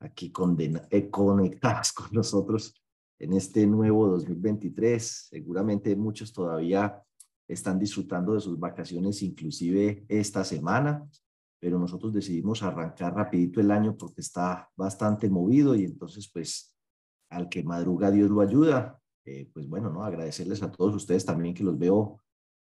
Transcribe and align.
aquí 0.00 0.32
eh, 0.90 1.10
conectadas 1.10 1.92
con 1.94 2.08
nosotros 2.12 2.74
en 3.18 3.34
este 3.34 3.66
nuevo 3.66 4.08
2023. 4.08 5.28
Seguramente 5.30 5.94
muchos 5.94 6.32
todavía 6.32 7.02
están 7.46 7.78
disfrutando 7.78 8.34
de 8.34 8.40
sus 8.40 8.58
vacaciones, 8.58 9.22
inclusive 9.22 10.04
esta 10.08 10.44
semana, 10.44 11.06
pero 11.60 11.78
nosotros 11.78 12.12
decidimos 12.12 12.62
arrancar 12.62 13.14
rapidito 13.14 13.60
el 13.60 13.70
año 13.70 13.96
porque 13.96 14.20
está 14.20 14.68
bastante 14.76 15.28
movido 15.28 15.74
y 15.74 15.84
entonces 15.84 16.30
pues 16.32 16.74
al 17.28 17.48
que 17.48 17.62
madruga 17.62 18.10
Dios 18.10 18.30
lo 18.30 18.40
ayuda. 18.40 18.98
Eh, 19.24 19.50
pues 19.52 19.68
bueno, 19.68 19.90
¿no? 19.90 20.02
Agradecerles 20.02 20.62
a 20.62 20.72
todos 20.72 20.94
ustedes 20.94 21.24
también 21.24 21.54
que 21.54 21.62
los 21.62 21.78
veo 21.78 22.20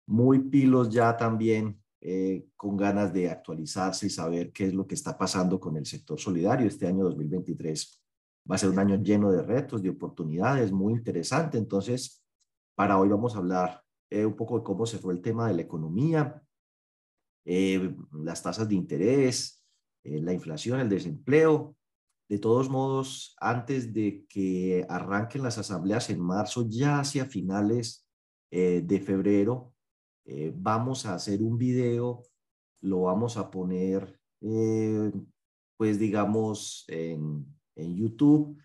muy 0.08 0.40
pilos 0.40 0.90
ya 0.90 1.18
también 1.18 1.84
eh, 2.00 2.50
con 2.56 2.78
ganas 2.78 3.12
de 3.12 3.28
actualizarse 3.28 4.06
y 4.06 4.12
saber 4.12 4.52
qué 4.52 4.68
es 4.68 4.74
lo 4.74 4.86
que 4.86 4.94
está 4.94 5.18
pasando 5.18 5.60
con 5.60 5.78
el 5.78 5.86
sector 5.88 6.20
solidario. 6.20 6.68
Este 6.68 6.86
año 6.86 7.04
2023 7.06 8.04
va 8.50 8.56
a 8.56 8.58
ser 8.60 8.70
un 8.70 8.78
año 8.78 9.02
lleno 9.02 9.32
de 9.32 9.42
retos, 9.42 9.82
de 9.82 9.90
oportunidades, 9.90 10.72
muy 10.72 10.94
interesante. 10.94 11.58
Entonces, 11.58 12.24
para 12.76 13.00
hoy 13.00 13.10
vamos 13.10 13.34
a 13.36 13.40
hablar 13.40 13.84
eh, 14.12 14.28
un 14.28 14.36
poco 14.36 14.60
de 14.60 14.64
cómo 14.64 14.86
se 14.86 15.00
fue 15.00 15.12
el 15.12 15.24
tema 15.24 15.48
de 15.48 15.56
la 15.56 15.64
economía, 15.64 16.40
eh, 17.46 17.96
las 18.12 18.44
tasas 18.44 18.70
de 18.70 18.76
interés, 18.76 19.66
la 20.04 20.34
inflación, 20.34 20.80
el 20.80 20.90
desempleo. 20.90 21.76
De 22.30 22.38
todos 22.38 22.70
modos, 22.70 23.36
antes 23.40 23.92
de 23.92 24.26
que 24.30 24.86
arranquen 24.88 25.44
las 25.44 25.58
asambleas 25.58 26.10
en 26.12 26.20
marzo, 26.20 26.68
ya 26.70 27.00
hacia 27.00 27.26
finales 27.26 28.06
de 28.52 29.02
febrero, 29.04 29.74
eh, 30.28 30.54
vamos 30.54 31.06
a 31.06 31.16
hacer 31.16 31.42
un 31.42 31.58
video, 31.58 32.22
lo 32.82 33.04
vamos 33.04 33.38
a 33.38 33.50
poner, 33.50 34.20
eh, 34.42 35.12
pues 35.78 35.98
digamos, 35.98 36.84
en, 36.90 37.46
en 37.76 37.96
YouTube. 37.96 38.58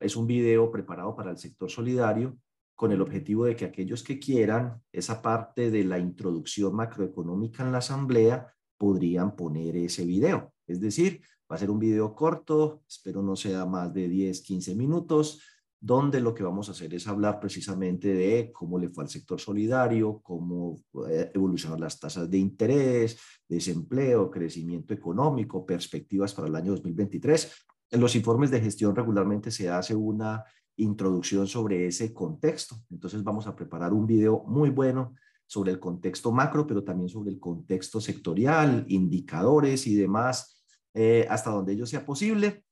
Es 0.00 0.16
un 0.16 0.26
video 0.26 0.72
preparado 0.72 1.14
para 1.14 1.30
el 1.30 1.38
sector 1.38 1.70
solidario 1.70 2.36
con 2.74 2.90
el 2.90 3.00
objetivo 3.00 3.44
de 3.44 3.54
que 3.54 3.64
aquellos 3.64 4.02
que 4.02 4.18
quieran 4.18 4.82
esa 4.90 5.22
parte 5.22 5.70
de 5.70 5.84
la 5.84 6.00
introducción 6.00 6.74
macroeconómica 6.74 7.62
en 7.62 7.70
la 7.70 7.78
asamblea 7.78 8.52
podrían 8.76 9.36
poner 9.36 9.76
ese 9.76 10.04
video. 10.04 10.52
Es 10.66 10.80
decir, 10.80 11.20
va 11.50 11.54
a 11.54 11.58
ser 11.60 11.70
un 11.70 11.78
video 11.78 12.12
corto, 12.16 12.82
espero 12.88 13.22
no 13.22 13.36
sea 13.36 13.64
más 13.66 13.94
de 13.94 14.08
10, 14.08 14.42
15 14.42 14.74
minutos, 14.74 15.40
donde 15.84 16.18
lo 16.18 16.32
que 16.34 16.42
vamos 16.42 16.66
a 16.66 16.72
hacer 16.72 16.94
es 16.94 17.06
hablar 17.06 17.38
precisamente 17.38 18.14
de 18.14 18.50
cómo 18.50 18.78
le 18.78 18.88
fue 18.88 19.04
al 19.04 19.10
sector 19.10 19.38
solidario, 19.38 20.18
cómo 20.22 20.80
eh, 21.10 21.30
evolucionan 21.34 21.78
las 21.78 22.00
tasas 22.00 22.30
de 22.30 22.38
interés, 22.38 23.18
desempleo, 23.46 24.30
crecimiento 24.30 24.94
económico, 24.94 25.66
perspectivas 25.66 26.32
para 26.32 26.48
el 26.48 26.56
año 26.56 26.70
2023. 26.70 27.52
En 27.90 28.00
los 28.00 28.16
informes 28.16 28.50
de 28.50 28.62
gestión 28.62 28.96
regularmente 28.96 29.50
se 29.50 29.68
hace 29.68 29.94
una 29.94 30.42
introducción 30.76 31.46
sobre 31.46 31.86
ese 31.86 32.14
contexto. 32.14 32.76
Entonces 32.90 33.22
vamos 33.22 33.46
a 33.46 33.54
preparar 33.54 33.92
un 33.92 34.06
video 34.06 34.42
muy 34.46 34.70
bueno 34.70 35.14
sobre 35.46 35.70
el 35.70 35.80
contexto 35.80 36.32
macro, 36.32 36.66
pero 36.66 36.82
también 36.82 37.10
sobre 37.10 37.30
el 37.30 37.38
contexto 37.38 38.00
sectorial, 38.00 38.86
indicadores 38.88 39.86
y 39.86 39.96
demás, 39.96 40.64
eh, 40.94 41.26
hasta 41.28 41.50
donde 41.50 41.74
ello 41.74 41.84
sea 41.84 42.06
posible. 42.06 42.64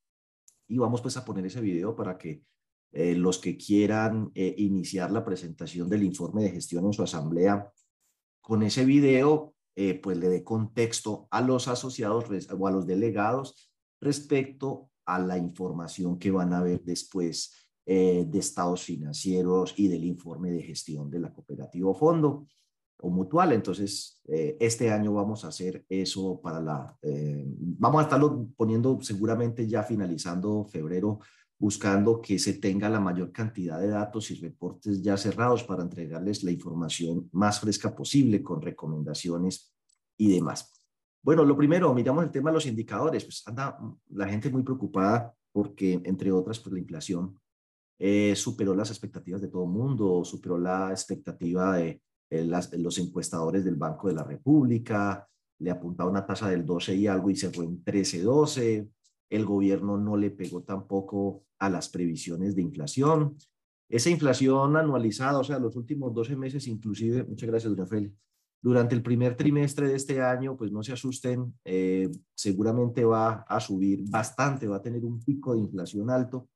Y 0.66 0.78
vamos 0.78 1.02
pues 1.02 1.18
a 1.18 1.26
poner 1.26 1.44
ese 1.44 1.60
video 1.60 1.94
para 1.94 2.16
que 2.16 2.42
eh, 2.94 3.14
los 3.14 3.38
que 3.38 3.56
quieran 3.56 4.30
eh, 4.34 4.54
iniciar 4.58 5.10
la 5.10 5.24
presentación 5.24 5.88
del 5.88 6.02
informe 6.02 6.42
de 6.42 6.50
gestión 6.50 6.84
en 6.84 6.92
su 6.92 7.02
asamblea 7.02 7.72
con 8.42 8.62
ese 8.62 8.84
video, 8.84 9.54
eh, 9.74 9.94
pues 9.94 10.18
le 10.18 10.28
dé 10.28 10.44
contexto 10.44 11.26
a 11.30 11.40
los 11.40 11.68
asociados 11.68 12.26
o 12.50 12.66
a 12.66 12.70
los 12.70 12.86
delegados 12.86 13.72
respecto 13.98 14.90
a 15.06 15.18
la 15.18 15.38
información 15.38 16.18
que 16.18 16.30
van 16.30 16.52
a 16.52 16.62
ver 16.62 16.82
después 16.82 17.54
de 17.84 18.38
estados 18.38 18.84
financieros 18.84 19.74
y 19.76 19.88
del 19.88 20.04
informe 20.04 20.52
de 20.52 20.62
gestión 20.62 21.10
de 21.10 21.18
la 21.18 21.32
cooperativa 21.32 21.90
o 21.90 21.94
fondo 21.94 22.46
o 22.98 23.10
mutual. 23.10 23.52
Entonces, 23.52 24.20
este 24.24 24.92
año 24.92 25.12
vamos 25.12 25.44
a 25.44 25.48
hacer 25.48 25.84
eso 25.88 26.40
para 26.40 26.60
la, 26.60 26.96
vamos 27.02 28.00
a 28.00 28.04
estarlo 28.04 28.46
poniendo 28.56 29.00
seguramente 29.02 29.66
ya 29.66 29.82
finalizando 29.82 30.64
febrero 30.64 31.18
buscando 31.62 32.20
que 32.20 32.40
se 32.40 32.54
tenga 32.54 32.88
la 32.88 32.98
mayor 32.98 33.30
cantidad 33.30 33.78
de 33.78 33.86
datos 33.86 34.32
y 34.32 34.34
reportes 34.34 35.00
ya 35.00 35.16
cerrados 35.16 35.62
para 35.62 35.84
entregarles 35.84 36.42
la 36.42 36.50
información 36.50 37.28
más 37.30 37.60
fresca 37.60 37.94
posible 37.94 38.42
con 38.42 38.60
recomendaciones 38.60 39.72
y 40.18 40.34
demás. 40.34 40.72
Bueno, 41.22 41.44
lo 41.44 41.56
primero, 41.56 41.94
miramos 41.94 42.24
el 42.24 42.32
tema 42.32 42.50
de 42.50 42.54
los 42.54 42.66
indicadores. 42.66 43.22
Pues 43.22 43.46
anda 43.46 43.78
la 44.08 44.26
gente 44.26 44.50
muy 44.50 44.64
preocupada 44.64 45.32
porque, 45.52 46.00
entre 46.02 46.32
otras, 46.32 46.58
pues 46.58 46.72
la 46.72 46.80
inflación 46.80 47.38
eh, 47.96 48.34
superó 48.34 48.74
las 48.74 48.90
expectativas 48.90 49.40
de 49.40 49.46
todo 49.46 49.62
el 49.62 49.70
mundo, 49.70 50.24
superó 50.24 50.58
la 50.58 50.90
expectativa 50.90 51.76
de 51.76 52.02
los 52.72 52.98
encuestadores 52.98 53.64
del 53.64 53.76
Banco 53.76 54.08
de 54.08 54.14
la 54.14 54.24
República, 54.24 55.28
le 55.60 55.70
apuntaba 55.70 56.10
una 56.10 56.26
tasa 56.26 56.50
del 56.50 56.66
12 56.66 56.96
y 56.96 57.06
algo 57.06 57.30
y 57.30 57.36
se 57.36 57.50
fue 57.50 57.66
en 57.66 57.84
13, 57.84 58.20
12 58.20 58.88
el 59.32 59.46
gobierno 59.46 59.96
no 59.96 60.16
le 60.18 60.30
pegó 60.30 60.62
tampoco 60.62 61.44
a 61.58 61.70
las 61.70 61.88
previsiones 61.88 62.54
de 62.54 62.60
inflación. 62.60 63.38
Esa 63.88 64.10
inflación 64.10 64.76
anualizada, 64.76 65.38
o 65.38 65.44
sea, 65.44 65.58
los 65.58 65.74
últimos 65.74 66.12
12 66.12 66.36
meses 66.36 66.66
inclusive, 66.66 67.24
muchas 67.24 67.48
gracias, 67.48 67.74
doña 67.74 67.86
Feli, 67.86 68.14
durante 68.60 68.94
el 68.94 69.02
primer 69.02 69.34
trimestre 69.34 69.88
de 69.88 69.96
este 69.96 70.20
año, 70.20 70.54
pues 70.54 70.70
no 70.70 70.82
se 70.82 70.92
asusten, 70.92 71.54
eh, 71.64 72.10
seguramente 72.34 73.06
va 73.06 73.44
a 73.48 73.58
subir 73.58 74.04
bastante, 74.08 74.68
va 74.68 74.76
a 74.76 74.82
tener 74.82 75.02
un 75.02 75.18
pico 75.18 75.54
de 75.54 75.60
inflación 75.60 76.10
alto, 76.10 76.48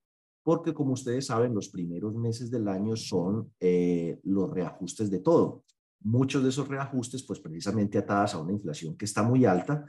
porque 0.45 0.75
como 0.75 0.93
ustedes 0.93 1.27
saben, 1.27 1.55
los 1.55 1.71
primeros 1.71 2.15
meses 2.15 2.51
del 2.51 2.69
año 2.69 2.95
son 2.95 3.53
eh, 3.59 4.21
los 4.23 4.51
reajustes 4.51 5.11
de 5.11 5.21
todo. 5.21 5.65
Muchos 6.03 6.43
de 6.43 6.51
esos 6.51 6.69
reajustes, 6.69 7.23
pues 7.23 7.41
precisamente 7.41 7.97
atadas 7.97 8.35
a 8.35 8.39
una 8.39 8.53
inflación 8.53 8.97
que 8.97 9.07
está 9.07 9.23
muy 9.23 9.47
alta, 9.47 9.87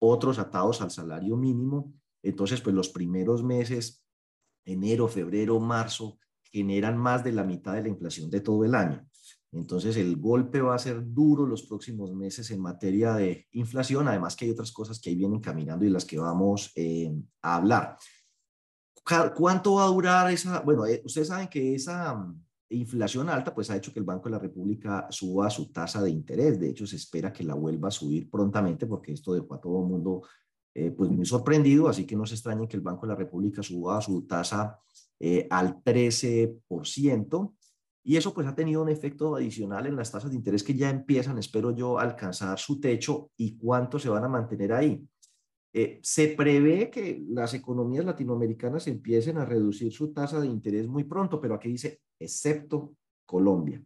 otros 0.00 0.38
atados 0.38 0.80
al 0.80 0.90
salario 0.90 1.36
mínimo 1.36 1.99
entonces, 2.22 2.60
pues 2.60 2.74
los 2.74 2.88
primeros 2.90 3.42
meses, 3.42 4.04
enero, 4.64 5.08
febrero, 5.08 5.58
marzo, 5.60 6.18
generan 6.42 6.98
más 6.98 7.24
de 7.24 7.32
la 7.32 7.44
mitad 7.44 7.74
de 7.74 7.82
la 7.82 7.88
inflación 7.88 8.30
de 8.30 8.40
todo 8.40 8.64
el 8.64 8.74
año. 8.74 9.06
Entonces, 9.52 9.96
el 9.96 10.16
golpe 10.16 10.60
va 10.60 10.74
a 10.74 10.78
ser 10.78 11.02
duro 11.12 11.44
los 11.44 11.62
próximos 11.62 12.14
meses 12.14 12.50
en 12.50 12.60
materia 12.60 13.14
de 13.14 13.48
inflación, 13.52 14.06
además 14.06 14.36
que 14.36 14.44
hay 14.44 14.52
otras 14.52 14.70
cosas 14.70 15.00
que 15.00 15.10
ahí 15.10 15.16
vienen 15.16 15.40
caminando 15.40 15.84
y 15.84 15.90
las 15.90 16.04
que 16.04 16.18
vamos 16.18 16.72
eh, 16.76 17.12
a 17.42 17.56
hablar. 17.56 17.96
¿Cuánto 19.34 19.74
va 19.74 19.84
a 19.84 19.88
durar 19.88 20.30
esa? 20.30 20.60
Bueno, 20.60 20.86
eh, 20.86 21.02
ustedes 21.04 21.28
saben 21.28 21.48
que 21.48 21.74
esa 21.74 22.14
mm, 22.14 22.44
inflación 22.70 23.28
alta 23.28 23.52
pues 23.52 23.70
ha 23.70 23.76
hecho 23.76 23.92
que 23.92 23.98
el 23.98 24.04
Banco 24.04 24.28
de 24.28 24.36
la 24.36 24.38
República 24.38 25.08
suba 25.10 25.50
su 25.50 25.72
tasa 25.72 26.00
de 26.00 26.10
interés. 26.10 26.60
De 26.60 26.68
hecho, 26.68 26.86
se 26.86 26.96
espera 26.96 27.32
que 27.32 27.42
la 27.42 27.54
vuelva 27.54 27.88
a 27.88 27.92
subir 27.92 28.30
prontamente 28.30 28.86
porque 28.86 29.12
esto 29.12 29.34
dejó 29.34 29.54
a 29.54 29.60
todo 29.60 29.82
el 29.82 29.88
mundo 29.88 30.22
eh, 30.74 30.90
pues 30.90 31.10
muy 31.10 31.26
sorprendido, 31.26 31.88
así 31.88 32.06
que 32.06 32.16
no 32.16 32.26
se 32.26 32.34
extrañe 32.34 32.68
que 32.68 32.76
el 32.76 32.82
Banco 32.82 33.06
de 33.06 33.12
la 33.12 33.18
República 33.18 33.62
suba 33.62 34.00
su 34.00 34.22
tasa 34.26 34.78
eh, 35.18 35.46
al 35.50 35.82
13%, 35.82 37.54
y 38.02 38.16
eso 38.16 38.32
pues 38.32 38.46
ha 38.46 38.54
tenido 38.54 38.82
un 38.82 38.88
efecto 38.88 39.36
adicional 39.36 39.86
en 39.86 39.96
las 39.96 40.10
tasas 40.10 40.30
de 40.30 40.36
interés 40.36 40.62
que 40.62 40.74
ya 40.74 40.88
empiezan, 40.90 41.38
espero 41.38 41.70
yo, 41.72 41.98
a 41.98 42.02
alcanzar 42.02 42.58
su 42.58 42.80
techo 42.80 43.30
y 43.36 43.56
cuánto 43.58 43.98
se 43.98 44.08
van 44.08 44.24
a 44.24 44.28
mantener 44.28 44.72
ahí. 44.72 45.06
Eh, 45.72 46.00
se 46.02 46.28
prevé 46.28 46.90
que 46.90 47.22
las 47.28 47.54
economías 47.54 48.04
latinoamericanas 48.04 48.86
empiecen 48.86 49.38
a 49.38 49.44
reducir 49.44 49.92
su 49.92 50.12
tasa 50.12 50.40
de 50.40 50.46
interés 50.46 50.88
muy 50.88 51.04
pronto, 51.04 51.40
pero 51.40 51.54
aquí 51.54 51.68
dice, 51.68 52.00
excepto 52.18 52.94
Colombia. 53.26 53.82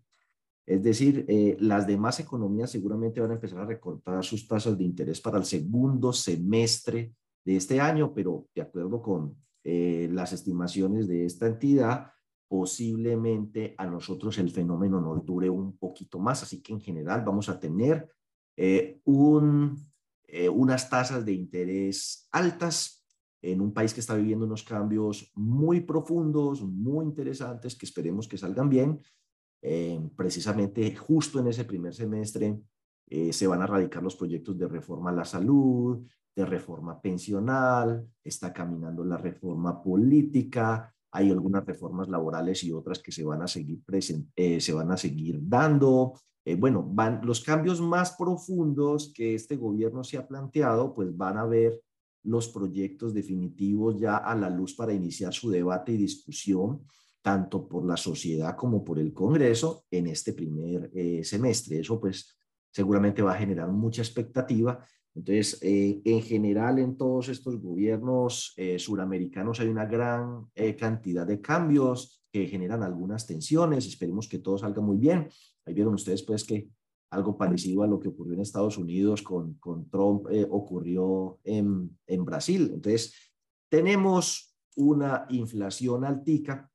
Es 0.67 0.83
decir, 0.83 1.27
eh, 1.29 1.57
las 1.61 1.87
demás 1.87 2.21
economías 2.21 2.71
seguramente 2.71 3.21
van 3.21 3.33
a 3.33 3.35
empezar 3.35 3.61
a 3.61 3.67
recortar 3.67 4.25
sus 4.25 4.49
tasas 4.49 4.79
de 4.79 4.85
interés 4.85 5.21
para 5.21 5.37
el 5.37 5.45
segundo 5.45 6.13
semestre 6.13 7.13
de 7.45 7.57
este 7.57 7.81
año, 7.81 8.15
pero 8.15 8.47
de 8.55 8.63
acuerdo 8.63 9.03
con 9.03 9.37
eh, 9.63 10.09
las 10.11 10.33
estimaciones 10.33 11.07
de 11.07 11.27
esta 11.27 11.47
entidad, 11.47 12.11
posiblemente 12.49 13.75
a 13.77 13.87
nosotros 13.87 14.39
el 14.39 14.51
fenómeno 14.51 15.01
nos 15.01 15.25
dure 15.25 15.51
un 15.51 15.77
poquito 15.77 16.19
más, 16.19 16.43
así 16.43 16.63
que 16.63 16.73
en 16.73 16.81
general 16.81 17.23
vamos 17.25 17.49
a 17.51 17.61
tener 17.61 18.09
eh, 18.57 19.01
un, 19.05 19.87
unas 20.53 20.89
tasas 20.89 21.25
de 21.25 21.33
interés 21.33 22.29
altas 22.33 23.05
en 23.43 23.61
un 23.61 23.75
país 23.75 23.93
que 23.93 24.01
está 24.01 24.15
viviendo 24.15 24.47
unos 24.47 24.63
cambios 24.63 25.31
muy 25.35 25.81
profundos, 25.81 26.63
muy 26.63 27.05
interesantes, 27.05 27.77
que 27.77 27.85
esperemos 27.85 28.27
que 28.27 28.39
salgan 28.39 28.71
bien, 28.71 29.01
eh, 29.67 29.99
precisamente 30.15 30.95
justo 30.95 31.41
en 31.41 31.47
ese 31.47 31.65
primer 31.65 31.95
semestre 31.95 32.61
eh, 33.09 33.33
se 33.33 33.47
van 33.47 33.63
a 33.63 33.67
radicar 33.67 34.03
los 34.03 34.15
proyectos 34.15 34.59
de 34.59 34.69
reforma 34.69 35.09
a 35.09 35.15
la 35.15 35.25
salud, 35.25 36.07
de 36.37 36.45
reforma 36.45 37.01
pensional, 37.01 38.07
está 38.23 38.53
caminando 38.53 39.03
la 39.07 39.17
reforma 39.17 39.83
política, 39.83 40.95
hay 41.11 41.31
algunas 41.31 41.65
reformas 41.65 42.11
laborales 42.11 42.63
y 42.63 42.73
otras 42.73 42.99
que 42.99 43.11
se 43.11 43.25
van 43.25 43.41
a 43.41 43.49
seguir, 43.49 43.81
eh, 44.37 44.61
se 44.61 44.73
van 44.75 44.91
a 44.93 44.99
seguir 44.99 45.41
dando. 45.41 46.13
bueno, 46.59 46.83
van 46.87 47.23
los 47.25 47.43
cambios 47.43 47.81
más 47.81 48.17
profundos 48.19 49.15
que 49.15 49.35
este 49.35 49.57
gobierno 49.57 50.05
se 50.05 50.19
ha 50.19 50.29
planteado, 50.29 50.93
pues 50.93 51.17
van 51.17 51.39
a 51.39 51.47
ver 51.47 51.81
los 52.23 52.49
proyectos 52.49 53.15
definitivos 53.15 53.99
ya 53.99 54.19
a 54.19 54.35
la 54.35 54.51
luz 54.51 54.75
para 54.75 54.93
iniciar 54.93 55.33
su 55.33 55.49
debate 55.49 55.93
y 55.93 55.97
discusión, 55.97 56.83
tanto 57.25 57.67
por 57.67 57.87
la 57.87 57.97
sociedad 57.97 58.55
como 58.55 58.85
por 58.85 58.99
el 58.99 59.15
Congreso 59.15 59.87
en 59.91 60.09
este 60.09 60.35
primer 60.35 60.91
eh, 60.95 61.25
semestre. 61.25 61.81
Eso 61.81 61.99
pues 61.99 62.37
seguramente 62.71 63.23
va 63.23 63.33
a 63.33 63.39
generar 63.39 63.69
mucha 63.71 64.03
expectativa. 64.03 64.85
Entonces, 65.15 65.59
eh, 65.63 66.03
en 66.05 66.21
general, 66.21 66.79
en 66.79 66.99
todos 66.99 67.31
estos 67.31 67.59
gobiernos 67.63 68.53
eh, 68.59 68.79
suramericanos 68.79 69.59
hay 69.61 69.69
una 69.69 69.87
gran 69.87 70.51
cantidad 70.79 71.27
de 71.27 71.41
cambios 71.41 72.23
que 72.31 72.47
generan 72.47 72.83
algunas 72.83 73.27
tensiones. 73.27 73.87
Esperemos 73.87 74.29
que 74.29 74.41
todo 74.41 74.59
salga 74.59 74.83
muy 74.83 74.99
bien. 74.99 75.27
Ahí 75.65 75.73
vieron 75.73 75.95
ustedes 75.95 76.23
pues 76.25 76.45
que 76.45 76.69
algo 77.09 77.39
parecido 77.39 77.85
a 77.85 77.87
lo 77.87 77.99
que 77.99 78.09
ocurrió 78.09 78.35
en 78.35 78.41
Estados 78.41 78.77
Unidos 78.77 79.23
con, 79.23 79.55
con 79.55 79.89
Trump 79.89 80.27
eh, 80.31 80.47
ocurrió 80.51 81.39
en, 81.43 81.97
en 82.07 82.25
Brasil. 82.27 82.71
Entonces, 82.75 83.15
tenemos 83.71 84.55
una 84.77 85.25
inflación 85.31 86.05
altica 86.05 86.71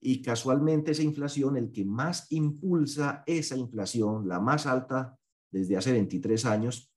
y 0.00 0.22
casualmente 0.22 0.92
esa 0.92 1.02
inflación, 1.02 1.56
el 1.56 1.72
que 1.72 1.84
más 1.84 2.26
impulsa 2.30 3.22
esa 3.26 3.56
inflación, 3.56 4.28
la 4.28 4.40
más 4.40 4.66
alta 4.66 5.18
desde 5.50 5.76
hace 5.76 5.92
23 5.92 6.44
años, 6.44 6.92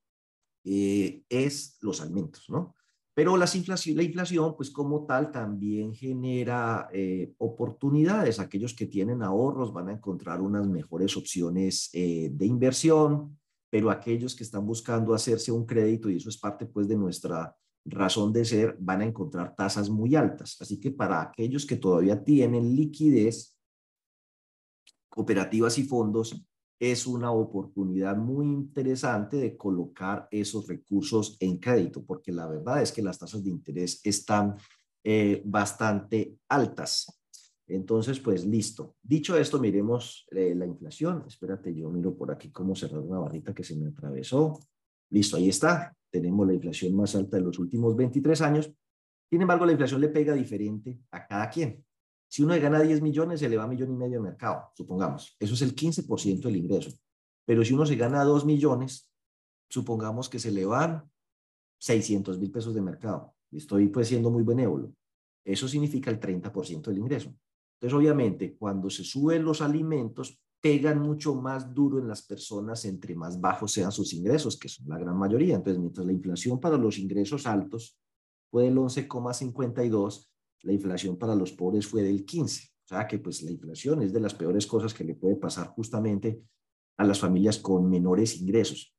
eh, 0.64 1.24
es 1.30 1.78
los 1.82 2.02
alimentos, 2.02 2.50
¿no? 2.50 2.76
Pero 3.14 3.36
la 3.36 3.46
inflación, 3.54 3.98
la 3.98 4.04
inflación, 4.04 4.56
pues 4.56 4.72
como 4.72 5.06
tal, 5.06 5.32
también 5.32 5.94
genera 5.94 6.90
eh, 6.94 7.34
oportunidades. 7.40 8.40
Aquellos 8.40 8.74
que 8.74 8.86
tienen 8.86 9.22
ahorros 9.22 9.74
van 9.74 9.90
a 9.90 9.94
encontrar 9.94 10.40
unas 10.40 10.66
mejores 10.68 11.18
opciones 11.18 11.90
eh, 11.94 12.30
de 12.32 12.46
inversión, 12.46 13.38
pero 13.70 13.90
aquellos 13.90 14.34
que 14.36 14.44
están 14.44 14.66
buscando 14.66 15.14
hacerse 15.14 15.52
un 15.52 15.66
crédito, 15.66 16.10
y 16.10 16.18
eso 16.18 16.30
es 16.30 16.38
parte 16.38 16.66
pues 16.66 16.88
de 16.88 16.96
nuestra 16.96 17.56
razón 17.86 18.32
de 18.32 18.46
ser, 18.46 18.78
van 18.80 19.02
a 19.02 19.06
encontrar 19.06 19.56
tasas 19.56 19.90
muy 19.90 20.16
altas. 20.16 20.58
Así 20.60 20.80
que 20.80 20.92
para 20.92 21.22
aquellos 21.22 21.66
que 21.66 21.78
todavía 21.78 22.24
tienen 22.24 22.76
liquidez, 22.76 23.58
cooperativas 25.10 25.78
y 25.78 25.84
fondos, 25.84 26.46
es 26.80 27.06
una 27.06 27.32
oportunidad 27.32 28.18
muy 28.18 28.48
interesante 28.48 29.38
de 29.38 29.56
colocar 29.56 30.28
esos 30.32 30.68
recursos 30.68 31.38
en 31.40 31.60
crédito, 31.60 32.04
porque 32.04 32.32
la 32.32 32.48
verdad 32.48 32.82
es 32.82 32.92
que 32.92 33.04
las 33.04 33.20
tasas 33.20 33.44
de 33.44 33.52
interés 33.52 34.02
están 34.04 34.56
eh, 35.04 35.44
bastante 35.46 36.38
altas. 36.50 37.22
Entonces, 37.68 38.20
pues 38.20 38.46
listo. 38.46 38.96
Dicho 39.02 39.38
esto, 39.38 39.60
miremos 39.60 40.28
eh, 40.32 40.56
la 40.56 40.66
inflación. 40.66 41.24
Espérate, 41.28 41.74
yo 41.74 41.90
miro 41.90 42.16
por 42.16 42.32
aquí 42.32 42.52
cómo 42.52 42.76
cerrar 42.76 43.00
una 43.00 43.20
barrita 43.20 43.54
que 43.54 43.64
se 43.64 43.76
me 43.76 43.88
atravesó. 43.88 44.60
Listo, 45.10 45.38
ahí 45.38 45.50
está. 45.50 45.96
Tenemos 46.12 46.46
la 46.46 46.54
inflación 46.54 46.96
más 46.96 47.16
alta 47.16 47.38
de 47.38 47.44
los 47.44 47.58
últimos 47.58 47.96
23 47.96 48.42
años. 48.42 48.72
Sin 49.30 49.42
embargo, 49.42 49.66
la 49.66 49.72
inflación 49.72 50.02
le 50.02 50.10
pega 50.10 50.34
diferente 50.34 51.00
a 51.12 51.26
cada 51.26 51.50
quien. 51.50 51.84
Si 52.28 52.44
uno 52.44 52.54
gana 52.60 52.82
10 52.82 53.02
millones, 53.02 53.40
se 53.40 53.50
le 53.50 53.58
va 53.58 53.64
a 53.64 53.68
millón 53.68 53.92
y 53.92 53.96
medio 53.96 54.20
de 54.20 54.30
mercado, 54.30 54.72
supongamos. 54.76 55.36
Eso 55.40 55.54
es 55.54 55.62
el 55.62 55.76
15% 55.76 56.42
del 56.42 56.58
ingreso. 56.58 56.92
Pero 57.46 57.66
si 57.66 57.74
uno 57.74 57.86
se 57.86 57.96
gana 57.96 58.24
2 58.24 58.46
millones, 58.46 59.10
supongamos 59.70 60.30
que 60.30 60.40
se 60.40 60.52
le 60.52 60.66
van 60.66 61.10
600 61.80 62.40
mil 62.40 62.52
pesos 62.52 62.74
de 62.74 62.82
mercado. 62.82 63.34
Estoy 63.52 63.88
pues 63.88 64.08
siendo 64.08 64.30
muy 64.30 64.44
benévolo. 64.44 64.94
Eso 65.44 65.68
significa 65.68 66.12
el 66.12 66.20
30% 66.20 66.84
del 66.84 67.00
ingreso. 67.00 67.34
Entonces, 67.76 67.98
obviamente, 67.98 68.56
cuando 68.56 68.90
se 68.90 69.04
suben 69.04 69.44
los 69.44 69.62
alimentos, 69.62 70.40
pegan 70.62 71.02
mucho 71.02 71.34
más 71.36 71.74
duro 71.74 71.98
en 72.00 72.08
las 72.08 72.22
personas 72.22 72.86
entre 72.86 73.16
más 73.16 73.42
bajos 73.42 73.72
sean 73.72 73.92
sus 73.92 74.14
ingresos, 74.14 74.58
que 74.58 74.70
son 74.70 74.88
la 74.88 75.00
gran 75.00 75.18
mayoría. 75.18 75.56
Entonces, 75.56 75.80
mientras 75.80 76.06
la 76.06 76.14
inflación 76.14 76.60
para 76.60 76.78
los 76.78 77.00
ingresos 77.00 77.48
altos 77.48 77.98
fue 78.50 78.66
del 78.66 78.78
11,52, 78.78 80.28
la 80.62 80.74
inflación 80.74 81.18
para 81.18 81.36
los 81.36 81.52
pobres 81.52 81.88
fue 81.88 82.04
del 82.04 82.24
15. 82.24 82.70
O 82.86 82.88
sea 82.88 83.08
que 83.08 83.18
pues 83.20 83.42
la 83.42 83.52
inflación 83.52 84.04
es 84.04 84.14
de 84.14 84.20
las 84.20 84.36
peores 84.36 84.68
cosas 84.68 84.94
que 84.94 85.04
le 85.04 85.16
puede 85.16 85.36
pasar 85.36 85.68
justamente 85.68 86.42
a 86.98 87.06
las 87.06 87.20
familias 87.20 87.58
con 87.58 87.90
menores 87.90 88.40
ingresos. 88.40 88.96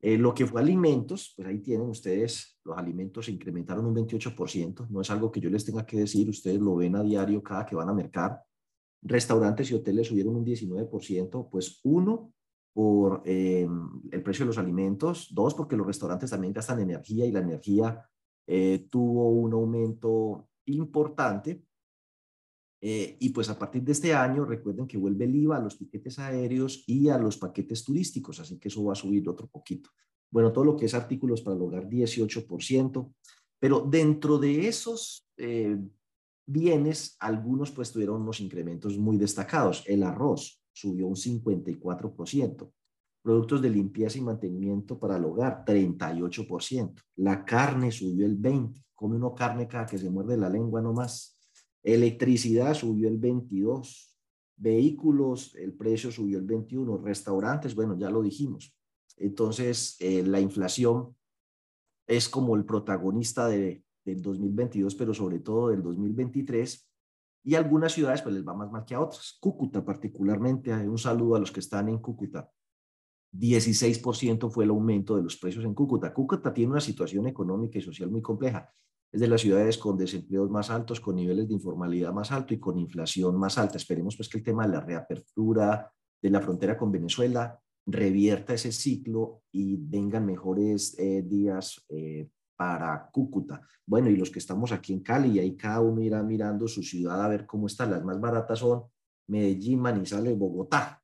Eh, 0.00 0.16
lo 0.16 0.34
que 0.34 0.46
fue 0.46 0.60
alimentos, 0.60 1.34
pues 1.36 1.46
ahí 1.46 1.60
tienen 1.60 1.88
ustedes, 1.88 2.58
los 2.64 2.76
alimentos 2.76 3.26
se 3.26 3.32
incrementaron 3.32 3.86
un 3.86 3.94
28%, 3.94 4.88
no 4.88 5.00
es 5.00 5.10
algo 5.10 5.30
que 5.30 5.40
yo 5.40 5.48
les 5.50 5.64
tenga 5.64 5.86
que 5.86 5.98
decir, 5.98 6.28
ustedes 6.28 6.58
lo 6.58 6.74
ven 6.74 6.96
a 6.96 7.02
diario 7.02 7.42
cada 7.42 7.66
que 7.66 7.76
van 7.76 7.88
a 7.88 7.94
mercar. 7.94 8.42
Restaurantes 9.02 9.70
y 9.70 9.74
hoteles 9.74 10.06
subieron 10.06 10.36
un 10.36 10.44
19%, 10.44 11.48
pues 11.50 11.80
uno, 11.84 12.32
por 12.72 13.22
eh, 13.24 13.68
el 14.10 14.22
precio 14.22 14.44
de 14.44 14.48
los 14.48 14.58
alimentos, 14.58 15.28
dos, 15.34 15.54
porque 15.54 15.76
los 15.76 15.86
restaurantes 15.86 16.30
también 16.30 16.52
gastan 16.52 16.80
energía 16.80 17.26
y 17.26 17.32
la 17.32 17.40
energía 17.40 18.08
eh, 18.46 18.86
tuvo 18.90 19.30
un 19.30 19.52
aumento 19.52 20.48
importante. 20.66 21.64
Eh, 22.84 23.16
y 23.20 23.28
pues 23.28 23.48
a 23.48 23.58
partir 23.58 23.82
de 23.82 23.92
este 23.92 24.12
año, 24.12 24.44
recuerden 24.44 24.88
que 24.88 24.98
vuelve 24.98 25.24
el 25.24 25.36
IVA 25.36 25.58
a 25.58 25.60
los 25.60 25.78
tiquetes 25.78 26.18
aéreos 26.18 26.82
y 26.86 27.08
a 27.08 27.18
los 27.18 27.36
paquetes 27.36 27.84
turísticos, 27.84 28.40
así 28.40 28.58
que 28.58 28.68
eso 28.68 28.82
va 28.84 28.92
a 28.92 28.96
subir 28.96 29.28
otro 29.28 29.46
poquito. 29.46 29.90
Bueno, 30.30 30.52
todo 30.52 30.64
lo 30.64 30.76
que 30.76 30.86
es 30.86 30.94
artículos 30.94 31.42
para 31.42 31.56
el 31.56 31.62
hogar, 31.62 31.88
18%, 31.88 33.14
pero 33.60 33.80
dentro 33.82 34.38
de 34.38 34.66
esos 34.66 35.28
eh, 35.36 35.78
bienes, 36.52 37.16
algunos 37.18 37.70
pues 37.70 37.92
tuvieron 37.92 38.22
unos 38.22 38.40
incrementos 38.40 38.98
muy 38.98 39.16
destacados. 39.16 39.84
El 39.86 40.02
arroz 40.02 40.62
subió 40.72 41.06
un 41.06 41.16
54%, 41.16 42.72
productos 43.22 43.62
de 43.62 43.70
limpieza 43.70 44.18
y 44.18 44.22
mantenimiento 44.22 44.98
para 44.98 45.16
el 45.16 45.24
hogar, 45.24 45.64
38%, 45.64 46.94
la 47.16 47.44
carne 47.44 47.90
subió 47.90 48.26
el 48.26 48.40
20%, 48.40 48.74
come 48.94 49.16
uno 49.16 49.34
carne 49.34 49.66
cada 49.66 49.86
que 49.86 49.98
se 49.98 50.08
muerde 50.08 50.36
la 50.36 50.48
lengua 50.48 50.80
nomás. 50.80 51.36
Electricidad 51.82 52.72
subió 52.74 53.08
el 53.08 53.18
22. 53.18 54.16
Vehículos, 54.56 55.56
el 55.56 55.72
precio 55.74 56.12
subió 56.12 56.38
el 56.38 56.44
21. 56.44 56.98
Restaurantes, 56.98 57.74
bueno, 57.74 57.98
ya 57.98 58.10
lo 58.10 58.22
dijimos. 58.22 58.76
Entonces, 59.16 59.96
eh, 59.98 60.22
la 60.22 60.40
inflación 60.40 61.16
es 62.06 62.28
como 62.28 62.54
el 62.54 62.64
protagonista 62.64 63.48
de, 63.48 63.82
del 64.04 64.20
2022, 64.22 64.94
pero 64.94 65.14
sobre 65.14 65.40
todo 65.40 65.68
del 65.68 65.82
2023. 65.82 66.88
Y 67.44 67.54
algunas 67.54 67.92
ciudades 67.92 68.22
pues 68.22 68.34
les 68.34 68.46
va 68.46 68.54
más 68.54 68.70
mal 68.70 68.84
que 68.84 68.94
a 68.94 69.00
otras. 69.00 69.36
Cúcuta 69.40 69.84
particularmente, 69.84 70.72
un 70.72 70.98
saludo 70.98 71.36
a 71.36 71.40
los 71.40 71.50
que 71.50 71.60
están 71.60 71.88
en 71.88 71.98
Cúcuta. 71.98 72.50
16% 73.32 74.50
fue 74.50 74.64
el 74.64 74.70
aumento 74.70 75.16
de 75.16 75.22
los 75.22 75.36
precios 75.36 75.64
en 75.64 75.74
Cúcuta. 75.74 76.12
Cúcuta 76.12 76.52
tiene 76.52 76.72
una 76.72 76.80
situación 76.80 77.26
económica 77.26 77.78
y 77.78 77.82
social 77.82 78.10
muy 78.10 78.22
compleja 78.22 78.70
es 79.12 79.20
de 79.20 79.28
las 79.28 79.42
ciudades 79.42 79.76
con 79.76 79.98
desempleos 79.98 80.50
más 80.50 80.70
altos, 80.70 80.98
con 80.98 81.16
niveles 81.16 81.46
de 81.46 81.54
informalidad 81.54 82.12
más 82.12 82.32
alto 82.32 82.54
y 82.54 82.58
con 82.58 82.78
inflación 82.78 83.38
más 83.38 83.58
alta. 83.58 83.76
Esperemos 83.76 84.16
pues 84.16 84.28
que 84.28 84.38
el 84.38 84.44
tema 84.44 84.66
de 84.66 84.72
la 84.72 84.80
reapertura 84.80 85.92
de 86.20 86.30
la 86.30 86.40
frontera 86.40 86.78
con 86.78 86.90
Venezuela 86.90 87.60
revierta 87.84 88.54
ese 88.54 88.72
ciclo 88.72 89.42
y 89.52 89.76
vengan 89.76 90.24
mejores 90.24 90.98
eh, 90.98 91.22
días 91.22 91.84
eh, 91.90 92.28
para 92.56 93.08
Cúcuta. 93.10 93.60
Bueno, 93.86 94.08
y 94.10 94.16
los 94.16 94.30
que 94.30 94.38
estamos 94.38 94.72
aquí 94.72 94.92
en 94.92 95.00
Cali, 95.00 95.32
y 95.32 95.38
ahí 95.38 95.56
cada 95.56 95.80
uno 95.80 96.00
irá 96.00 96.22
mirando 96.22 96.68
su 96.68 96.82
ciudad 96.82 97.22
a 97.22 97.28
ver 97.28 97.46
cómo 97.46 97.66
están. 97.66 97.90
Las 97.90 98.04
más 98.04 98.20
baratas 98.20 98.58
son 98.58 98.84
Medellín, 99.28 99.80
Manizales, 99.80 100.38
Bogotá. 100.38 101.02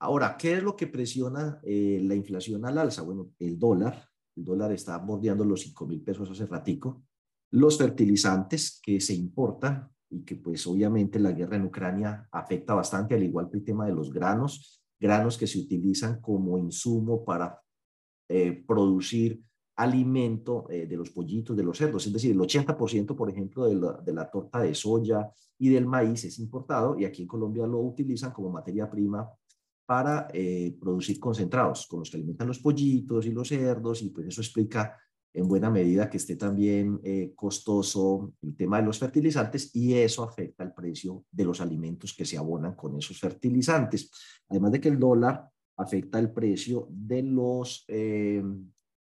Ahora, 0.00 0.36
¿qué 0.36 0.54
es 0.54 0.62
lo 0.62 0.76
que 0.76 0.86
presiona 0.86 1.60
eh, 1.62 2.00
la 2.02 2.14
inflación 2.14 2.64
al 2.64 2.78
alza? 2.78 3.02
Bueno, 3.02 3.30
el 3.38 3.58
dólar. 3.58 4.06
El 4.36 4.44
dólar 4.44 4.72
está 4.72 4.96
bordeando 4.98 5.44
los 5.44 5.60
5 5.62 5.86
mil 5.86 6.02
pesos 6.02 6.30
hace 6.30 6.46
ratico 6.46 7.02
los 7.50 7.78
fertilizantes 7.78 8.80
que 8.82 9.00
se 9.00 9.14
importan 9.14 9.88
y 10.08 10.22
que 10.24 10.36
pues 10.36 10.66
obviamente 10.66 11.18
la 11.18 11.32
guerra 11.32 11.56
en 11.56 11.64
Ucrania 11.64 12.28
afecta 12.30 12.74
bastante, 12.74 13.14
al 13.14 13.22
igual 13.22 13.48
que 13.50 13.58
el 13.58 13.64
tema 13.64 13.86
de 13.86 13.92
los 13.92 14.12
granos, 14.12 14.82
granos 14.98 15.36
que 15.36 15.46
se 15.46 15.58
utilizan 15.58 16.20
como 16.20 16.58
insumo 16.58 17.24
para 17.24 17.60
eh, 18.28 18.64
producir 18.66 19.42
alimento 19.80 20.66
eh, 20.68 20.86
de 20.86 20.96
los 20.96 21.10
pollitos, 21.10 21.56
de 21.56 21.62
los 21.62 21.78
cerdos. 21.78 22.06
Es 22.06 22.12
decir, 22.12 22.32
el 22.32 22.38
80%, 22.38 23.16
por 23.16 23.30
ejemplo, 23.30 23.64
de 23.64 23.74
la, 23.76 23.92
de 23.92 24.12
la, 24.12 24.30
torta 24.30 24.60
de 24.60 24.74
soya 24.74 25.30
y 25.58 25.70
del 25.70 25.86
maíz 25.86 26.24
es 26.24 26.38
importado 26.38 26.98
y 26.98 27.06
aquí 27.06 27.22
en 27.22 27.28
Colombia 27.28 27.66
lo 27.66 27.80
utilizan 27.80 28.30
como 28.30 28.50
materia 28.50 28.90
prima 28.90 29.26
para 29.86 30.28
eh, 30.34 30.76
producir 30.78 31.18
concentrados 31.18 31.86
con 31.86 32.00
los 32.00 32.10
que 32.10 32.18
alimentan 32.18 32.46
los 32.46 32.58
pollitos 32.58 33.24
y 33.24 33.32
los 33.32 33.48
cerdos 33.48 34.02
y 34.02 34.10
pues 34.10 34.26
eso 34.26 34.42
explica 34.42 34.96
en 35.32 35.48
buena 35.48 35.70
medida 35.70 36.10
que 36.10 36.18
esté 36.18 36.36
también 36.36 37.00
eh, 37.02 37.32
costoso 37.34 38.34
el 38.42 38.54
tema 38.56 38.78
de 38.78 38.86
los 38.86 38.98
fertilizantes 38.98 39.74
y 39.74 39.94
eso 39.94 40.24
afecta 40.24 40.62
el 40.62 40.74
precio 40.74 41.24
de 41.30 41.44
los 41.44 41.60
alimentos 41.60 42.12
que 42.12 42.26
se 42.26 42.36
abonan 42.36 42.74
con 42.74 42.98
esos 42.98 43.18
fertilizantes. 43.18 44.10
Además 44.48 44.72
de 44.72 44.80
que 44.80 44.88
el 44.88 44.98
dólar 44.98 45.48
afecta 45.76 46.18
el 46.18 46.30
precio 46.32 46.86
de 46.90 47.22
los 47.22 47.84
eh, 47.88 48.42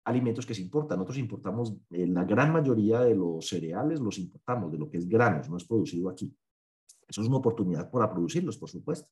alimentos 0.04 0.46
que 0.46 0.54
se 0.54 0.62
importan. 0.62 0.98
Nosotros 0.98 1.18
importamos, 1.18 1.74
eh, 1.90 2.06
la 2.06 2.24
gran 2.24 2.52
mayoría 2.52 3.00
de 3.00 3.14
los 3.14 3.48
cereales 3.48 4.00
los 4.00 4.18
importamos, 4.18 4.72
de 4.72 4.78
lo 4.78 4.88
que 4.88 4.98
es 4.98 5.08
granos, 5.08 5.48
no 5.48 5.56
es 5.56 5.64
producido 5.64 6.08
aquí. 6.08 6.34
Eso 7.08 7.22
es 7.22 7.28
una 7.28 7.36
oportunidad 7.36 7.90
para 7.90 8.10
producirlos, 8.10 8.56
por 8.56 8.70
supuesto. 8.70 9.08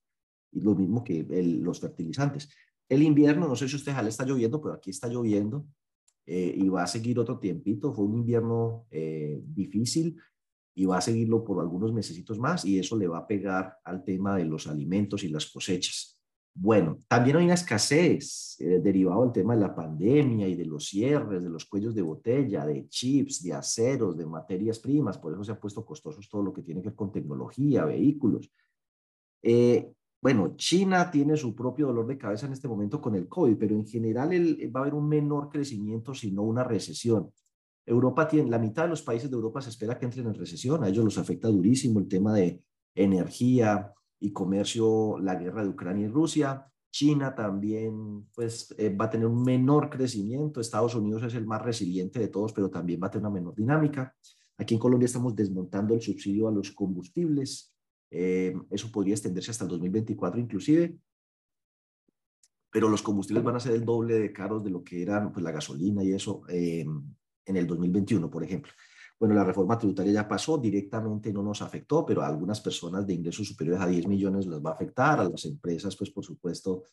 Y 0.52 0.60
lo 0.60 0.74
mismo 0.74 1.04
que 1.04 1.24
los 1.60 1.80
fertilizantes. 1.80 2.48
El 2.88 3.02
invierno, 3.02 3.46
no 3.46 3.54
sé 3.54 3.68
si 3.68 3.76
usted 3.76 3.94
le 4.02 4.08
está 4.08 4.24
lloviendo, 4.24 4.60
pero 4.60 4.74
aquí 4.74 4.90
está 4.90 5.06
lloviendo 5.06 5.66
eh, 6.26 6.54
y 6.56 6.68
va 6.68 6.82
a 6.82 6.86
seguir 6.86 7.18
otro 7.18 7.38
tiempito. 7.38 7.92
Fue 7.92 8.04
un 8.04 8.16
invierno 8.16 8.86
eh, 8.90 9.40
difícil 9.44 10.16
y 10.74 10.86
va 10.86 10.98
a 10.98 11.00
seguirlo 11.00 11.44
por 11.44 11.60
algunos 11.60 11.92
mesecitos 11.92 12.38
más 12.38 12.64
y 12.64 12.78
eso 12.78 12.96
le 12.96 13.06
va 13.06 13.18
a 13.18 13.26
pegar 13.26 13.78
al 13.84 14.02
tema 14.02 14.36
de 14.36 14.44
los 14.44 14.66
alimentos 14.66 15.22
y 15.22 15.28
las 15.28 15.46
cosechas. 15.46 16.19
Bueno, 16.54 16.98
también 17.08 17.36
hay 17.36 17.44
una 17.44 17.54
escasez 17.54 18.56
eh, 18.58 18.80
derivado 18.80 19.22
del 19.22 19.32
tema 19.32 19.54
de 19.54 19.60
la 19.62 19.74
pandemia 19.74 20.48
y 20.48 20.54
de 20.54 20.66
los 20.66 20.86
cierres, 20.86 21.42
de 21.42 21.48
los 21.48 21.64
cuellos 21.64 21.94
de 21.94 22.02
botella, 22.02 22.66
de 22.66 22.88
chips, 22.88 23.42
de 23.42 23.54
aceros, 23.54 24.16
de 24.16 24.26
materias 24.26 24.78
primas. 24.78 25.16
Por 25.16 25.32
eso 25.32 25.44
se 25.44 25.52
ha 25.52 25.60
puesto 25.60 25.84
costosos 25.84 26.28
todo 26.28 26.42
lo 26.42 26.52
que 26.52 26.62
tiene 26.62 26.82
que 26.82 26.88
ver 26.88 26.96
con 26.96 27.12
tecnología, 27.12 27.84
vehículos. 27.84 28.50
Eh, 29.42 29.92
bueno, 30.20 30.54
China 30.56 31.10
tiene 31.10 31.36
su 31.36 31.54
propio 31.54 31.86
dolor 31.86 32.06
de 32.06 32.18
cabeza 32.18 32.46
en 32.46 32.52
este 32.52 32.68
momento 32.68 33.00
con 33.00 33.14
el 33.14 33.26
COVID, 33.26 33.56
pero 33.56 33.74
en 33.74 33.86
general 33.86 34.30
va 34.74 34.80
a 34.80 34.82
haber 34.82 34.94
un 34.94 35.08
menor 35.08 35.48
crecimiento, 35.48 36.14
sino 36.14 36.42
una 36.42 36.62
recesión. 36.62 37.30
Europa 37.86 38.28
tiene, 38.28 38.50
la 38.50 38.58
mitad 38.58 38.82
de 38.82 38.90
los 38.90 39.02
países 39.02 39.30
de 39.30 39.36
Europa 39.36 39.62
se 39.62 39.70
espera 39.70 39.98
que 39.98 40.04
entren 40.04 40.26
en 40.26 40.34
recesión, 40.34 40.84
a 40.84 40.88
ellos 40.88 41.04
los 41.04 41.16
afecta 41.16 41.48
durísimo 41.48 42.00
el 42.00 42.08
tema 42.08 42.34
de 42.34 42.62
energía, 42.94 43.94
y 44.20 44.32
comercio 44.32 45.18
la 45.18 45.34
guerra 45.34 45.62
de 45.62 45.70
Ucrania 45.70 46.06
y 46.06 46.08
Rusia. 46.08 46.66
China 46.92 47.34
también 47.34 48.26
pues, 48.34 48.74
eh, 48.76 48.94
va 48.94 49.06
a 49.06 49.10
tener 49.10 49.26
un 49.26 49.42
menor 49.42 49.88
crecimiento. 49.88 50.60
Estados 50.60 50.94
Unidos 50.94 51.22
es 51.22 51.34
el 51.34 51.46
más 51.46 51.62
resiliente 51.62 52.18
de 52.18 52.28
todos, 52.28 52.52
pero 52.52 52.70
también 52.70 53.00
va 53.02 53.06
a 53.06 53.10
tener 53.10 53.26
una 53.26 53.34
menor 53.34 53.54
dinámica. 53.54 54.14
Aquí 54.58 54.74
en 54.74 54.80
Colombia 54.80 55.06
estamos 55.06 55.34
desmontando 55.34 55.94
el 55.94 56.02
subsidio 56.02 56.48
a 56.48 56.52
los 56.52 56.70
combustibles. 56.72 57.74
Eh, 58.10 58.54
eso 58.70 58.90
podría 58.92 59.14
extenderse 59.14 59.52
hasta 59.52 59.64
el 59.64 59.70
2024 59.70 60.40
inclusive. 60.40 60.98
Pero 62.72 62.88
los 62.88 63.02
combustibles 63.02 63.42
van 63.42 63.56
a 63.56 63.60
ser 63.60 63.72
el 63.72 63.84
doble 63.84 64.18
de 64.18 64.32
caros 64.32 64.62
de 64.62 64.70
lo 64.70 64.84
que 64.84 65.02
eran 65.02 65.32
pues, 65.32 65.42
la 65.42 65.52
gasolina 65.52 66.04
y 66.04 66.12
eso 66.12 66.42
eh, 66.48 66.84
en 67.46 67.56
el 67.56 67.66
2021, 67.66 68.30
por 68.30 68.44
ejemplo. 68.44 68.72
Bueno, 69.20 69.34
la 69.34 69.44
reforma 69.44 69.76
tributaria 69.76 70.14
ya 70.14 70.26
pasó, 70.26 70.56
directamente 70.56 71.30
no 71.30 71.42
nos 71.42 71.60
afectó, 71.60 72.06
pero 72.06 72.22
a 72.22 72.26
algunas 72.26 72.58
personas 72.62 73.06
de 73.06 73.12
ingresos 73.12 73.46
superiores 73.46 73.82
a 73.82 73.86
10 73.86 74.08
millones 74.08 74.46
las 74.46 74.64
va 74.64 74.70
a 74.70 74.72
afectar, 74.72 75.20
a 75.20 75.28
las 75.28 75.44
empresas, 75.44 75.94
pues 75.94 76.10
por 76.10 76.24
supuesto, 76.24 76.84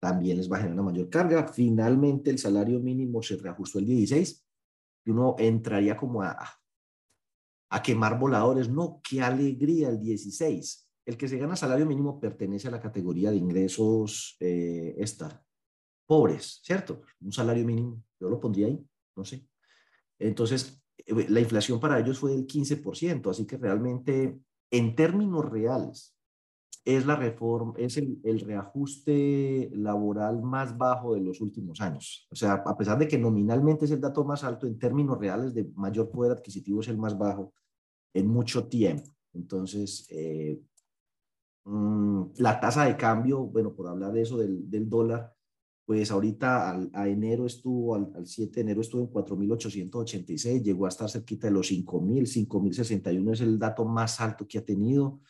también 0.00 0.36
les 0.36 0.50
va 0.50 0.56
a 0.56 0.60
generar 0.60 0.80
una 0.80 0.90
mayor 0.90 1.08
carga. 1.08 1.46
Finalmente, 1.46 2.30
el 2.30 2.38
salario 2.38 2.80
mínimo 2.80 3.22
se 3.22 3.36
reajustó 3.36 3.78
el 3.78 3.86
16 3.86 4.44
y 5.04 5.10
uno 5.10 5.36
entraría 5.38 5.96
como 5.96 6.22
a, 6.22 6.36
a 7.70 7.82
quemar 7.82 8.18
voladores. 8.18 8.68
No, 8.68 9.00
qué 9.08 9.22
alegría 9.22 9.88
el 9.88 10.00
16. 10.00 10.90
El 11.06 11.16
que 11.16 11.28
se 11.28 11.38
gana 11.38 11.54
salario 11.54 11.86
mínimo 11.86 12.18
pertenece 12.18 12.66
a 12.66 12.72
la 12.72 12.80
categoría 12.80 13.30
de 13.30 13.36
ingresos 13.36 14.36
eh, 14.40 15.00
pobres, 16.04 16.60
¿cierto? 16.64 17.02
Un 17.20 17.30
salario 17.30 17.64
mínimo, 17.64 18.02
yo 18.18 18.28
lo 18.28 18.40
pondría 18.40 18.66
ahí, 18.66 18.84
no 19.14 19.24
sé. 19.24 19.46
Entonces, 20.18 20.82
la 21.06 21.40
inflación 21.40 21.78
para 21.80 21.98
ellos 21.98 22.18
fue 22.18 22.32
del 22.32 22.46
15%, 22.46 23.30
así 23.30 23.46
que 23.46 23.56
realmente 23.56 24.38
en 24.70 24.96
términos 24.96 25.48
reales 25.48 26.16
es 26.84 27.04
la 27.04 27.16
reforma, 27.16 27.74
es 27.76 27.96
el, 27.96 28.20
el, 28.22 28.40
reajuste 28.40 29.70
laboral 29.74 30.40
más 30.42 30.78
bajo 30.78 31.14
de 31.14 31.20
los 31.20 31.40
últimos 31.40 31.80
años. 31.80 32.28
O 32.30 32.36
sea, 32.36 32.62
a 32.64 32.76
pesar 32.76 32.96
de 32.96 33.08
que 33.08 33.18
nominalmente 33.18 33.86
es 33.86 33.90
el 33.90 34.00
dato 34.00 34.24
más 34.24 34.44
alto, 34.44 34.68
en 34.68 34.78
términos 34.78 35.18
reales 35.18 35.52
de 35.52 35.68
mayor 35.74 36.10
poder 36.10 36.32
adquisitivo 36.32 36.80
es 36.80 36.88
el 36.88 36.96
más 36.96 37.18
bajo 37.18 37.52
en 38.14 38.28
mucho 38.28 38.68
tiempo. 38.68 39.10
Entonces, 39.34 40.06
eh, 40.10 40.60
mm, 41.64 42.22
la 42.38 42.60
tasa 42.60 42.84
de 42.84 42.96
cambio, 42.96 43.40
bueno, 43.40 43.74
por 43.74 43.88
hablar 43.88 44.12
de 44.12 44.22
eso 44.22 44.38
del, 44.38 44.70
del 44.70 44.88
dólar, 44.88 45.35
pues 45.86 46.10
ahorita 46.10 46.88
a 46.92 47.08
enero 47.08 47.46
estuvo, 47.46 47.94
al, 47.94 48.26
7 48.26 48.52
de 48.56 48.60
enero 48.60 48.80
estuvo 48.80 49.02
en 49.02 49.08
4.886, 49.08 50.60
llegó 50.60 50.84
a 50.84 50.88
estar 50.88 51.08
cerquita 51.08 51.46
de 51.46 51.52
los 51.52 51.70
5.000, 51.70 52.26
5.061 52.48 53.32
es 53.32 53.40
el 53.40 53.56
dato 53.56 53.84
más 53.84 54.20
alto 54.20 54.48
que 54.48 54.58
ha 54.58 54.64
tenido. 54.64 55.20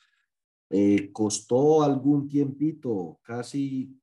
Eh, 0.70 1.12
costó 1.12 1.82
algún 1.82 2.26
tiempito, 2.26 3.20
casi, 3.22 4.00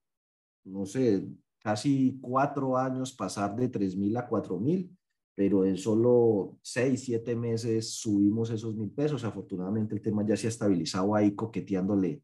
no 0.63 0.85
sé, 0.85 1.27
casi 1.57 2.19
cuatro 2.21 2.77
años 2.77 3.13
pasar 3.13 3.55
de 3.55 3.71
3.000 3.71 4.19
a 4.19 4.29
4.000, 4.29 4.95
pero 5.33 5.65
en 5.65 5.75
solo 5.75 6.59
seis, 6.61 7.03
siete 7.03 7.35
meses 7.35 7.95
subimos 7.95 8.51
esos 8.51 8.75
mil 8.75 8.91
pesos. 8.91 9.23
Afortunadamente 9.23 9.95
el 9.95 10.01
tema 10.01 10.23
ya 10.23 10.37
se 10.37 10.45
ha 10.45 10.49
estabilizado 10.49 11.15
ahí 11.15 11.33
coqueteándole 11.33 12.21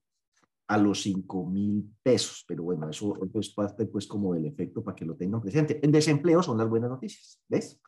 a 0.70 0.78
los 0.78 1.02
5 1.02 1.46
mil 1.48 1.92
pesos. 2.02 2.46
Pero 2.48 2.64
bueno, 2.64 2.90
eso, 2.90 3.16
es 3.34 3.50
parte 3.50 3.86
pues 3.88 4.08
como 4.08 4.34
del 4.34 4.46
efecto 4.46 4.84
para 4.84 4.96
que 4.96 5.06
lo 5.06 5.16
tengan 5.16 5.42
presente. 5.42 5.80
El 5.84 5.92
desempleo 5.92 6.42
son 6.44 6.58
las 6.58 6.70
buenas 6.70 6.90
noticias, 6.90 7.42
¿ves? 7.50 7.82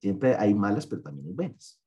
Siempre 0.00 0.34
hay 0.34 0.54
malas, 0.54 0.86
pero 0.86 1.02
también 1.02 1.28
hay 1.28 1.34
buenas. 1.34 1.78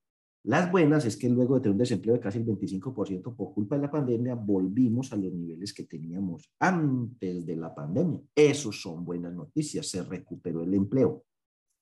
Las 0.43 0.71
buenas 0.71 1.03
es 1.05 1.17
que 1.17 1.27
luego 1.27 1.55
de 1.55 1.61
tener 1.61 1.71
un 1.71 1.79
desempleo 1.79 2.13
de 2.13 2.21
casi 2.21 2.37
el 2.37 2.45
25% 2.45 3.35
por 3.35 3.53
culpa 3.55 3.75
de 3.75 3.81
la 3.81 3.91
pandemia, 3.91 4.35
volvimos 4.35 5.11
a 5.11 5.15
los 5.15 5.33
niveles 5.33 5.73
que 5.73 5.85
teníamos 5.85 6.53
antes 6.59 7.43
de 7.43 7.55
la 7.55 7.73
pandemia. 7.73 8.21
Esos 8.35 8.79
son 8.79 9.03
buenas 9.03 9.33
noticias, 9.33 9.87
se 9.87 10.03
recuperó 10.03 10.61
el 10.61 10.75
empleo. 10.75 11.23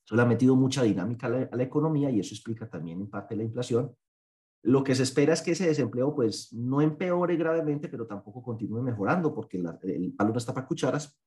Eso 0.06 0.16
le 0.16 0.22
ha 0.22 0.26
metido 0.26 0.56
mucha 0.56 0.84
dinámica 0.84 1.28
a 1.28 1.30
la, 1.30 1.50
a 1.52 1.56
la 1.58 1.64
economía 1.64 2.10
y 2.10 2.22
eso 2.22 2.34
explica 2.34 2.70
también 2.70 3.02
en 3.02 3.10
parte 3.10 3.36
la 3.36 3.44
inflación 3.44 3.94
lo 4.64 4.84
que 4.84 4.96
se 4.96 5.04
espera 5.04 5.34
es 5.34 5.42
que 5.42 5.52
ese 5.52 5.68
desempleo 5.68 6.16
pues 6.16 6.54
no 6.54 6.82
empeore 6.82 7.36
gravemente, 7.36 7.90
pero 7.90 8.08
tampoco 8.08 8.42
continúe 8.42 8.82
mejorando 8.82 9.34
porque 9.34 9.58
el 9.58 10.14
palo 10.14 10.32
no 10.32 10.38
está 10.38 10.54
para 10.54 10.66
cucharas. 10.66 11.20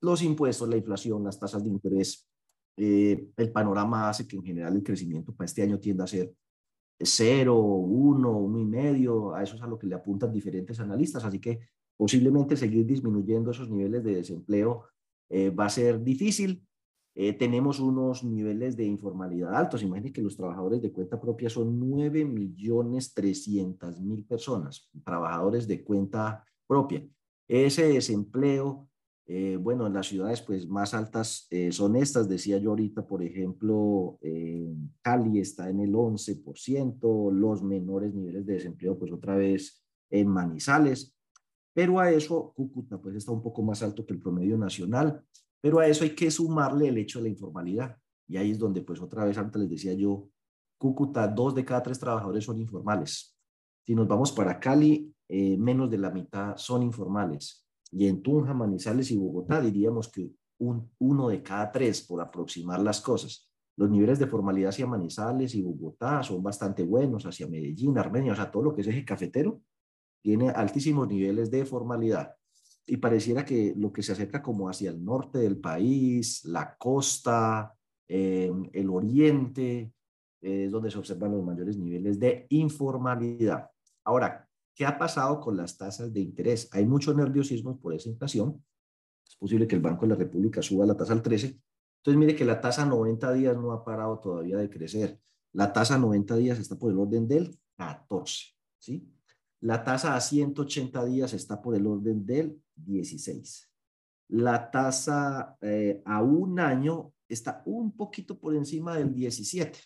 Los 0.00 0.22
impuestos, 0.22 0.68
la 0.68 0.76
inflación, 0.76 1.24
las 1.24 1.38
tasas 1.38 1.64
de 1.64 1.68
interés, 1.68 2.30
eh, 2.76 3.28
el 3.36 3.52
panorama 3.52 4.08
hace 4.08 4.26
que 4.26 4.36
en 4.36 4.44
general 4.44 4.76
el 4.76 4.84
crecimiento 4.84 5.34
para 5.34 5.46
este 5.46 5.62
año 5.62 5.80
tienda 5.80 6.04
a 6.04 6.06
ser 6.06 6.32
cero, 6.98 7.56
uno, 7.58 8.38
uno 8.38 8.58
y 8.60 8.64
medio, 8.64 9.34
a 9.34 9.42
eso 9.42 9.56
es 9.56 9.62
a 9.62 9.66
lo 9.66 9.78
que 9.78 9.88
le 9.88 9.96
apuntan 9.96 10.32
diferentes 10.32 10.78
analistas, 10.78 11.24
así 11.24 11.40
que 11.40 11.60
posiblemente 11.96 12.56
seguir 12.56 12.86
disminuyendo 12.86 13.50
esos 13.50 13.68
niveles 13.68 14.04
de 14.04 14.14
desempleo 14.14 14.84
eh, 15.28 15.50
va 15.50 15.66
a 15.66 15.70
ser 15.70 16.02
difícil, 16.02 16.66
eh, 17.14 17.32
tenemos 17.32 17.80
unos 17.80 18.22
niveles 18.22 18.76
de 18.76 18.84
informalidad 18.84 19.54
altos. 19.54 19.82
Imaginen 19.82 20.12
que 20.12 20.22
los 20.22 20.36
trabajadores 20.36 20.80
de 20.80 20.92
cuenta 20.92 21.20
propia 21.20 21.50
son 21.50 21.78
9 21.78 22.24
millones 22.24 23.12
300 23.14 24.00
mil 24.00 24.24
personas, 24.24 24.88
trabajadores 25.04 25.66
de 25.66 25.82
cuenta 25.82 26.44
propia. 26.66 27.04
Ese 27.48 27.88
desempleo, 27.88 28.88
eh, 29.26 29.56
bueno, 29.56 29.88
en 29.88 29.94
las 29.94 30.06
ciudades 30.06 30.40
pues 30.40 30.68
más 30.68 30.94
altas 30.94 31.48
eh, 31.50 31.72
son 31.72 31.96
estas, 31.96 32.28
decía 32.28 32.58
yo 32.58 32.70
ahorita, 32.70 33.04
por 33.06 33.24
ejemplo, 33.24 34.18
Cali 35.02 35.40
está 35.40 35.68
en 35.68 35.80
el 35.80 35.92
11%, 35.92 37.32
los 37.32 37.62
menores 37.62 38.14
niveles 38.14 38.46
de 38.46 38.54
desempleo 38.54 38.96
pues 38.96 39.10
otra 39.10 39.34
vez 39.34 39.84
en 40.10 40.28
Manizales, 40.28 41.16
pero 41.72 41.98
a 41.98 42.10
eso 42.10 42.52
Cúcuta 42.54 43.00
pues 43.00 43.16
está 43.16 43.32
un 43.32 43.42
poco 43.42 43.62
más 43.62 43.82
alto 43.82 44.06
que 44.06 44.12
el 44.12 44.20
promedio 44.20 44.56
nacional 44.56 45.24
pero 45.60 45.78
a 45.78 45.86
eso 45.86 46.04
hay 46.04 46.14
que 46.14 46.30
sumarle 46.30 46.88
el 46.88 46.98
hecho 46.98 47.18
de 47.18 47.24
la 47.24 47.28
informalidad. 47.30 47.96
Y 48.26 48.36
ahí 48.36 48.52
es 48.52 48.58
donde, 48.58 48.82
pues 48.82 49.00
otra 49.00 49.24
vez 49.24 49.36
antes 49.38 49.60
les 49.60 49.70
decía 49.70 49.92
yo, 49.94 50.28
Cúcuta, 50.78 51.28
dos 51.28 51.54
de 51.54 51.64
cada 51.64 51.82
tres 51.82 51.98
trabajadores 51.98 52.44
son 52.44 52.58
informales. 52.58 53.36
Si 53.86 53.94
nos 53.94 54.08
vamos 54.08 54.32
para 54.32 54.58
Cali, 54.58 55.14
eh, 55.28 55.58
menos 55.58 55.90
de 55.90 55.98
la 55.98 56.10
mitad 56.10 56.56
son 56.56 56.82
informales. 56.82 57.66
Y 57.90 58.06
en 58.06 58.22
Tunja, 58.22 58.54
Manizales 58.54 59.10
y 59.10 59.18
Bogotá 59.18 59.60
diríamos 59.60 60.08
que 60.08 60.30
un, 60.58 60.90
uno 60.98 61.28
de 61.28 61.42
cada 61.42 61.70
tres, 61.70 62.00
por 62.02 62.22
aproximar 62.22 62.80
las 62.80 63.00
cosas. 63.00 63.50
Los 63.76 63.90
niveles 63.90 64.18
de 64.18 64.26
formalidad 64.26 64.70
hacia 64.70 64.86
Manizales 64.86 65.54
y 65.54 65.62
Bogotá 65.62 66.22
son 66.22 66.42
bastante 66.42 66.82
buenos, 66.82 67.26
hacia 67.26 67.46
Medellín, 67.46 67.98
Armenia, 67.98 68.32
o 68.32 68.36
sea, 68.36 68.50
todo 68.50 68.62
lo 68.62 68.74
que 68.74 68.80
es 68.80 68.86
eje 68.86 69.04
cafetero 69.04 69.60
tiene 70.22 70.50
altísimos 70.50 71.08
niveles 71.08 71.50
de 71.50 71.64
formalidad 71.64 72.34
y 72.86 72.96
pareciera 72.96 73.44
que 73.44 73.74
lo 73.76 73.92
que 73.92 74.02
se 74.02 74.12
acerca 74.12 74.42
como 74.42 74.68
hacia 74.68 74.90
el 74.90 75.04
norte 75.04 75.38
del 75.38 75.58
país, 75.58 76.44
la 76.44 76.76
costa, 76.76 77.74
eh, 78.08 78.52
el 78.72 78.90
oriente, 78.90 79.92
es 80.40 80.70
donde 80.70 80.90
se 80.90 80.98
observan 80.98 81.32
los 81.32 81.44
mayores 81.44 81.76
niveles 81.76 82.18
de 82.18 82.46
informalidad. 82.50 83.70
Ahora, 84.04 84.48
¿qué 84.74 84.86
ha 84.86 84.98
pasado 84.98 85.40
con 85.40 85.56
las 85.56 85.76
tasas 85.76 86.12
de 86.12 86.20
interés? 86.20 86.68
Hay 86.72 86.86
mucho 86.86 87.12
nerviosismo 87.14 87.78
por 87.78 87.94
esa 87.94 88.08
inflación. 88.08 88.64
Es 89.26 89.36
posible 89.36 89.66
que 89.66 89.76
el 89.76 89.82
Banco 89.82 90.02
de 90.02 90.08
la 90.08 90.14
República 90.16 90.62
suba 90.62 90.86
la 90.86 90.96
tasa 90.96 91.12
al 91.12 91.22
13. 91.22 91.60
Entonces, 91.98 92.18
mire 92.18 92.34
que 92.34 92.44
la 92.44 92.60
tasa 92.60 92.86
90 92.86 93.32
días 93.34 93.56
no 93.56 93.72
ha 93.72 93.84
parado 93.84 94.18
todavía 94.18 94.56
de 94.56 94.70
crecer. 94.70 95.20
La 95.52 95.72
tasa 95.72 95.98
90 95.98 96.36
días 96.36 96.58
está 96.58 96.76
por 96.76 96.90
el 96.90 96.98
orden 96.98 97.28
del 97.28 97.58
14, 97.76 98.46
¿sí? 98.78 99.06
La 99.60 99.84
tasa 99.84 100.16
a 100.16 100.20
180 100.20 101.04
días 101.04 101.34
está 101.34 101.60
por 101.60 101.74
el 101.74 101.86
orden 101.86 102.24
del 102.24 102.62
16. 102.84 103.70
La 104.28 104.70
tasa 104.70 105.56
eh, 105.60 106.02
a 106.04 106.22
un 106.22 106.60
año 106.60 107.12
está 107.28 107.62
un 107.66 107.96
poquito 107.96 108.38
por 108.38 108.54
encima 108.54 108.96
del 108.96 109.14
17. 109.14 109.78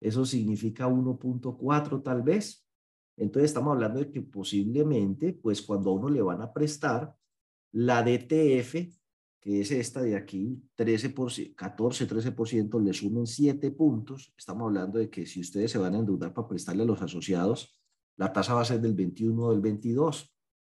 Eso 0.00 0.24
significa 0.24 0.88
1.4 0.88 2.02
tal 2.02 2.22
vez. 2.22 2.66
Entonces 3.16 3.50
estamos 3.50 3.72
hablando 3.72 4.00
de 4.00 4.10
que 4.10 4.22
posiblemente, 4.22 5.32
pues 5.32 5.62
cuando 5.62 5.90
a 5.90 5.94
uno 5.94 6.08
le 6.08 6.22
van 6.22 6.42
a 6.42 6.52
prestar, 6.52 7.14
la 7.72 8.02
DTF 8.02 8.74
que 9.42 9.60
es 9.60 9.72
esta 9.72 10.00
de 10.00 10.14
aquí, 10.14 10.62
13%, 10.76 11.56
14, 11.56 12.08
13%, 12.08 12.80
le 12.80 12.92
sumen 12.92 13.26
7 13.26 13.72
puntos. 13.72 14.32
Estamos 14.38 14.68
hablando 14.68 15.00
de 15.00 15.10
que 15.10 15.26
si 15.26 15.40
ustedes 15.40 15.72
se 15.72 15.78
van 15.78 15.96
a 15.96 15.98
endeudar 15.98 16.32
para 16.32 16.46
prestarle 16.46 16.84
a 16.84 16.86
los 16.86 17.02
asociados, 17.02 17.76
la 18.16 18.32
tasa 18.32 18.54
va 18.54 18.60
a 18.60 18.64
ser 18.64 18.80
del 18.80 18.94
21 18.94 19.42
o 19.42 19.50
del 19.50 19.60
22. 19.60 20.32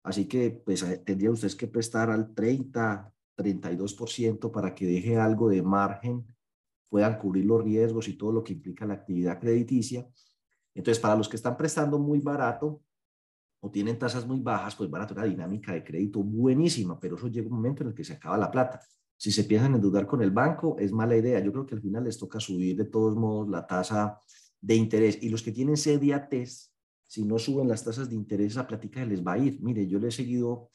Así 0.03 0.27
que 0.27 0.51
pues 0.51 0.83
eh, 0.83 0.97
tendría 0.97 1.31
ustedes 1.31 1.55
que 1.55 1.67
prestar 1.67 2.11
al 2.11 2.33
30, 2.33 3.11
32% 3.37 4.51
para 4.51 4.75
que 4.75 4.85
deje 4.85 5.17
algo 5.17 5.49
de 5.49 5.61
margen, 5.61 6.25
puedan 6.89 7.17
cubrir 7.17 7.45
los 7.45 7.63
riesgos 7.63 8.07
y 8.07 8.13
todo 8.17 8.31
lo 8.31 8.43
que 8.43 8.53
implica 8.53 8.85
la 8.85 8.93
actividad 8.93 9.39
crediticia. 9.39 10.07
Entonces, 10.75 11.01
para 11.01 11.15
los 11.15 11.29
que 11.29 11.37
están 11.37 11.57
prestando 11.57 11.97
muy 11.97 12.19
barato 12.19 12.81
o 13.61 13.71
tienen 13.71 13.97
tasas 13.97 14.27
muy 14.27 14.41
bajas, 14.41 14.75
pues 14.75 14.89
van 14.89 15.03
a 15.03 15.07
tener 15.07 15.23
una 15.23 15.31
dinámica 15.31 15.73
de 15.73 15.83
crédito 15.83 16.21
buenísima, 16.21 16.99
pero 16.99 17.15
eso 17.15 17.27
llega 17.27 17.47
un 17.47 17.55
momento 17.55 17.83
en 17.83 17.89
el 17.89 17.95
que 17.95 18.03
se 18.03 18.13
acaba 18.13 18.37
la 18.37 18.51
plata. 18.51 18.79
Si 19.15 19.31
se 19.31 19.45
piensan 19.45 19.75
endeudar 19.75 20.05
con 20.05 20.21
el 20.21 20.31
banco, 20.31 20.75
es 20.77 20.91
mala 20.91 21.15
idea. 21.15 21.39
Yo 21.39 21.51
creo 21.51 21.65
que 21.65 21.75
al 21.75 21.81
final 21.81 22.03
les 22.03 22.17
toca 22.17 22.39
subir 22.39 22.75
de 22.75 22.85
todos 22.85 23.15
modos 23.15 23.49
la 23.49 23.65
tasa 23.65 24.19
de 24.59 24.75
interés. 24.75 25.21
Y 25.21 25.29
los 25.29 25.41
que 25.41 25.51
tienen 25.51 25.75
CDATES, 25.75 26.72
si 27.13 27.23
no 27.23 27.37
suben 27.37 27.67
las 27.67 27.83
tasas 27.83 28.09
de 28.09 28.15
interés, 28.15 28.53
esa 28.53 28.65
plática 28.65 29.05
les 29.05 29.23
va 29.23 29.33
a 29.33 29.37
ir. 29.37 29.61
Mire, 29.61 29.85
yo 29.85 29.99
le 29.99 30.07
he 30.07 30.11
seguido 30.11 30.71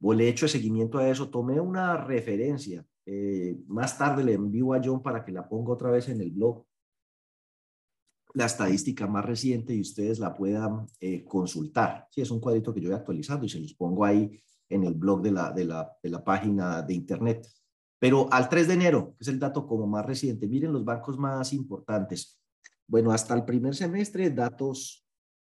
o 0.00 0.14
le 0.14 0.26
he 0.26 0.28
hecho 0.28 0.46
seguimiento 0.46 0.98
a 0.98 1.08
eso. 1.08 1.28
Tomé 1.28 1.58
una 1.58 1.96
referencia. 1.96 2.86
Eh, 3.04 3.58
más 3.66 3.98
tarde 3.98 4.22
le 4.22 4.34
envío 4.34 4.74
a 4.74 4.80
John 4.80 5.02
para 5.02 5.24
que 5.24 5.32
la 5.32 5.48
ponga 5.48 5.72
otra 5.72 5.90
vez 5.90 6.08
en 6.08 6.20
el 6.20 6.30
blog. 6.30 6.64
La 8.34 8.46
estadística 8.46 9.08
más 9.08 9.24
reciente 9.24 9.74
y 9.74 9.80
ustedes 9.80 10.20
la 10.20 10.36
puedan 10.36 10.86
eh, 11.00 11.24
consultar. 11.24 12.06
Sí, 12.12 12.20
es 12.20 12.30
un 12.30 12.38
cuadrito 12.38 12.72
que 12.72 12.80
yo 12.80 12.92
he 12.92 12.94
actualizado 12.94 13.44
y 13.44 13.48
se 13.48 13.58
los 13.58 13.74
pongo 13.74 14.04
ahí 14.04 14.40
en 14.68 14.84
el 14.84 14.94
blog 14.94 15.20
de 15.20 15.32
la, 15.32 15.50
de 15.50 15.64
la, 15.64 15.90
de 16.00 16.10
la 16.10 16.22
página 16.22 16.80
de 16.82 16.94
internet. 16.94 17.44
Pero 17.98 18.32
al 18.32 18.48
3 18.48 18.68
de 18.68 18.74
enero, 18.74 19.16
que 19.18 19.22
es 19.22 19.28
el 19.28 19.40
dato 19.40 19.66
como 19.66 19.88
más 19.88 20.06
reciente, 20.06 20.46
miren 20.46 20.72
los 20.72 20.84
bancos 20.84 21.18
más 21.18 21.52
importantes. 21.52 22.40
Bueno, 22.86 23.10
hasta 23.10 23.34
el 23.34 23.44
primer 23.44 23.74
semestre, 23.74 24.30
datos 24.30 25.01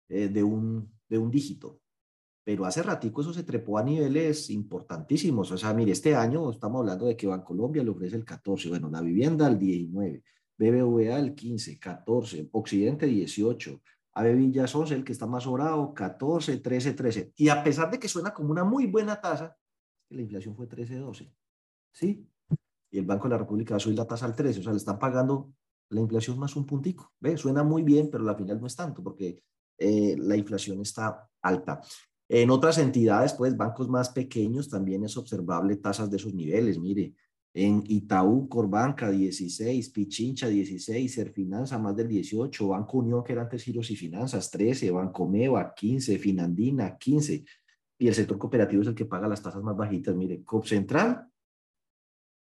eh, 0.10 0.28
de, 0.30 0.44
un, 0.44 0.92
de 1.08 1.18
un 1.18 1.30
dígito. 1.30 1.82
Pero 2.44 2.66
hace 2.66 2.82
ratico 2.82 3.22
eso 3.22 3.34
se 3.34 3.44
trepó 3.44 3.78
a 3.78 3.84
niveles 3.84 4.50
importantísimos. 4.50 5.52
O 5.52 5.58
sea, 5.58 5.74
mire, 5.74 5.92
este 5.92 6.16
año 6.16 6.50
estamos 6.50 6.80
hablando 6.80 7.06
de 7.06 7.18
que 7.18 7.28
Bancolombia 7.28 7.84
le 7.84 7.90
ofrece 7.90 8.16
el 8.16 8.24
14, 8.24 8.70
bueno, 8.70 8.90
la 8.90 9.02
vivienda 9.02 9.48
al 9.48 9.60
19, 9.60 10.24
BBVA 10.58 11.20
el 11.20 11.36
15, 11.36 11.78
14, 11.78 12.50
Occidente 12.54 13.06
18, 13.06 13.82
Ave 14.14 14.34
Villas 14.34 14.74
11, 14.74 14.96
el 14.96 15.04
que 15.04 15.12
está 15.12 15.28
más 15.28 15.44
sobrado, 15.44 15.94
14, 15.94 16.58
13, 16.58 16.94
13. 16.94 17.34
Y 17.36 17.50
a 17.50 17.64
pesar 17.64 17.92
de 17.92 18.00
que 18.00 18.08
suena 18.08 18.34
como 18.34 18.52
una 18.52 18.64
muy 18.64 18.88
buena 18.88 19.20
tasa, 19.20 19.56
la 20.10 20.22
inflación 20.22 20.56
fue 20.56 20.68
13, 20.68 20.96
12. 20.96 21.32
¿Sí? 21.92 22.28
Y 22.90 22.98
el 22.98 23.06
Banco 23.06 23.26
de 23.26 23.32
la 23.32 23.40
República 23.40 23.74
va 23.74 23.78
a 23.78 23.80
subir 23.80 23.98
la 23.98 24.08
tasa 24.08 24.26
al 24.26 24.36
13, 24.36 24.62
o 24.62 24.64
sea, 24.64 24.72
le 24.72 24.78
están 24.78 24.98
pagando 24.98 25.54
la 25.90 26.00
inflación 26.00 26.40
más 26.40 26.56
un 26.56 26.66
puntico. 26.66 27.14
¿Ve? 27.20 27.38
Suena 27.38 27.64
muy 27.64 27.84
bien, 27.84 28.10
pero 28.10 28.28
al 28.28 28.36
final 28.36 28.60
no 28.60 28.68
es 28.68 28.76
tanto, 28.76 29.04
porque 29.04 29.44
eh, 29.78 30.16
la 30.18 30.36
inflación 30.36 30.82
está 30.82 31.28
alta. 31.42 31.82
En 32.30 32.50
otras 32.50 32.78
entidades, 32.78 33.34
pues 33.34 33.56
bancos 33.56 33.88
más 33.88 34.10
pequeños, 34.10 34.70
también 34.70 35.04
es 35.04 35.16
observable 35.16 35.78
tasas 35.78 36.10
de 36.10 36.18
esos 36.18 36.34
niveles. 36.34 36.78
Mire, 36.78 37.14
en 37.54 37.84
Itaú, 37.88 38.48
Corbanca 38.50 39.10
16, 39.10 39.90
Pichincha 39.90 40.48
16, 40.48 41.12
Serfinanza 41.12 41.80
más 41.80 41.96
del 41.96 42.08
18, 42.08 42.68
Banco 42.68 43.00
Unión, 43.00 43.24
que 43.24 43.34
era 43.34 43.44
antes 43.44 43.64
Giros 43.64 43.90
y 43.90 43.96
Finanzas 43.96 44.52
13, 44.52 44.92
Banco 44.92 45.28
Meva 45.28 45.74
15, 45.74 46.20
Finandina 46.20 46.98
15. 46.98 47.46
Y 48.00 48.08
el 48.08 48.14
sector 48.14 48.38
cooperativo 48.38 48.82
es 48.84 48.90
el 48.90 48.96
que 48.96 49.06
paga 49.06 49.28
las 49.28 49.42
tasas 49.42 49.64
más 49.64 49.76
bajitas. 49.76 50.16
Mire, 50.16 50.44
COP 50.44 50.66
Central 50.66 51.26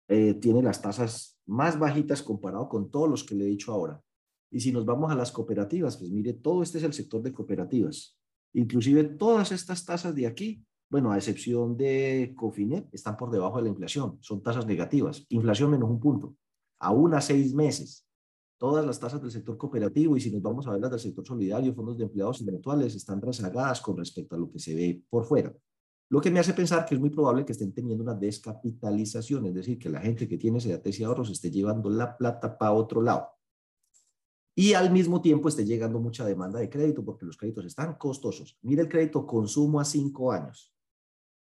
eh, 0.10 0.34
tiene 0.34 0.62
las 0.62 0.82
tasas 0.82 1.40
más 1.46 1.80
bajitas 1.80 2.22
comparado 2.22 2.68
con 2.68 2.92
todos 2.92 3.10
los 3.10 3.24
que 3.24 3.36
le 3.36 3.46
he 3.46 3.48
dicho 3.48 3.72
ahora. 3.72 4.02
Y 4.52 4.60
si 4.60 4.72
nos 4.72 4.86
vamos 4.86 5.12
a 5.12 5.16
las 5.16 5.32
cooperativas, 5.32 5.98
pues 5.98 6.10
mire, 6.12 6.34
todo 6.34 6.64
este 6.64 6.78
es 6.78 6.84
el 6.84 6.94
sector 6.94 7.22
de 7.22 7.34
cooperativas. 7.34 8.18
Inclusive 8.54 9.04
todas 9.04 9.52
estas 9.52 9.84
tasas 9.86 10.16
de 10.16 10.28
aquí, 10.28 10.64
bueno, 10.90 11.12
a 11.12 11.18
excepción 11.18 11.76
de 11.76 12.34
Cofinet, 12.38 12.88
están 12.94 13.18
por 13.18 13.32
debajo 13.32 13.58
de 13.58 13.64
la 13.64 13.70
inflación. 13.70 14.18
Son 14.22 14.42
tasas 14.42 14.66
negativas. 14.66 15.26
Inflación 15.30 15.72
menos 15.72 15.90
un 15.90 16.00
punto. 16.00 16.36
Aún 16.80 17.14
a 17.14 17.22
seis 17.22 17.54
meses. 17.54 18.08
Todas 18.58 18.86
las 18.86 18.98
tasas 19.00 19.22
del 19.22 19.32
sector 19.32 19.58
cooperativo 19.58 20.16
y 20.16 20.22
si 20.22 20.32
nos 20.32 20.42
vamos 20.42 20.66
a 20.68 20.72
ver 20.72 20.80
las 20.80 20.92
del 20.92 21.00
sector 21.02 21.26
solidario, 21.26 21.74
fondos 21.74 21.98
de 21.98 22.06
empleados 22.06 22.42
eventuales, 22.42 22.96
están 22.96 23.22
rezagadas 23.22 23.82
con 23.82 23.98
respecto 23.98 24.36
a 24.36 24.40
lo 24.40 24.50
que 24.50 24.60
se 24.60 24.74
ve 24.74 25.04
por 25.10 25.26
fuera. 25.26 25.54
Lo 26.10 26.22
que 26.22 26.32
me 26.32 26.40
hace 26.40 26.54
pensar 26.54 26.86
que 26.86 26.96
es 26.96 27.02
muy 27.02 27.10
probable 27.10 27.44
que 27.44 27.52
estén 27.52 27.74
teniendo 27.74 28.04
una 28.04 28.14
descapitalización, 28.14 29.48
es 29.48 29.56
decir, 29.56 29.78
que 29.78 29.90
la 29.90 30.00
gente 30.00 30.30
que 30.30 30.38
tiene 30.38 30.62
sedates 30.62 30.98
y 31.00 31.04
ahorros 31.04 31.30
esté 31.30 31.52
llevando 31.52 31.90
la 31.90 32.16
plata 32.16 32.58
para 32.58 32.72
otro 32.72 33.02
lado 33.02 33.35
y 34.58 34.74
al 34.74 34.90
mismo 34.90 35.22
tiempo 35.22 35.50
esté 35.50 35.66
llegando 35.66 36.00
mucha 36.00 36.26
demanda 36.26 36.60
de 36.60 36.70
crédito 36.70 37.04
porque 37.04 37.26
los 37.26 37.36
créditos 37.36 37.66
están 37.66 37.96
costosos. 37.96 38.58
Mire 38.62 38.84
el 38.84 38.90
crédito 38.90 39.28
consumo 39.28 39.82
a 39.82 39.86
cinco 39.86 40.32
años. 40.32 40.74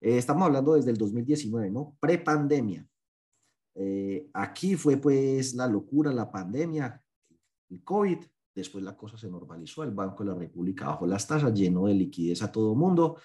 Eh, 0.00 0.16
estamos 0.16 0.44
hablando 0.44 0.74
desde 0.74 0.92
el 0.92 0.96
2019, 0.96 1.70
¿no? 1.70 1.96
Prepandemia. 1.98 2.86
Eh, 3.74 4.30
aquí 4.32 4.76
fue 4.76 4.96
pues 4.96 5.54
la 5.54 5.66
locura, 5.66 6.12
la 6.12 6.30
pandemia, 6.30 7.02
el 7.68 7.82
COVID. 7.82 8.18
Después 8.54 8.84
la 8.84 8.96
cosa 8.96 9.18
se 9.18 9.28
normalizó. 9.28 9.82
El 9.82 9.90
Banco 9.90 10.22
de 10.22 10.30
la 10.30 10.36
República 10.36 10.86
bajó 10.86 11.04
las 11.08 11.26
tasas, 11.26 11.52
llenó 11.52 11.86
de 11.86 11.94
liquidez 11.94 12.42
a 12.42 12.52
todo 12.52 12.76
mundo. 12.76 13.16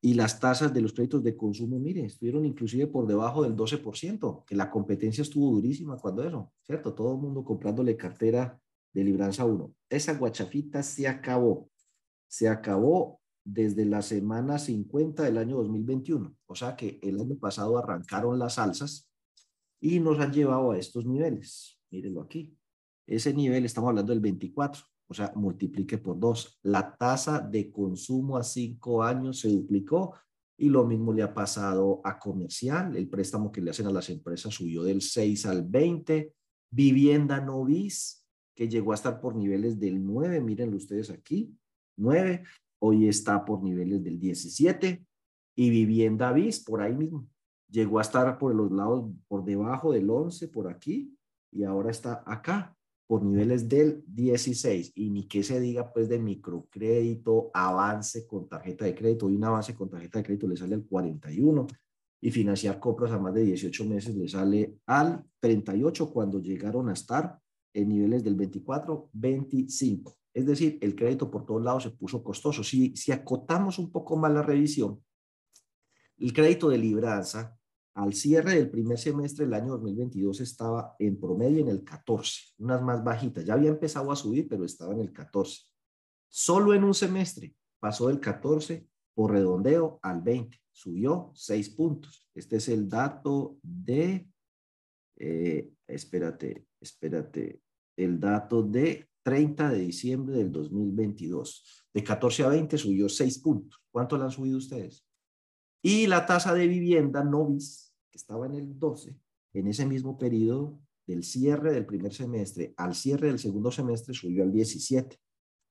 Y 0.00 0.14
las 0.14 0.40
tasas 0.40 0.72
de 0.72 0.80
los 0.80 0.94
créditos 0.94 1.22
de 1.22 1.36
consumo, 1.36 1.78
mire, 1.78 2.06
estuvieron 2.06 2.46
inclusive 2.46 2.86
por 2.86 3.06
debajo 3.06 3.42
del 3.42 3.54
12%, 3.54 4.44
que 4.46 4.56
la 4.56 4.70
competencia 4.70 5.20
estuvo 5.20 5.50
durísima 5.50 5.98
cuando 5.98 6.22
eso, 6.22 6.52
¿cierto? 6.62 6.94
Todo 6.94 7.12
el 7.12 7.18
mundo 7.18 7.44
comprándole 7.44 7.96
cartera 7.96 8.58
de 8.96 9.04
Libranza 9.04 9.44
1. 9.44 9.74
Esa 9.90 10.14
guachafita 10.14 10.82
se 10.82 11.06
acabó. 11.06 11.70
Se 12.28 12.48
acabó 12.48 13.20
desde 13.44 13.84
la 13.84 14.00
semana 14.00 14.58
50 14.58 15.22
del 15.22 15.36
año 15.36 15.58
2021. 15.58 16.34
O 16.46 16.54
sea 16.54 16.74
que 16.76 16.98
el 17.02 17.20
año 17.20 17.36
pasado 17.36 17.76
arrancaron 17.76 18.38
las 18.38 18.58
alzas 18.58 19.10
y 19.80 20.00
nos 20.00 20.18
han 20.18 20.32
llevado 20.32 20.70
a 20.70 20.78
estos 20.78 21.04
niveles. 21.04 21.78
Mírenlo 21.90 22.22
aquí. 22.22 22.56
Ese 23.06 23.34
nivel, 23.34 23.66
estamos 23.66 23.90
hablando 23.90 24.12
del 24.12 24.20
24, 24.20 24.82
o 25.08 25.14
sea, 25.14 25.30
multiplique 25.36 25.98
por 25.98 26.18
dos. 26.18 26.58
La 26.62 26.96
tasa 26.96 27.38
de 27.38 27.70
consumo 27.70 28.38
a 28.38 28.42
cinco 28.42 29.02
años 29.02 29.40
se 29.40 29.50
duplicó 29.50 30.14
y 30.56 30.70
lo 30.70 30.86
mismo 30.86 31.12
le 31.12 31.22
ha 31.22 31.34
pasado 31.34 32.00
a 32.02 32.18
comercial. 32.18 32.96
El 32.96 33.10
préstamo 33.10 33.52
que 33.52 33.60
le 33.60 33.72
hacen 33.72 33.88
a 33.88 33.92
las 33.92 34.08
empresas 34.08 34.54
subió 34.54 34.82
del 34.82 35.02
6 35.02 35.44
al 35.44 35.64
20. 35.64 36.32
Vivienda 36.70 37.42
no 37.42 37.62
bis 37.62 38.25
que 38.56 38.68
llegó 38.68 38.92
a 38.92 38.94
estar 38.94 39.20
por 39.20 39.36
niveles 39.36 39.78
del 39.78 40.04
9, 40.04 40.40
mírenlo 40.40 40.78
ustedes 40.78 41.10
aquí, 41.10 41.54
9, 41.98 42.42
hoy 42.80 43.06
está 43.06 43.44
por 43.44 43.62
niveles 43.62 44.02
del 44.02 44.18
17, 44.18 45.04
y 45.58 45.70
vivienda 45.70 46.32
bis 46.32 46.64
por 46.64 46.80
ahí 46.80 46.94
mismo, 46.94 47.28
llegó 47.68 47.98
a 47.98 48.02
estar 48.02 48.38
por 48.38 48.54
los 48.54 48.72
lados, 48.72 49.12
por 49.28 49.44
debajo 49.44 49.92
del 49.92 50.08
11, 50.08 50.48
por 50.48 50.68
aquí, 50.68 51.14
y 51.52 51.64
ahora 51.64 51.90
está 51.90 52.24
acá, 52.26 52.74
por 53.06 53.22
niveles 53.22 53.68
del 53.68 54.02
16, 54.06 54.92
y 54.94 55.10
ni 55.10 55.28
que 55.28 55.42
se 55.42 55.60
diga 55.60 55.92
pues 55.92 56.08
de 56.08 56.18
microcrédito, 56.18 57.50
avance 57.52 58.26
con 58.26 58.48
tarjeta 58.48 58.86
de 58.86 58.94
crédito, 58.94 59.28
y 59.28 59.36
un 59.36 59.44
avance 59.44 59.74
con 59.74 59.90
tarjeta 59.90 60.18
de 60.18 60.24
crédito 60.24 60.48
le 60.48 60.56
sale 60.56 60.74
al 60.74 60.84
41, 60.84 61.66
y 62.22 62.30
financiar 62.30 62.80
compras 62.80 63.12
a 63.12 63.18
más 63.18 63.34
de 63.34 63.42
18 63.42 63.84
meses 63.84 64.16
le 64.16 64.26
sale 64.26 64.78
al 64.86 65.22
38 65.40 66.10
cuando 66.10 66.40
llegaron 66.40 66.88
a 66.88 66.94
estar 66.94 67.38
en 67.76 67.90
niveles 67.90 68.24
del 68.24 68.34
24, 68.34 69.10
25. 69.12 70.16
Es 70.32 70.46
decir, 70.46 70.78
el 70.80 70.96
crédito 70.96 71.30
por 71.30 71.44
todos 71.44 71.62
lados 71.62 71.82
se 71.82 71.90
puso 71.90 72.24
costoso. 72.24 72.64
Si, 72.64 72.96
si 72.96 73.12
acotamos 73.12 73.78
un 73.78 73.92
poco 73.92 74.16
más 74.16 74.32
la 74.32 74.42
revisión, 74.42 75.02
el 76.18 76.32
crédito 76.32 76.70
de 76.70 76.78
libranza 76.78 77.58
al 77.94 78.14
cierre 78.14 78.54
del 78.54 78.70
primer 78.70 78.98
semestre 78.98 79.44
del 79.44 79.54
año 79.54 79.72
2022 79.72 80.40
estaba 80.40 80.94
en 80.98 81.20
promedio 81.20 81.60
en 81.60 81.68
el 81.68 81.84
14, 81.84 82.54
unas 82.58 82.80
más 82.82 83.04
bajitas. 83.04 83.44
Ya 83.44 83.54
había 83.54 83.70
empezado 83.70 84.10
a 84.10 84.16
subir, 84.16 84.48
pero 84.48 84.64
estaba 84.64 84.94
en 84.94 85.00
el 85.00 85.12
14. 85.12 85.62
Solo 86.28 86.72
en 86.72 86.84
un 86.84 86.94
semestre 86.94 87.54
pasó 87.78 88.08
del 88.08 88.20
14 88.20 88.88
por 89.14 89.32
redondeo 89.32 89.98
al 90.02 90.22
20, 90.22 90.58
subió 90.72 91.30
6 91.34 91.70
puntos. 91.70 92.28
Este 92.34 92.56
es 92.56 92.68
el 92.68 92.88
dato 92.88 93.58
de, 93.62 94.28
eh, 95.16 95.70
espérate, 95.86 96.66
espérate, 96.80 97.62
el 97.96 98.20
dato 98.20 98.62
de 98.62 99.08
30 99.22 99.70
de 99.70 99.78
diciembre 99.78 100.36
del 100.36 100.52
2022. 100.52 101.86
De 101.92 102.04
14 102.04 102.44
a 102.44 102.48
20 102.48 102.78
subió 102.78 103.08
6 103.08 103.38
puntos. 103.38 103.82
¿Cuánto 103.90 104.16
le 104.16 104.24
han 104.24 104.30
subido 104.30 104.58
ustedes? 104.58 105.04
Y 105.82 106.06
la 106.06 106.26
tasa 106.26 106.54
de 106.54 106.66
vivienda 106.66 107.24
novis, 107.24 107.94
que 108.10 108.18
estaba 108.18 108.46
en 108.46 108.54
el 108.54 108.78
12, 108.78 109.18
en 109.54 109.66
ese 109.66 109.86
mismo 109.86 110.18
periodo 110.18 110.78
del 111.06 111.24
cierre 111.24 111.72
del 111.72 111.86
primer 111.86 112.12
semestre 112.12 112.74
al 112.76 112.94
cierre 112.94 113.28
del 113.28 113.38
segundo 113.38 113.70
semestre 113.70 114.12
subió 114.12 114.42
al 114.42 114.52
17. 114.52 115.18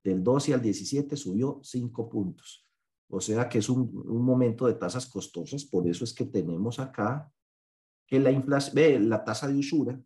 Del 0.04 0.24
12 0.24 0.54
al 0.54 0.62
17 0.62 1.16
subió 1.16 1.60
5 1.64 2.10
puntos. 2.10 2.66
O 3.10 3.20
sea 3.20 3.48
que 3.48 3.60
es 3.60 3.70
un, 3.70 3.92
un 4.06 4.24
momento 4.24 4.68
de 4.68 4.76
tasas 4.76 5.06
costosas, 5.08 5.66
por 5.66 5.88
eso 5.88 6.04
es 6.04 6.14
que 6.14 6.26
tenemos 6.26 6.80
acá 6.80 7.32
que 8.08 8.20
la 8.20 8.32
inflación, 8.32 9.10
la 9.10 9.24
tasa 9.24 9.48
de 9.48 9.60
usura, 9.60 10.00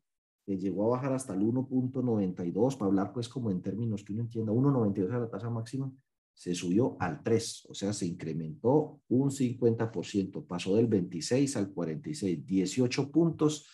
llegó 0.58 0.86
a 0.86 0.98
bajar 0.98 1.14
hasta 1.14 1.34
el 1.34 1.42
1.92, 1.42 2.78
para 2.78 2.88
hablar 2.88 3.14
pues 3.14 3.30
como 3.30 3.52
en 3.52 3.62
términos 3.62 4.04
que 4.04 4.14
uno 4.14 4.24
entienda, 4.24 4.52
1.92 4.52 5.06
era 5.06 5.20
la 5.20 5.30
tasa 5.30 5.50
máxima, 5.50 5.92
se 6.34 6.56
subió 6.56 6.96
al 7.00 7.22
3, 7.22 7.66
o 7.70 7.74
sea, 7.74 7.92
se 7.92 8.06
incrementó 8.06 9.02
un 9.10 9.30
50%, 9.30 10.48
pasó 10.48 10.76
del 10.78 10.88
26 10.88 11.58
al 11.58 11.72
46, 11.72 12.46
18 12.46 13.12
puntos 13.12 13.68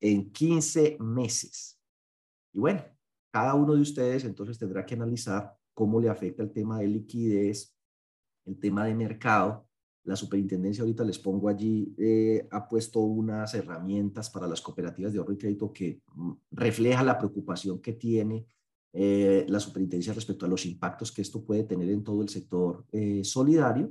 en 0.00 0.30
15 0.30 0.98
meses. 1.00 1.80
Y 2.52 2.58
bueno, 2.58 2.84
cada 3.30 3.54
uno 3.54 3.74
de 3.74 3.80
ustedes 3.80 4.24
entonces 4.24 4.58
tendrá 4.58 4.84
que 4.84 4.94
analizar 4.94 5.56
cómo 5.72 6.00
le 6.00 6.10
afecta 6.10 6.42
el 6.42 6.52
tema 6.52 6.80
de 6.80 6.88
liquidez, 6.88 7.74
el 8.44 8.58
tema 8.58 8.84
de 8.84 8.94
mercado. 8.94 9.66
La 10.04 10.16
superintendencia 10.16 10.82
ahorita 10.82 11.04
les 11.04 11.18
pongo 11.18 11.48
allí, 11.48 11.94
eh, 11.98 12.46
ha 12.50 12.68
puesto 12.68 13.00
unas 13.00 13.52
herramientas 13.54 14.30
para 14.30 14.46
las 14.46 14.60
cooperativas 14.60 15.12
de 15.12 15.18
ahorro 15.18 15.34
y 15.34 15.38
crédito 15.38 15.72
que 15.72 16.00
mm, 16.14 16.32
refleja 16.52 17.02
la 17.02 17.18
preocupación 17.18 17.80
que 17.80 17.92
tiene 17.92 18.46
eh, 18.92 19.46
la 19.48 19.60
superintendencia 19.60 20.12
respecto 20.12 20.46
a 20.46 20.48
los 20.48 20.66
impactos 20.66 21.12
que 21.12 21.22
esto 21.22 21.44
puede 21.44 21.62
tener 21.64 21.88
en 21.90 22.02
todo 22.02 22.22
el 22.22 22.28
sector 22.28 22.84
eh, 22.92 23.22
solidario. 23.24 23.90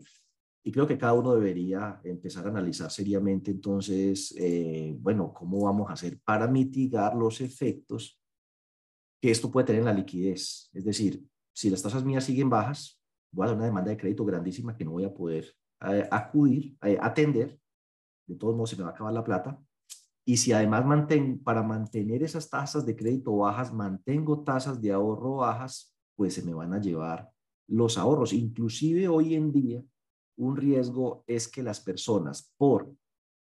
Y 0.61 0.71
creo 0.71 0.85
que 0.85 0.97
cada 0.97 1.13
uno 1.13 1.33
debería 1.33 2.01
empezar 2.03 2.45
a 2.45 2.49
analizar 2.49 2.91
seriamente 2.91 3.49
entonces, 3.49 4.35
eh, 4.37 4.95
bueno, 4.99 5.33
cómo 5.33 5.63
vamos 5.63 5.89
a 5.89 5.93
hacer 5.93 6.19
para 6.23 6.47
mitigar 6.47 7.15
los 7.15 7.39
efectos 7.39 8.19
que 9.21 9.31
esto 9.31 9.49
puede 9.49 9.67
tener 9.67 9.79
en 9.81 9.85
la 9.85 9.93
liquidez. 9.93 10.69
Es 10.73 10.83
decir, 10.83 11.25
si 11.53 11.69
las 11.69 11.81
tasas 11.81 12.03
mías 12.03 12.25
siguen 12.25 12.49
bajas, 12.49 13.01
voy 13.31 13.45
a 13.45 13.47
dar 13.47 13.55
una 13.55 13.65
demanda 13.65 13.91
de 13.91 13.97
crédito 13.97 14.25
grandísima 14.25 14.75
que 14.75 14.83
no 14.83 14.91
voy 14.91 15.05
a 15.05 15.13
poder 15.13 15.45
acudir, 15.79 16.77
atender. 17.01 17.59
De 18.27 18.35
todos 18.35 18.55
modos, 18.55 18.71
se 18.71 18.77
me 18.77 18.83
va 18.83 18.89
a 18.89 18.93
acabar 18.93 19.13
la 19.13 19.23
plata. 19.23 19.59
Y 20.25 20.37
si 20.37 20.51
además 20.51 20.85
para 21.43 21.63
mantener 21.63 22.21
esas 22.21 22.49
tasas 22.49 22.85
de 22.85 22.95
crédito 22.95 23.35
bajas, 23.35 23.73
mantengo 23.73 24.43
tasas 24.43 24.79
de 24.79 24.91
ahorro 24.91 25.37
bajas, 25.37 25.95
pues 26.15 26.35
se 26.35 26.43
me 26.43 26.53
van 26.53 26.73
a 26.73 26.79
llevar 26.79 27.31
los 27.67 27.97
ahorros. 27.97 28.33
Inclusive 28.33 29.07
hoy 29.07 29.35
en 29.35 29.51
día, 29.51 29.83
un 30.37 30.55
riesgo 30.55 31.23
es 31.25 31.47
que 31.47 31.63
las 31.63 31.79
personas, 31.79 32.53
por 32.57 32.93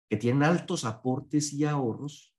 que 0.09 0.17
tienen 0.17 0.41
altos 0.41 0.85
aportes 0.85 1.53
y 1.53 1.65
ahorros, 1.65 2.35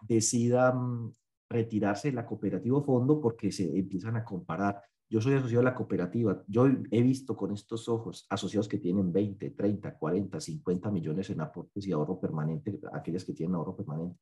decidan 0.00 1.12
retirarse 1.48 2.08
de 2.08 2.14
la 2.14 2.26
cooperativa 2.26 2.82
fondo 2.82 3.20
porque 3.20 3.52
se 3.52 3.78
empiezan 3.78 4.16
a 4.16 4.24
comparar 4.24 4.82
yo 5.10 5.20
soy 5.20 5.34
asociado 5.34 5.62
a 5.62 5.70
la 5.70 5.74
cooperativa. 5.74 6.42
Yo 6.46 6.66
he 6.66 7.02
visto 7.02 7.36
con 7.36 7.52
estos 7.52 7.88
ojos 7.88 8.26
asociados 8.28 8.68
que 8.68 8.78
tienen 8.78 9.12
20, 9.12 9.50
30, 9.50 9.96
40, 9.98 10.40
50 10.40 10.90
millones 10.90 11.30
en 11.30 11.40
aportes 11.40 11.86
y 11.86 11.92
ahorro 11.92 12.20
permanente, 12.20 12.78
aquellas 12.92 13.24
que 13.24 13.32
tienen 13.32 13.54
ahorro 13.54 13.74
permanente. 13.74 14.18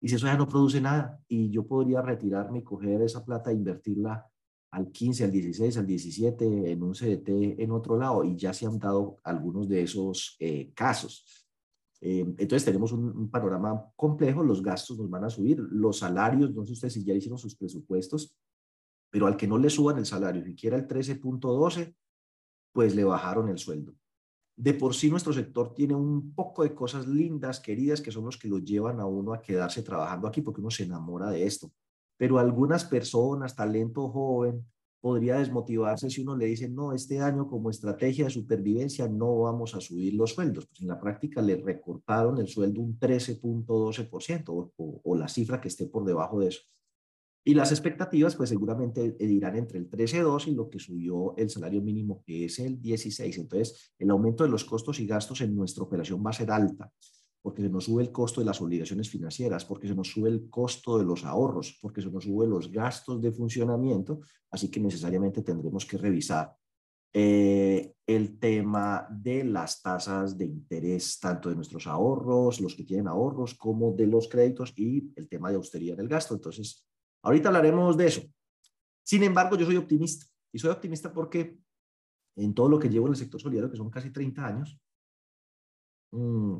Y 0.00 0.08
si 0.08 0.14
eso 0.14 0.26
ya 0.26 0.36
no 0.36 0.46
produce 0.46 0.80
nada, 0.80 1.20
y 1.26 1.50
yo 1.50 1.66
podría 1.66 2.02
retirarme 2.02 2.60
y 2.60 2.62
coger 2.62 3.02
esa 3.02 3.24
plata 3.24 3.50
e 3.50 3.54
invertirla 3.54 4.24
al 4.70 4.92
15, 4.92 5.24
al 5.24 5.32
16, 5.32 5.78
al 5.78 5.86
17 5.86 6.70
en 6.70 6.82
un 6.84 6.92
CDT 6.92 7.58
en 7.60 7.70
otro 7.72 7.98
lado, 7.98 8.22
y 8.22 8.36
ya 8.36 8.52
se 8.52 8.66
han 8.66 8.78
dado 8.78 9.18
algunos 9.24 9.68
de 9.68 9.82
esos 9.82 10.36
eh, 10.38 10.72
casos. 10.72 11.48
Eh, 12.00 12.20
entonces 12.20 12.64
tenemos 12.64 12.92
un, 12.92 13.06
un, 13.06 13.28
panorama 13.28 13.90
complejo, 13.96 14.44
los 14.44 14.62
gastos 14.62 14.98
nos 14.98 15.10
van 15.10 15.24
a 15.24 15.30
subir, 15.30 15.58
los 15.58 15.98
salarios, 15.98 16.54
no 16.54 16.64
sé 16.64 16.74
ustedes 16.74 16.94
si 16.94 17.04
ya 17.04 17.12
hicieron 17.12 17.38
sus 17.38 17.56
presupuestos, 17.56 18.36
pero 19.10 19.26
al 19.26 19.36
que 19.36 19.48
no 19.48 19.58
le 19.58 19.70
suban 19.70 19.98
el 19.98 20.06
salario, 20.06 20.44
siquiera 20.44 20.76
el 20.76 20.86
13.12, 20.86 21.94
pues 22.72 22.94
le 22.94 23.04
bajaron 23.04 23.48
el 23.48 23.58
sueldo. 23.58 23.94
De 24.56 24.74
por 24.74 24.94
sí 24.94 25.08
nuestro 25.08 25.32
sector 25.32 25.72
tiene 25.72 25.94
un 25.94 26.34
poco 26.34 26.64
de 26.64 26.74
cosas 26.74 27.06
lindas, 27.06 27.60
queridas, 27.60 28.00
que 28.00 28.10
son 28.10 28.24
los 28.24 28.36
que 28.36 28.48
lo 28.48 28.58
llevan 28.58 28.98
a 28.98 29.06
uno 29.06 29.32
a 29.32 29.40
quedarse 29.40 29.82
trabajando 29.82 30.26
aquí 30.26 30.42
porque 30.42 30.60
uno 30.60 30.70
se 30.70 30.82
enamora 30.82 31.30
de 31.30 31.46
esto. 31.46 31.70
Pero 32.16 32.38
algunas 32.38 32.84
personas, 32.84 33.54
talento 33.54 34.08
joven, 34.08 34.66
podría 35.00 35.38
desmotivarse 35.38 36.10
si 36.10 36.22
uno 36.22 36.36
le 36.36 36.46
dice, 36.46 36.68
no, 36.68 36.92
este 36.92 37.20
año 37.20 37.46
como 37.46 37.70
estrategia 37.70 38.24
de 38.24 38.30
supervivencia 38.30 39.08
no 39.08 39.38
vamos 39.38 39.76
a 39.76 39.80
subir 39.80 40.14
los 40.14 40.34
sueldos. 40.34 40.66
Pues 40.66 40.80
en 40.80 40.88
la 40.88 40.98
práctica 40.98 41.40
le 41.40 41.56
recortaron 41.56 42.38
el 42.38 42.48
sueldo 42.48 42.80
un 42.80 42.98
13.12% 42.98 44.48
o, 44.48 44.72
o, 44.76 45.00
o 45.04 45.16
la 45.16 45.28
cifra 45.28 45.60
que 45.60 45.68
esté 45.68 45.86
por 45.86 46.04
debajo 46.04 46.40
de 46.40 46.48
eso. 46.48 46.62
Y 47.48 47.54
las 47.54 47.72
expectativas, 47.72 48.36
pues 48.36 48.50
seguramente 48.50 49.12
dirán 49.12 49.56
entre 49.56 49.78
el 49.78 49.88
13.2 49.88 50.48
y 50.48 50.50
lo 50.54 50.68
que 50.68 50.78
subió 50.78 51.34
el 51.38 51.48
salario 51.48 51.80
mínimo, 51.80 52.22
que 52.22 52.44
es 52.44 52.58
el 52.58 52.78
16. 52.78 53.38
Entonces, 53.38 53.94
el 53.98 54.10
aumento 54.10 54.44
de 54.44 54.50
los 54.50 54.66
costos 54.66 55.00
y 55.00 55.06
gastos 55.06 55.40
en 55.40 55.56
nuestra 55.56 55.82
operación 55.82 56.22
va 56.22 56.28
a 56.28 56.34
ser 56.34 56.50
alta, 56.50 56.92
porque 57.40 57.62
se 57.62 57.70
nos 57.70 57.84
sube 57.84 58.02
el 58.02 58.12
costo 58.12 58.42
de 58.42 58.44
las 58.44 58.60
obligaciones 58.60 59.08
financieras, 59.08 59.64
porque 59.64 59.88
se 59.88 59.94
nos 59.94 60.08
sube 60.08 60.28
el 60.28 60.50
costo 60.50 60.98
de 60.98 61.06
los 61.06 61.24
ahorros, 61.24 61.78
porque 61.80 62.02
se 62.02 62.10
nos 62.10 62.24
sube 62.24 62.46
los 62.46 62.70
gastos 62.70 63.22
de 63.22 63.32
funcionamiento, 63.32 64.20
así 64.50 64.70
que 64.70 64.80
necesariamente 64.80 65.40
tendremos 65.40 65.86
que 65.86 65.96
revisar 65.96 66.54
eh, 67.14 67.94
el 68.06 68.38
tema 68.38 69.08
de 69.10 69.44
las 69.44 69.80
tasas 69.80 70.36
de 70.36 70.44
interés, 70.44 71.18
tanto 71.18 71.48
de 71.48 71.56
nuestros 71.56 71.86
ahorros, 71.86 72.60
los 72.60 72.74
que 72.74 72.84
tienen 72.84 73.08
ahorros, 73.08 73.54
como 73.54 73.92
de 73.92 74.06
los 74.06 74.28
créditos 74.28 74.74
y 74.76 75.10
el 75.16 75.30
tema 75.30 75.48
de 75.48 75.56
austeridad 75.56 75.96
del 75.96 76.08
gasto. 76.08 76.34
Entonces, 76.34 76.84
Ahorita 77.28 77.48
hablaremos 77.50 77.94
de 77.94 78.06
eso. 78.06 78.22
Sin 79.02 79.22
embargo, 79.22 79.54
yo 79.54 79.66
soy 79.66 79.76
optimista. 79.76 80.24
Y 80.50 80.58
soy 80.58 80.70
optimista 80.70 81.12
porque 81.12 81.58
en 82.36 82.54
todo 82.54 82.70
lo 82.70 82.78
que 82.78 82.88
llevo 82.88 83.06
en 83.06 83.12
el 83.12 83.18
sector 83.18 83.38
solidario, 83.38 83.70
que 83.70 83.76
son 83.76 83.90
casi 83.90 84.10
30 84.10 84.46
años, 84.46 84.80
mm, 86.12 86.56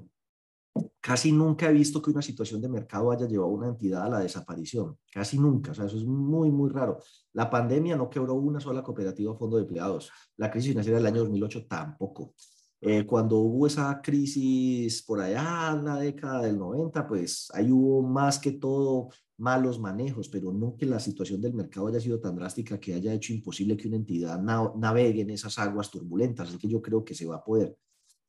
casi 1.01 1.33
nunca 1.33 1.71
he 1.71 1.73
visto 1.73 2.03
que 2.03 2.11
una 2.11 2.21
situación 2.21 2.61
de 2.61 2.69
mercado 2.69 3.11
haya 3.11 3.27
llevado 3.27 3.51
a 3.51 3.55
una 3.55 3.69
entidad 3.69 4.03
a 4.03 4.09
la 4.11 4.19
desaparición. 4.21 4.99
Casi 5.11 5.39
nunca. 5.39 5.71
O 5.71 5.75
sea, 5.75 5.87
eso 5.87 5.97
es 5.97 6.05
muy, 6.05 6.51
muy 6.51 6.69
raro. 6.69 6.99
La 7.33 7.49
pandemia 7.49 7.97
no 7.97 8.11
quebró 8.11 8.35
una 8.35 8.61
sola 8.61 8.83
cooperativa 8.83 9.33
o 9.33 9.39
fondo 9.39 9.57
de 9.57 9.63
empleados. 9.63 10.13
La 10.37 10.51
crisis 10.51 10.69
financiera 10.69 10.99
del 10.99 11.07
año 11.07 11.21
2008 11.21 11.67
tampoco. 11.67 12.35
Eh, 12.81 13.05
cuando 13.05 13.39
hubo 13.39 13.67
esa 13.67 14.01
crisis 14.01 15.03
por 15.03 15.21
allá 15.21 15.73
en 15.73 15.85
la 15.85 15.97
década 15.99 16.43
del 16.43 16.59
90, 16.59 17.09
pues 17.09 17.49
ahí 17.53 17.73
hubo 17.73 18.03
más 18.03 18.39
que 18.39 18.53
todo 18.53 19.09
malos 19.39 19.81
manejos, 19.81 20.29
pero 20.29 20.53
no 20.53 20.77
que 20.77 20.87
la 20.87 21.01
situación 21.01 21.41
del 21.41 21.55
mercado 21.55 21.89
haya 21.89 22.01
sido 22.01 22.21
tan 22.21 22.37
drástica 22.37 22.79
que 22.79 22.95
haya 22.95 23.13
hecho 23.13 23.33
imposible 23.33 23.77
que 23.77 23.89
una 23.89 23.97
entidad 23.97 24.41
navegue 24.41 25.23
en 25.23 25.31
esas 25.31 25.59
aguas 25.59 25.91
turbulentas. 25.91 26.49
Así 26.49 26.59
que 26.59 26.69
yo 26.69 26.81
creo 26.81 27.05
que 27.05 27.15
se 27.15 27.27
va 27.27 27.37
a 27.37 27.45
poder. 27.45 27.77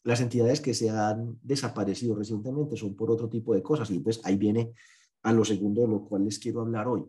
Las 0.03 0.21
entidades 0.21 0.61
que 0.61 0.73
se 0.73 0.89
han 0.89 1.37
desaparecido 1.43 2.15
recientemente 2.15 2.77
son 2.77 2.95
por 2.95 3.11
otro 3.11 3.29
tipo 3.29 3.53
de 3.53 3.61
cosas 3.61 3.89
y 3.91 3.99
pues 3.99 4.21
ahí 4.23 4.37
viene 4.37 4.73
a 5.23 5.33
lo 5.33 5.43
segundo 5.43 5.81
de 5.81 5.87
lo 5.89 6.05
cual 6.05 6.25
les 6.25 6.39
quiero 6.39 6.61
hablar 6.61 6.87
hoy. 6.87 7.03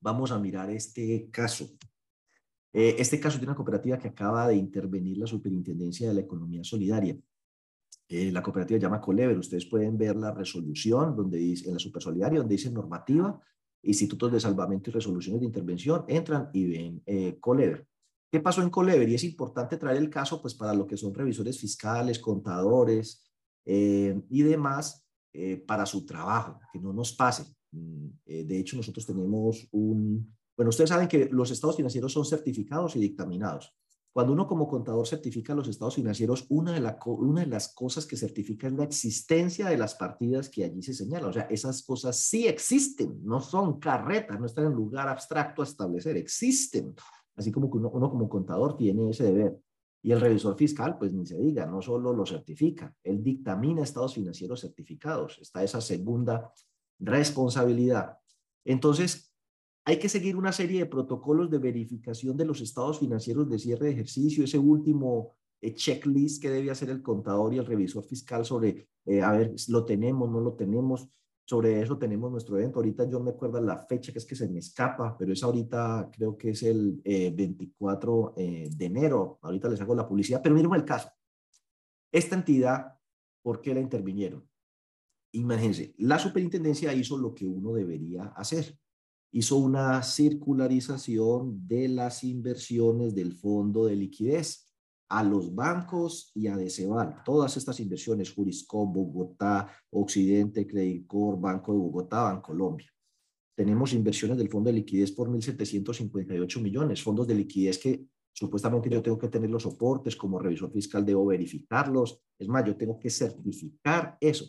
Vamos 0.00 0.30
a 0.30 0.38
mirar 0.38 0.70
este 0.70 1.28
caso. 1.30 1.68
Eh, 2.72 2.96
este 2.98 3.18
caso 3.18 3.38
de 3.38 3.44
una 3.44 3.54
cooperativa 3.54 3.98
que 3.98 4.08
acaba 4.08 4.46
de 4.48 4.56
intervenir 4.56 5.18
la 5.18 5.26
Superintendencia 5.26 6.08
de 6.08 6.14
la 6.14 6.20
Economía 6.20 6.62
Solidaria. 6.62 7.16
Eh, 8.08 8.30
la 8.30 8.42
cooperativa 8.42 8.78
llama 8.78 9.00
Colever. 9.00 9.38
Ustedes 9.38 9.66
pueden 9.66 9.96
ver 9.96 10.16
la 10.16 10.32
resolución 10.32 11.16
donde 11.16 11.38
dice, 11.38 11.68
en 11.68 11.74
la 11.74 11.80
Supersolidaria, 11.80 12.38
donde 12.38 12.54
dice 12.54 12.70
normativa, 12.70 13.40
institutos 13.82 14.32
de 14.32 14.40
salvamento 14.40 14.90
y 14.90 14.92
resoluciones 14.92 15.40
de 15.40 15.46
intervención, 15.46 16.04
entran 16.08 16.50
y 16.52 16.66
ven 16.66 17.02
eh, 17.06 17.38
Colever. 17.40 17.86
¿Qué 18.30 18.40
pasó 18.40 18.62
en 18.62 18.70
Colever? 18.70 19.08
Y 19.08 19.14
es 19.14 19.24
importante 19.24 19.78
traer 19.78 19.96
el 19.96 20.10
caso 20.10 20.42
pues 20.42 20.54
para 20.54 20.74
lo 20.74 20.86
que 20.86 20.98
son 20.98 21.14
revisores 21.14 21.58
fiscales, 21.58 22.18
contadores 22.18 23.24
y 23.64 24.42
demás 24.42 25.06
para 25.66 25.84
su 25.84 26.06
trabajo, 26.06 26.58
que 26.72 26.78
no 26.78 26.92
nos 26.94 27.12
pase. 27.12 27.44
Mm, 27.70 28.08
de 28.24 28.58
hecho, 28.58 28.76
nosotros 28.76 29.04
tenemos 29.04 29.68
un, 29.72 30.37
bueno, 30.58 30.70
ustedes 30.70 30.90
saben 30.90 31.06
que 31.06 31.28
los 31.30 31.52
estados 31.52 31.76
financieros 31.76 32.12
son 32.12 32.24
certificados 32.24 32.96
y 32.96 32.98
dictaminados. 32.98 33.72
Cuando 34.12 34.32
uno 34.32 34.48
como 34.48 34.66
contador 34.66 35.06
certifica 35.06 35.54
los 35.54 35.68
estados 35.68 35.94
financieros, 35.94 36.46
una 36.48 36.72
de, 36.72 36.96
una 37.06 37.42
de 37.42 37.46
las 37.46 37.72
cosas 37.72 38.06
que 38.06 38.16
certifica 38.16 38.66
es 38.66 38.72
la 38.72 38.82
existencia 38.82 39.68
de 39.68 39.78
las 39.78 39.94
partidas 39.94 40.48
que 40.48 40.64
allí 40.64 40.82
se 40.82 40.94
señalan. 40.94 41.30
O 41.30 41.32
sea, 41.32 41.44
esas 41.44 41.84
cosas 41.84 42.18
sí 42.18 42.48
existen, 42.48 43.20
no 43.22 43.40
son 43.40 43.78
carretas, 43.78 44.40
no 44.40 44.46
están 44.46 44.64
en 44.64 44.72
lugar 44.72 45.06
abstracto 45.06 45.62
a 45.62 45.64
establecer, 45.64 46.16
existen. 46.16 46.92
Así 47.36 47.52
como 47.52 47.70
que 47.70 47.78
uno, 47.78 47.90
uno 47.90 48.10
como 48.10 48.28
contador 48.28 48.76
tiene 48.76 49.10
ese 49.10 49.22
deber. 49.22 49.60
Y 50.02 50.10
el 50.10 50.20
revisor 50.20 50.56
fiscal, 50.56 50.98
pues 50.98 51.12
ni 51.12 51.24
se 51.24 51.38
diga, 51.38 51.66
no 51.66 51.80
solo 51.80 52.12
lo 52.12 52.26
certifica, 52.26 52.92
él 53.04 53.22
dictamina 53.22 53.84
estados 53.84 54.14
financieros 54.14 54.62
certificados. 54.62 55.38
Está 55.40 55.62
esa 55.62 55.80
segunda 55.80 56.52
responsabilidad. 56.98 58.18
Entonces, 58.64 59.27
hay 59.88 59.98
que 59.98 60.10
seguir 60.10 60.36
una 60.36 60.52
serie 60.52 60.80
de 60.80 60.86
protocolos 60.86 61.50
de 61.50 61.56
verificación 61.56 62.36
de 62.36 62.44
los 62.44 62.60
estados 62.60 62.98
financieros 62.98 63.48
de 63.48 63.58
cierre 63.58 63.86
de 63.86 63.92
ejercicio, 63.92 64.44
ese 64.44 64.58
último 64.58 65.34
eh, 65.62 65.72
checklist 65.74 66.42
que 66.42 66.50
debe 66.50 66.70
hacer 66.70 66.90
el 66.90 67.00
contador 67.00 67.54
y 67.54 67.56
el 67.56 67.64
revisor 67.64 68.04
fiscal 68.04 68.44
sobre, 68.44 68.86
eh, 69.06 69.22
a 69.22 69.32
ver, 69.32 69.54
lo 69.68 69.86
tenemos, 69.86 70.30
no 70.30 70.40
lo 70.40 70.52
tenemos. 70.52 71.08
Sobre 71.46 71.80
eso 71.80 71.96
tenemos 71.96 72.30
nuestro 72.30 72.58
evento. 72.58 72.80
Ahorita 72.80 73.08
yo 73.08 73.18
me 73.20 73.30
acuerdo 73.30 73.58
la 73.62 73.78
fecha 73.78 74.12
que 74.12 74.18
es 74.18 74.26
que 74.26 74.36
se 74.36 74.46
me 74.50 74.58
escapa, 74.58 75.16
pero 75.18 75.32
es 75.32 75.42
ahorita, 75.42 76.10
creo 76.12 76.36
que 76.36 76.50
es 76.50 76.62
el 76.64 77.00
24 77.02 78.34
eh, 78.36 78.68
de 78.70 78.84
enero. 78.84 79.38
Ahorita 79.40 79.70
les 79.70 79.80
hago 79.80 79.94
la 79.94 80.06
publicidad, 80.06 80.42
pero 80.42 80.54
miren 80.54 80.74
el 80.74 80.84
caso. 80.84 81.08
Esta 82.12 82.36
entidad, 82.36 82.92
¿por 83.40 83.62
qué 83.62 83.72
la 83.72 83.80
intervinieron? 83.80 84.46
imagínense, 85.32 85.94
la 85.98 86.18
superintendencia 86.18 86.92
hizo 86.92 87.16
lo 87.16 87.34
que 87.34 87.46
uno 87.46 87.72
debería 87.72 88.24
hacer. 88.36 88.78
Hizo 89.32 89.56
una 89.56 90.02
circularización 90.02 91.66
de 91.66 91.88
las 91.88 92.24
inversiones 92.24 93.14
del 93.14 93.34
fondo 93.34 93.86
de 93.86 93.96
liquidez 93.96 94.68
a 95.10 95.22
los 95.22 95.54
bancos 95.54 96.30
y 96.34 96.46
a 96.46 96.56
Deceval. 96.56 97.22
Todas 97.24 97.56
estas 97.56 97.80
inversiones, 97.80 98.32
Jurisco, 98.32 98.86
Bogotá, 98.86 99.70
Occidente, 99.90 100.66
Credit 100.66 101.06
Corp, 101.06 101.40
Banco 101.40 101.72
de 101.72 101.78
Bogotá, 101.78 102.22
Bancolombia. 102.24 102.90
Tenemos 103.56 103.92
inversiones 103.92 104.38
del 104.38 104.48
fondo 104.48 104.68
de 104.68 104.74
liquidez 104.74 105.10
por 105.12 105.28
1.758 105.28 106.60
millones, 106.60 107.02
fondos 107.02 107.26
de 107.26 107.34
liquidez 107.34 107.78
que 107.78 108.06
supuestamente 108.32 108.88
yo 108.88 109.02
tengo 109.02 109.18
que 109.18 109.28
tener 109.28 109.50
los 109.50 109.64
soportes, 109.64 110.14
como 110.14 110.38
revisor 110.38 110.70
fiscal 110.70 111.04
debo 111.04 111.26
verificarlos. 111.26 112.22
Es 112.38 112.46
más, 112.46 112.64
yo 112.64 112.76
tengo 112.76 112.98
que 112.98 113.10
certificar 113.10 114.16
eso. 114.20 114.46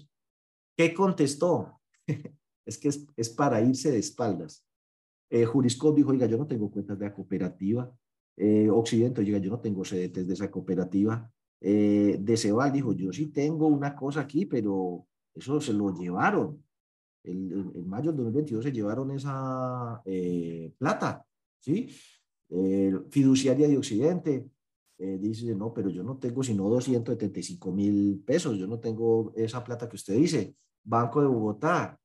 ¿Qué 0.77 0.93
contestó? 0.93 1.81
es 2.65 2.77
que 2.77 2.89
es, 2.89 3.29
para 3.29 3.61
irse 3.61 3.91
de 3.91 3.97
espaldas. 3.97 4.63
Eh, 5.29 5.45
dijo, 5.95 6.09
oiga, 6.11 6.25
yo 6.25 6.37
no 6.37 6.47
tengo 6.47 6.71
cuentas 6.71 6.97
de 6.97 7.05
la 7.05 7.13
cooperativa, 7.13 7.93
eh, 8.41 8.69
Occidente, 8.69 9.19
oiga, 9.19 9.37
yo 9.37 9.51
no 9.51 9.59
tengo 9.59 9.83
CDTs 9.83 10.25
de 10.25 10.33
esa 10.33 10.49
cooperativa. 10.49 11.29
Eh, 11.59 12.17
de 12.21 12.37
Cebal 12.37 12.71
dijo, 12.71 12.93
yo 12.93 13.11
sí 13.11 13.27
tengo 13.27 13.67
una 13.67 13.93
cosa 13.93 14.21
aquí, 14.21 14.45
pero 14.45 15.05
eso 15.35 15.59
se 15.59 15.73
lo 15.73 15.93
llevaron. 15.93 16.63
El, 17.21 17.51
en 17.75 17.87
mayo 17.87 18.11
del 18.11 18.23
2022 18.23 18.63
se 18.63 18.71
llevaron 18.71 19.11
esa 19.11 20.01
eh, 20.05 20.73
plata, 20.77 21.25
¿sí? 21.59 21.89
fiduciaria 23.11 23.67
de 23.67 23.77
Occidente 23.77 24.43
dice, 24.97 25.53
no, 25.53 25.71
pero 25.71 25.89
yo 25.89 26.01
no 26.01 26.17
tengo 26.17 26.41
sino 26.41 26.67
275 26.67 27.71
mil 27.71 28.23
pesos, 28.25 28.57
yo 28.57 28.65
no 28.65 28.79
tengo 28.79 29.31
esa 29.35 29.63
plata 29.63 29.87
que 29.87 29.95
usted 29.95 30.15
dice. 30.15 30.55
Banco 30.83 31.21
de 31.21 31.27
Bogotá, 31.27 31.99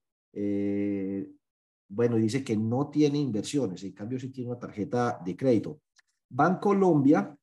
bueno, 1.95 2.17
dice 2.17 2.43
que 2.43 2.57
no 2.57 2.91
tiene 2.91 3.19
inversiones, 3.19 3.85
en 3.85 3.93
cambio 3.93 4.19
sí 4.19 4.31
tiene 4.31 4.51
una 4.51 4.59
tarjeta 4.59 5.21
de 5.25 5.37
crédito. 5.37 5.81
Bancolombia 6.29 7.37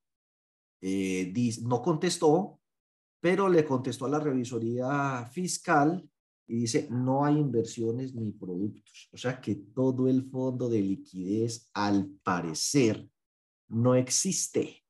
eh, 0.82 1.34
no 1.64 1.82
contestó, 1.82 2.60
pero 3.22 3.48
le 3.48 3.64
contestó 3.64 4.06
a 4.06 4.10
la 4.10 4.20
revisoría 4.20 5.26
fiscal 5.32 6.04
y 6.48 6.56
dice, 6.62 6.88
no 6.90 7.24
hay 7.24 7.38
inversiones 7.38 8.14
ni 8.14 8.32
productos. 8.32 9.10
O 9.14 9.18
sea 9.18 9.40
que 9.40 9.56
todo 9.56 10.08
el 10.08 10.30
fondo 10.30 10.68
de 10.68 10.82
liquidez, 10.82 11.70
al 11.74 12.08
parecer, 12.24 13.08
no 13.70 13.96
existe. 13.96 14.84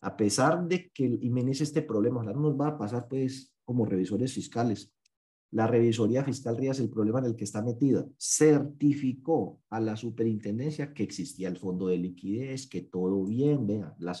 A 0.00 0.16
pesar 0.16 0.66
de 0.66 0.90
que 0.90 1.18
Jiménez 1.18 1.60
este 1.60 1.82
problema, 1.82 2.20
ojalá 2.20 2.32
no 2.32 2.40
nos 2.40 2.60
va 2.60 2.68
a 2.68 2.78
pasar 2.78 3.06
pues 3.06 3.54
como 3.64 3.86
revisores 3.86 4.32
fiscales, 4.32 4.93
la 5.54 5.68
revisoría 5.68 6.24
fiscal 6.24 6.56
Rías, 6.56 6.80
el 6.80 6.90
problema 6.90 7.20
en 7.20 7.26
el 7.26 7.36
que 7.36 7.44
está 7.44 7.62
metida, 7.62 8.04
certificó 8.18 9.60
a 9.70 9.78
la 9.78 9.94
superintendencia 9.96 10.92
que 10.92 11.04
existía 11.04 11.46
el 11.46 11.58
fondo 11.58 11.86
de 11.86 11.96
liquidez, 11.96 12.66
que 12.66 12.82
todo 12.82 13.24
bien, 13.24 13.64
vea, 13.64 13.94
la, 14.00 14.16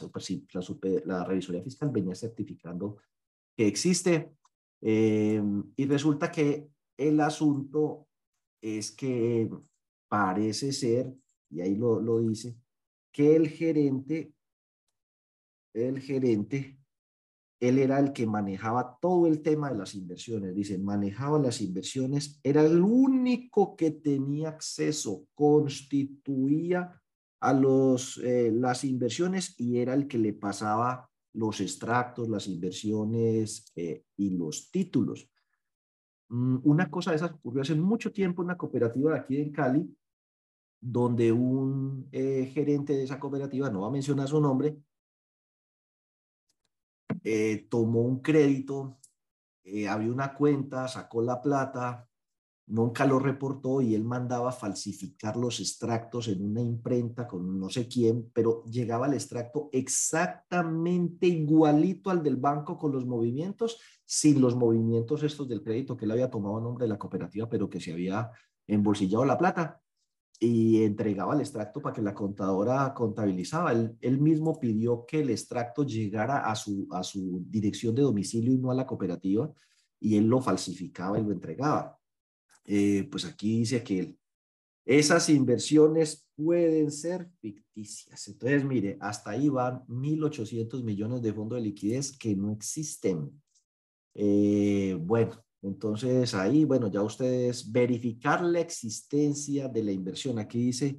la, 1.04 1.24
revisoría 1.24 1.60
fiscal 1.60 1.90
venía 1.90 2.14
certificando 2.14 2.98
que 3.56 3.66
existe. 3.66 4.30
Em, 4.80 5.64
y 5.74 5.86
resulta 5.86 6.30
que 6.30 6.68
el 6.96 7.20
asunto 7.20 8.06
es 8.62 8.92
que 8.92 9.50
parece 10.06 10.72
ser, 10.72 11.12
y 11.50 11.62
ahí 11.62 11.74
lo, 11.74 12.00
lo 12.00 12.20
dice, 12.20 12.56
que 13.10 13.34
el 13.34 13.48
gerente, 13.48 14.32
el 15.72 15.98
gerente 15.98 16.78
él 17.68 17.78
era 17.78 17.98
el 17.98 18.12
que 18.12 18.26
manejaba 18.26 18.98
todo 19.00 19.26
el 19.26 19.42
tema 19.42 19.70
de 19.70 19.78
las 19.78 19.94
inversiones. 19.94 20.54
Dice, 20.54 20.78
manejaba 20.78 21.38
las 21.38 21.60
inversiones, 21.60 22.40
era 22.42 22.62
el 22.62 22.80
único 22.80 23.76
que 23.76 23.90
tenía 23.90 24.50
acceso, 24.50 25.26
constituía 25.34 27.00
a 27.40 27.52
los, 27.52 28.18
eh, 28.18 28.50
las 28.52 28.84
inversiones 28.84 29.54
y 29.58 29.78
era 29.78 29.94
el 29.94 30.08
que 30.08 30.18
le 30.18 30.32
pasaba 30.32 31.10
los 31.34 31.60
extractos, 31.60 32.28
las 32.28 32.46
inversiones 32.46 33.72
eh, 33.76 34.04
y 34.16 34.30
los 34.30 34.70
títulos. 34.70 35.28
Mm, 36.28 36.58
una 36.64 36.90
cosa 36.90 37.10
de 37.10 37.16
esas 37.16 37.32
ocurrió 37.32 37.62
hace 37.62 37.74
mucho 37.74 38.12
tiempo 38.12 38.42
en 38.42 38.46
una 38.46 38.56
cooperativa 38.56 39.12
de 39.12 39.18
aquí 39.18 39.36
en 39.36 39.52
Cali, 39.52 39.96
donde 40.80 41.32
un 41.32 42.08
eh, 42.12 42.50
gerente 42.52 42.94
de 42.94 43.04
esa 43.04 43.18
cooperativa, 43.18 43.70
no 43.70 43.82
va 43.82 43.88
a 43.88 43.92
mencionar 43.92 44.28
su 44.28 44.40
nombre, 44.40 44.76
eh, 47.24 47.66
tomó 47.70 48.02
un 48.02 48.20
crédito, 48.20 48.98
eh, 49.64 49.88
abrió 49.88 50.12
una 50.12 50.34
cuenta, 50.34 50.86
sacó 50.86 51.22
la 51.22 51.40
plata, 51.40 52.06
nunca 52.66 53.06
lo 53.06 53.18
reportó 53.18 53.80
y 53.80 53.94
él 53.94 54.04
mandaba 54.04 54.52
falsificar 54.52 55.36
los 55.36 55.58
extractos 55.60 56.28
en 56.28 56.44
una 56.44 56.60
imprenta 56.60 57.26
con 57.26 57.58
no 57.58 57.68
sé 57.70 57.88
quién, 57.88 58.30
pero 58.32 58.62
llegaba 58.64 59.06
el 59.06 59.14
extracto 59.14 59.70
exactamente 59.72 61.26
igualito 61.26 62.10
al 62.10 62.22
del 62.22 62.36
banco 62.36 62.78
con 62.78 62.92
los 62.92 63.06
movimientos, 63.06 63.80
sin 64.04 64.40
los 64.40 64.54
movimientos 64.54 65.22
estos 65.22 65.48
del 65.48 65.62
crédito 65.62 65.96
que 65.96 66.04
él 66.04 66.10
había 66.10 66.30
tomado 66.30 66.58
a 66.58 66.60
nombre 66.60 66.84
de 66.84 66.90
la 66.90 66.98
cooperativa, 66.98 67.48
pero 67.48 67.68
que 67.70 67.80
se 67.80 67.92
había 67.92 68.30
embolsillado 68.66 69.24
la 69.24 69.38
plata 69.38 69.83
y 70.40 70.82
entregaba 70.82 71.34
el 71.34 71.40
extracto 71.40 71.80
para 71.80 71.94
que 71.94 72.02
la 72.02 72.14
contadora 72.14 72.92
contabilizaba. 72.94 73.72
Él, 73.72 74.18
mismo 74.20 74.58
pidió 74.58 75.04
que 75.06 75.20
el 75.20 75.30
extracto 75.30 75.84
llegara 75.84 76.50
a 76.50 76.54
su, 76.54 76.88
a 76.90 77.02
su 77.02 77.44
dirección 77.48 77.94
de 77.94 78.02
domicilio 78.02 78.52
y 78.52 78.58
no 78.58 78.70
a 78.70 78.74
la 78.74 78.86
cooperativa, 78.86 79.52
y 80.00 80.16
él 80.16 80.26
lo 80.26 80.40
falsificaba 80.40 81.18
y 81.18 81.24
lo 81.24 81.32
entregaba. 81.32 81.98
Eh, 82.64 83.08
pues 83.10 83.24
aquí 83.24 83.58
dice 83.58 83.82
que 83.82 84.16
esas 84.84 85.28
inversiones 85.30 86.26
pueden 86.36 86.90
ser 86.90 87.30
ficticias. 87.40 88.28
Entonces, 88.28 88.64
mire, 88.64 88.98
hasta 89.00 89.30
ahí 89.30 89.48
van 89.48 89.86
1.800 89.86 90.82
millones 90.82 91.22
de 91.22 91.32
fondos 91.32 91.56
de 91.56 91.64
liquidez 91.64 92.16
que 92.16 92.34
no 92.34 92.52
existen. 92.52 93.30
Eh, 94.14 94.96
bueno, 95.00 95.42
entonces 95.64 96.34
ahí, 96.34 96.66
bueno, 96.66 96.88
ya 96.88 97.02
ustedes 97.02 97.72
verificar 97.72 98.42
la 98.44 98.60
existencia 98.60 99.66
de 99.66 99.82
la 99.82 99.92
inversión. 99.92 100.38
Aquí 100.38 100.58
dice, 100.58 100.98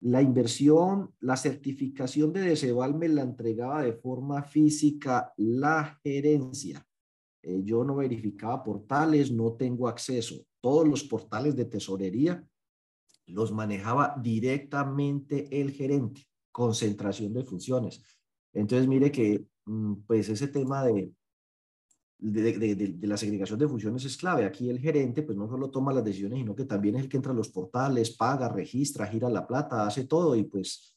la 0.00 0.22
inversión, 0.22 1.14
la 1.20 1.36
certificación 1.36 2.32
de 2.32 2.40
Deceval 2.40 2.94
me 2.94 3.08
la 3.08 3.20
entregaba 3.20 3.82
de 3.82 3.92
forma 3.92 4.42
física 4.42 5.34
la 5.36 5.98
gerencia. 6.02 6.86
Eh, 7.42 7.60
yo 7.64 7.84
no 7.84 7.96
verificaba 7.96 8.64
portales, 8.64 9.30
no 9.30 9.52
tengo 9.52 9.88
acceso. 9.88 10.36
Todos 10.62 10.88
los 10.88 11.04
portales 11.04 11.54
de 11.54 11.66
tesorería 11.66 12.42
los 13.26 13.52
manejaba 13.52 14.16
directamente 14.22 15.60
el 15.60 15.70
gerente, 15.72 16.22
concentración 16.50 17.34
de 17.34 17.44
funciones. 17.44 18.02
Entonces, 18.54 18.88
mire 18.88 19.12
que, 19.12 19.44
mm, 19.66 19.96
pues 20.06 20.30
ese 20.30 20.48
tema 20.48 20.82
de, 22.18 22.74
de, 22.74 23.06
la 23.06 23.16
segregación 23.16 23.58
de 23.58 23.68
funciones 23.68 24.04
es 24.04 24.16
clave. 24.16 24.44
Aquí 24.44 24.68
el 24.68 24.80
gerente 24.80 25.22
pues 25.22 25.38
no 25.38 25.48
solo 25.48 25.70
toma 25.70 25.92
las 25.92 26.04
decisiones, 26.04 26.38
sino 26.38 26.54
que 26.54 26.64
también 26.64 26.96
es 26.96 27.02
el 27.02 27.08
que 27.08 27.16
entra 27.16 27.32
a 27.32 27.34
los 27.34 27.48
portales, 27.48 28.16
paga, 28.16 28.48
registra, 28.48 29.06
gira 29.06 29.28
la 29.28 29.46
plata, 29.46 29.86
hace 29.86 30.04
todo 30.04 30.34
y 30.34 30.44
pues, 30.44 30.96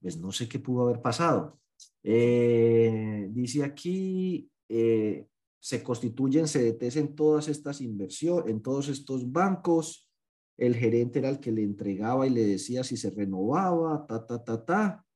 pues 0.00 0.18
no 0.18 0.30
sé 0.30 0.48
qué 0.48 0.58
pudo 0.58 0.84
haber 0.84 1.00
pasado. 1.00 1.58
Eh, 2.02 3.28
dice 3.30 3.64
aquí, 3.64 4.50
eh, 4.68 5.26
se 5.60 5.82
constituyen 5.82 6.46
CDTs 6.46 6.96
en 6.96 7.14
todas 7.14 7.48
estas 7.48 7.80
inversiones, 7.80 8.50
en 8.50 8.62
todos 8.62 8.88
estos 8.88 9.30
bancos. 9.30 10.08
El 10.56 10.74
gerente 10.74 11.20
era 11.20 11.28
el 11.28 11.40
que 11.40 11.52
le 11.52 11.62
entregaba 11.62 12.26
y 12.26 12.30
le 12.30 12.44
decía 12.44 12.84
si 12.84 12.96
se 12.96 13.10
renovaba, 13.10 14.06
ta, 14.06 14.26
ta, 14.26 14.42
ta, 14.42 14.64
ta 14.64 15.07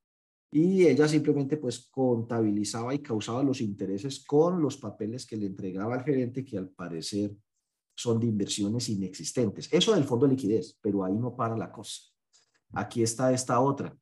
y 0.53 0.85
ella 0.85 1.07
simplemente 1.07 1.57
pues 1.57 1.89
contabilizaba 1.89 2.93
y 2.93 2.99
causaba 2.99 3.41
los 3.41 3.59
intereses 3.59 4.23
con 4.23 4.61
los 4.61 4.77
papeles 4.77 5.25
que 5.25 5.35
le 5.35 5.47
entregaba 5.47 5.95
al 5.95 6.03
gerente 6.03 6.45
que 6.45 6.59
al 6.59 6.69
parecer 6.69 7.35
son 7.95 8.19
de 8.19 8.27
inversiones 8.27 8.87
inexistentes. 8.89 9.67
Eso 9.73 9.95
del 9.95 10.03
fondo 10.03 10.27
de 10.27 10.33
liquidez, 10.33 10.77
pero 10.79 11.03
ahí 11.03 11.15
no 11.15 11.35
para 11.35 11.57
la 11.57 11.71
cosa. 11.71 12.01
Aquí 12.71 13.01
está 13.01 13.33
esta 13.33 13.59
otra. 13.59 13.97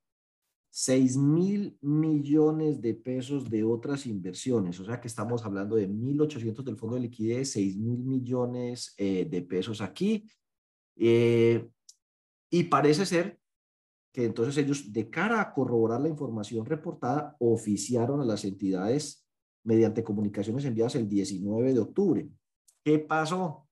6 0.71 1.17
mil 1.17 1.77
millones 1.81 2.81
de 2.81 2.95
pesos 2.95 3.49
de 3.49 3.63
otras 3.63 4.05
inversiones, 4.05 4.79
o 4.79 4.85
sea 4.85 5.01
que 5.01 5.07
estamos 5.07 5.43
hablando 5.45 5.75
de 5.75 5.89
1.800 5.89 6.63
del 6.63 6.77
fondo 6.77 6.95
de 6.95 7.01
liquidez, 7.01 7.51
6 7.51 7.77
mil 7.77 7.99
millones 7.99 8.93
eh, 8.97 9.25
de 9.29 9.41
pesos 9.41 9.79
aquí. 9.79 10.29
Eh, 10.97 11.65
y 12.49 12.63
parece 12.65 13.05
ser 13.05 13.40
que 14.13 14.25
entonces 14.25 14.57
ellos, 14.57 14.91
de 14.91 15.09
cara 15.09 15.41
a 15.41 15.53
corroborar 15.53 16.01
la 16.01 16.09
información 16.09 16.65
reportada, 16.65 17.35
oficiaron 17.39 18.21
a 18.21 18.25
las 18.25 18.43
entidades 18.43 19.25
mediante 19.63 20.03
comunicaciones 20.03 20.65
enviadas 20.65 20.95
el 20.95 21.07
19 21.07 21.73
de 21.73 21.79
octubre. 21.79 22.29
¿Qué 22.83 22.99
pasó? 22.99 23.67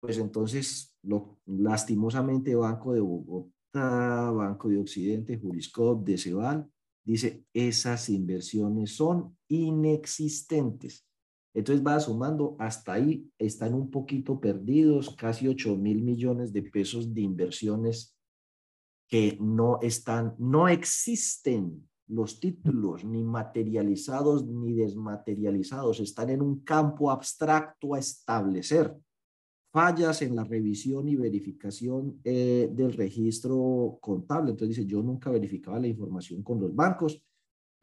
Pues 0.00 0.18
entonces, 0.18 0.96
lo, 1.02 1.38
lastimosamente, 1.46 2.54
Banco 2.54 2.92
de 2.92 3.00
Bogotá, 3.00 4.30
Banco 4.30 4.68
de 4.68 4.78
Occidente, 4.78 5.38
Juriscop, 5.38 6.08
Cebal, 6.16 6.68
dice, 7.04 7.44
esas 7.52 8.08
inversiones 8.08 8.96
son 8.96 9.36
inexistentes. 9.48 11.06
Entonces 11.54 11.86
va 11.86 12.00
sumando, 12.00 12.56
hasta 12.58 12.94
ahí 12.94 13.30
están 13.38 13.74
un 13.74 13.90
poquito 13.90 14.40
perdidos, 14.40 15.14
casi 15.14 15.46
8 15.46 15.76
mil 15.76 16.02
millones 16.02 16.52
de 16.52 16.62
pesos 16.62 17.12
de 17.12 17.20
inversiones 17.20 18.16
que 19.12 19.36
no 19.38 19.78
están, 19.82 20.34
no 20.38 20.68
existen 20.68 21.86
los 22.06 22.40
títulos 22.40 23.04
ni 23.04 23.22
materializados 23.22 24.46
ni 24.46 24.72
desmaterializados, 24.72 26.00
están 26.00 26.30
en 26.30 26.40
un 26.40 26.60
campo 26.60 27.10
abstracto 27.10 27.92
a 27.94 27.98
establecer. 27.98 28.96
Fallas 29.70 30.22
en 30.22 30.34
la 30.34 30.44
revisión 30.44 31.08
y 31.08 31.16
verificación 31.16 32.20
eh, 32.24 32.70
del 32.72 32.94
registro 32.94 33.98
contable. 34.00 34.52
Entonces 34.52 34.76
dice, 34.76 34.88
yo 34.88 35.02
nunca 35.02 35.30
verificaba 35.30 35.78
la 35.78 35.88
información 35.88 36.42
con 36.42 36.58
los 36.58 36.74
bancos. 36.74 37.22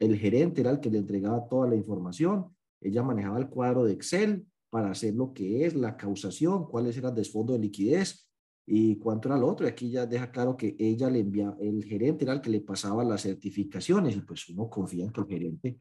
El 0.00 0.18
gerente 0.18 0.62
era 0.62 0.70
el 0.70 0.80
que 0.80 0.90
le 0.90 0.98
entregaba 0.98 1.48
toda 1.48 1.68
la 1.68 1.76
información 1.76 2.46
ella 2.80 3.02
manejaba 3.02 3.38
el 3.38 3.48
cuadro 3.48 3.84
de 3.84 3.92
Excel 3.92 4.46
para 4.70 4.90
hacer 4.90 5.14
lo 5.14 5.32
que 5.34 5.66
es 5.66 5.74
la 5.74 5.96
causación, 5.96 6.66
cuáles 6.66 6.96
eran 6.96 7.10
el 7.10 7.16
desfondo 7.16 7.52
de 7.52 7.58
liquidez 7.58 8.29
y 8.66 8.96
cuánto 8.96 9.28
era 9.28 9.38
lo 9.38 9.48
otro. 9.48 9.66
Y 9.66 9.70
aquí 9.70 9.90
ya 9.90 10.06
deja 10.06 10.30
claro 10.30 10.56
que 10.56 10.76
ella 10.78 11.10
le 11.10 11.20
enviaba, 11.20 11.56
el 11.60 11.84
gerente 11.84 12.24
era 12.24 12.34
el 12.34 12.40
que 12.40 12.50
le 12.50 12.60
pasaba 12.60 13.04
las 13.04 13.22
certificaciones 13.22 14.16
y 14.16 14.20
pues 14.20 14.48
uno 14.48 14.68
confía 14.68 15.04
en 15.04 15.12
que 15.12 15.20
el 15.20 15.26
gerente 15.26 15.80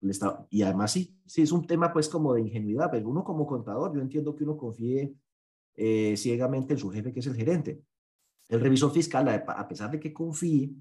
le 0.00 0.10
estaba, 0.10 0.46
y 0.50 0.62
además 0.62 0.90
sí, 0.92 1.16
sí 1.26 1.42
es 1.42 1.52
un 1.52 1.64
tema 1.64 1.92
pues 1.92 2.08
como 2.08 2.34
de 2.34 2.40
ingenuidad, 2.40 2.90
pero 2.90 3.08
uno 3.08 3.22
como 3.22 3.46
contador, 3.46 3.94
yo 3.94 4.00
entiendo 4.00 4.34
que 4.34 4.42
uno 4.42 4.56
confíe 4.56 5.14
eh, 5.74 6.16
ciegamente 6.16 6.74
en 6.74 6.78
su 6.78 6.90
jefe 6.90 7.12
que 7.12 7.20
es 7.20 7.26
el 7.26 7.36
gerente. 7.36 7.82
El 8.48 8.60
revisor 8.60 8.92
fiscal, 8.92 9.28
a 9.28 9.68
pesar 9.68 9.90
de 9.90 10.00
que 10.00 10.12
confíe, 10.12 10.72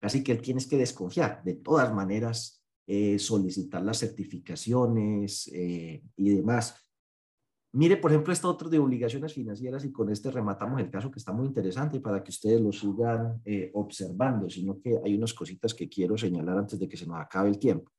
casi 0.00 0.22
que 0.22 0.32
él 0.32 0.40
tienes 0.40 0.66
que 0.66 0.78
desconfiar. 0.78 1.42
De 1.44 1.54
todas 1.54 1.92
maneras, 1.92 2.64
eh, 2.86 3.18
solicitar 3.18 3.82
las 3.82 3.98
certificaciones 3.98 5.50
eh, 5.52 6.02
y 6.16 6.30
demás. 6.30 6.87
Mire, 7.72 7.98
por 7.98 8.10
ejemplo, 8.10 8.32
esto 8.32 8.48
otro 8.48 8.70
de 8.70 8.78
obligaciones 8.78 9.34
financieras 9.34 9.84
y 9.84 9.92
con 9.92 10.10
este 10.10 10.30
rematamos 10.30 10.80
el 10.80 10.90
caso 10.90 11.10
que 11.10 11.18
está 11.18 11.32
muy 11.32 11.46
interesante 11.46 12.00
para 12.00 12.22
que 12.24 12.30
ustedes 12.30 12.60
lo 12.60 12.72
sigan 12.72 13.42
eh, 13.44 13.70
observando, 13.74 14.48
sino 14.48 14.80
que 14.80 14.98
hay 15.04 15.14
unas 15.14 15.34
cositas 15.34 15.74
que 15.74 15.88
quiero 15.88 16.16
señalar 16.16 16.56
antes 16.56 16.78
de 16.78 16.88
que 16.88 16.96
se 16.96 17.06
nos 17.06 17.20
acabe 17.20 17.50
el 17.50 17.58
tiempo. 17.58 17.92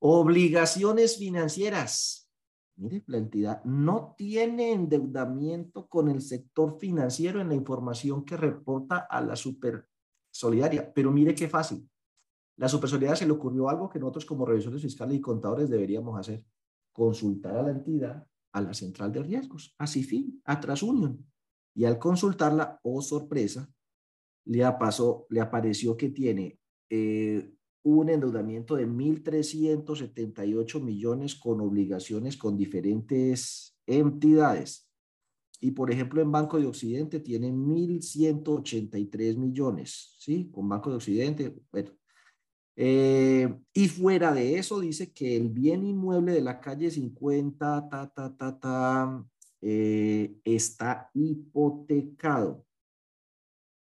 Obligaciones 0.00 1.16
financieras. 1.16 2.30
Mire, 2.76 3.02
la 3.06 3.18
entidad 3.18 3.64
no 3.64 4.14
tiene 4.16 4.72
endeudamiento 4.72 5.86
con 5.86 6.08
el 6.08 6.20
sector 6.20 6.78
financiero 6.78 7.40
en 7.40 7.48
la 7.48 7.54
información 7.54 8.24
que 8.24 8.36
reporta 8.36 8.98
a 8.98 9.20
la 9.22 9.36
super 9.36 9.86
solidaria, 10.30 10.92
pero 10.92 11.10
mire 11.10 11.34
qué 11.34 11.48
fácil. 11.48 11.88
La 12.56 12.68
supersolidaridad 12.68 13.18
se 13.18 13.26
le 13.26 13.32
ocurrió 13.32 13.70
algo 13.70 13.88
que 13.88 13.98
nosotros 13.98 14.26
como 14.26 14.44
revisores 14.44 14.82
fiscales 14.82 15.16
y 15.16 15.20
contadores 15.20 15.70
deberíamos 15.70 16.18
hacer, 16.18 16.44
consultar 16.92 17.56
a 17.56 17.62
la 17.62 17.70
entidad, 17.70 18.26
a 18.52 18.60
la 18.60 18.74
central 18.74 19.12
de 19.12 19.22
riesgos, 19.22 19.74
a 19.78 19.86
CIFIN, 19.86 20.42
a 20.44 20.60
TransUnion. 20.60 21.24
Y 21.74 21.84
al 21.84 21.98
consultarla, 21.98 22.80
oh 22.82 23.00
sorpresa, 23.00 23.70
le, 24.46 24.60
pasó, 24.78 25.26
le 25.30 25.40
apareció 25.40 25.96
que 25.96 26.10
tiene 26.10 26.58
eh, 26.88 27.54
un 27.82 28.08
endeudamiento 28.10 28.76
de 28.76 28.86
1.378 28.86 30.82
millones 30.82 31.34
con 31.36 31.60
obligaciones 31.60 32.36
con 32.36 32.56
diferentes 32.56 33.76
entidades. 33.86 34.88
Y 35.60 35.70
por 35.72 35.90
ejemplo, 35.90 36.22
en 36.22 36.32
Banco 36.32 36.58
de 36.58 36.66
Occidente 36.66 37.20
tiene 37.20 37.52
1.183 37.52 39.36
millones, 39.36 40.16
¿sí? 40.18 40.50
Con 40.50 40.68
Banco 40.68 40.90
de 40.90 40.96
Occidente, 40.96 41.54
bueno, 41.70 41.92
eh, 42.82 43.54
y 43.74 43.88
fuera 43.88 44.32
de 44.32 44.58
eso, 44.58 44.80
dice 44.80 45.12
que 45.12 45.36
el 45.36 45.50
bien 45.50 45.84
inmueble 45.84 46.32
de 46.32 46.40
la 46.40 46.62
calle 46.62 46.90
50, 46.90 47.90
ta, 47.90 48.10
ta, 48.10 48.34
ta, 48.34 48.58
ta, 48.58 49.26
eh, 49.60 50.40
está 50.42 51.10
hipotecado. 51.12 52.64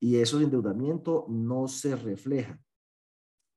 Y 0.00 0.16
eso 0.16 0.38
de 0.38 0.46
endeudamiento 0.46 1.24
no 1.28 1.68
se 1.68 1.94
refleja. 1.94 2.60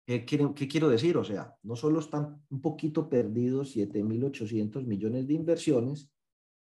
¿Qué, 0.05 0.23
¿Qué 0.23 0.67
quiero 0.67 0.87
decir? 0.87 1.17
O 1.17 1.23
sea, 1.23 1.57
no 1.63 1.75
solo 1.75 1.99
están 1.99 2.39
un 2.51 2.61
poquito 2.61 3.09
perdidos 3.09 3.75
7.800 3.75 4.85
millones 4.85 5.27
de 5.27 5.33
inversiones, 5.33 6.12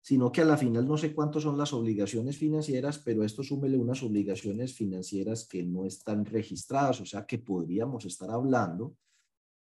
sino 0.06 0.30
que 0.30 0.40
a 0.40 0.44
la 0.44 0.56
final 0.56 0.86
no 0.86 0.96
sé 0.96 1.12
cuántos 1.12 1.42
son 1.42 1.58
las 1.58 1.72
obligaciones 1.72 2.38
financieras, 2.38 3.00
pero 3.00 3.24
esto 3.24 3.42
súmele 3.42 3.76
unas 3.76 4.04
obligaciones 4.04 4.72
financieras 4.72 5.48
que 5.48 5.64
no 5.64 5.84
están 5.84 6.24
registradas, 6.24 7.00
o 7.00 7.04
sea 7.04 7.26
que 7.26 7.40
podríamos 7.40 8.04
estar 8.04 8.30
hablando 8.30 8.96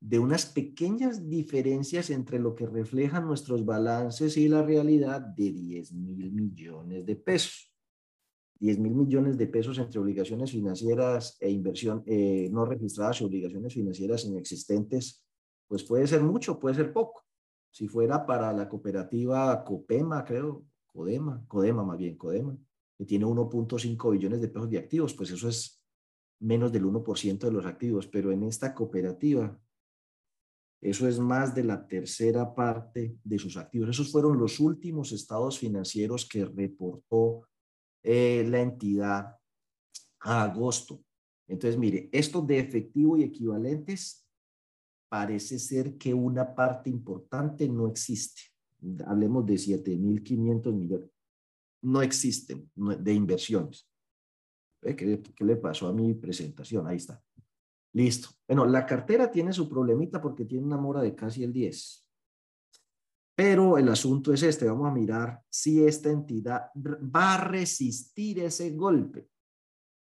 de 0.00 0.18
unas 0.18 0.46
pequeñas 0.46 1.28
diferencias 1.28 2.08
entre 2.08 2.38
lo 2.38 2.54
que 2.54 2.64
reflejan 2.64 3.26
nuestros 3.26 3.62
balances 3.66 4.38
y 4.38 4.48
la 4.48 4.62
realidad 4.62 5.20
de 5.20 5.52
10 5.52 5.92
mil 5.92 6.32
millones 6.32 7.04
de 7.04 7.16
pesos. 7.16 7.70
10 8.58 8.78
mil 8.78 8.94
millones 8.94 9.36
de 9.36 9.48
pesos 9.48 9.76
entre 9.76 10.00
obligaciones 10.00 10.50
financieras 10.50 11.36
e 11.40 11.50
inversión 11.50 12.04
eh, 12.06 12.48
no 12.50 12.64
registradas 12.64 13.20
y 13.20 13.24
obligaciones 13.24 13.74
financieras 13.74 14.24
inexistentes, 14.24 15.26
pues 15.68 15.84
puede 15.84 16.06
ser 16.06 16.22
mucho, 16.22 16.58
puede 16.58 16.76
ser 16.76 16.90
poco. 16.90 17.22
Si 17.72 17.88
fuera 17.88 18.24
para 18.26 18.52
la 18.52 18.68
cooperativa 18.68 19.64
Copema, 19.64 20.24
creo, 20.24 20.66
Codema, 20.86 21.42
Codema 21.48 21.82
más 21.82 21.98
bien, 21.98 22.16
Codema, 22.16 22.56
que 22.96 23.06
tiene 23.06 23.24
1.5 23.24 24.12
billones 24.12 24.40
de 24.42 24.48
pesos 24.48 24.70
de 24.70 24.78
activos, 24.78 25.14
pues 25.14 25.30
eso 25.30 25.48
es 25.48 25.82
menos 26.40 26.70
del 26.70 26.84
1% 26.84 27.38
de 27.38 27.50
los 27.50 27.64
activos, 27.64 28.06
pero 28.06 28.30
en 28.30 28.42
esta 28.42 28.74
cooperativa 28.74 29.58
eso 30.82 31.08
es 31.08 31.18
más 31.18 31.54
de 31.54 31.64
la 31.64 31.86
tercera 31.86 32.54
parte 32.54 33.16
de 33.22 33.38
sus 33.38 33.56
activos. 33.56 33.88
Esos 33.88 34.10
fueron 34.10 34.38
los 34.38 34.58
últimos 34.60 35.12
estados 35.12 35.58
financieros 35.58 36.28
que 36.28 36.44
reportó 36.44 37.48
eh, 38.02 38.44
la 38.48 38.60
entidad 38.60 39.36
a 40.20 40.42
agosto. 40.42 41.04
Entonces, 41.46 41.78
mire, 41.78 42.10
esto 42.12 42.42
de 42.42 42.58
efectivo 42.58 43.16
y 43.16 43.22
equivalentes 43.22 44.21
parece 45.12 45.58
ser 45.58 45.98
que 45.98 46.14
una 46.14 46.54
parte 46.54 46.88
importante 46.88 47.68
no 47.68 47.86
existe. 47.86 48.44
Hablemos 49.04 49.44
de 49.44 49.56
7.500 49.56 50.72
millones. 50.72 51.10
No 51.82 52.00
existen 52.00 52.70
de 52.74 53.12
inversiones. 53.12 53.86
¿Qué, 54.80 54.94
¿Qué 54.96 55.44
le 55.44 55.56
pasó 55.56 55.88
a 55.88 55.92
mi 55.92 56.14
presentación? 56.14 56.86
Ahí 56.86 56.96
está. 56.96 57.22
Listo. 57.92 58.30
Bueno, 58.48 58.64
la 58.64 58.86
cartera 58.86 59.30
tiene 59.30 59.52
su 59.52 59.68
problemita 59.68 60.18
porque 60.18 60.46
tiene 60.46 60.64
una 60.64 60.78
mora 60.78 61.02
de 61.02 61.14
casi 61.14 61.44
el 61.44 61.52
10. 61.52 62.08
Pero 63.36 63.76
el 63.76 63.90
asunto 63.90 64.32
es 64.32 64.42
este. 64.42 64.64
Vamos 64.64 64.88
a 64.88 64.94
mirar 64.94 65.42
si 65.50 65.84
esta 65.84 66.10
entidad 66.10 66.70
va 66.74 67.34
a 67.34 67.44
resistir 67.48 68.38
ese 68.38 68.70
golpe. 68.70 69.28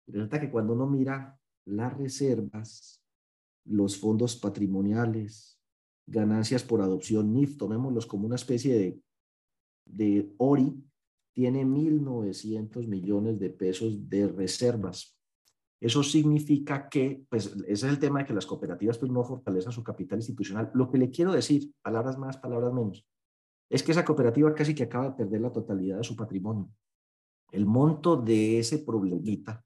Resulta 0.05 0.39
que 0.39 0.51
cuando 0.51 0.73
uno 0.73 0.85
mira 0.85 1.35
las 1.65 1.97
reservas, 1.97 3.02
los 3.65 3.97
fondos 3.97 4.35
patrimoniales, 4.35 5.59
ganancias 6.05 6.63
por 6.63 6.81
adopción 6.81 7.33
NIF, 7.33 7.57
tomémoslos 7.57 8.05
como 8.05 8.25
una 8.25 8.35
especie 8.35 8.75
de, 8.75 9.01
de 9.85 10.33
ORI, 10.37 10.83
tiene 11.33 11.65
1.900 11.65 12.87
millones 12.87 13.39
de 13.39 13.49
pesos 13.49 14.09
de 14.09 14.27
reservas. 14.27 15.17
Eso 15.81 16.03
significa 16.03 16.87
que, 16.87 17.25
pues 17.29 17.47
ese 17.47 17.71
es 17.71 17.83
el 17.83 17.99
tema 17.99 18.19
de 18.19 18.25
que 18.25 18.33
las 18.33 18.45
cooperativas 18.45 18.97
pues, 18.97 19.11
no 19.11 19.23
fortalecen 19.23 19.71
su 19.71 19.83
capital 19.83 20.19
institucional. 20.19 20.71
Lo 20.73 20.89
que 20.89 20.97
le 20.97 21.09
quiero 21.09 21.33
decir, 21.33 21.73
palabras 21.81 22.17
más, 22.17 22.37
palabras 22.37 22.73
menos, 22.73 23.05
es 23.69 23.83
que 23.83 23.91
esa 23.91 24.05
cooperativa 24.05 24.53
casi 24.53 24.75
que 24.75 24.83
acaba 24.83 25.09
de 25.09 25.15
perder 25.15 25.41
la 25.41 25.51
totalidad 25.51 25.97
de 25.97 26.03
su 26.03 26.15
patrimonio. 26.15 26.69
El 27.51 27.65
monto 27.65 28.15
de 28.15 28.59
ese 28.59 28.79
problemita 28.79 29.65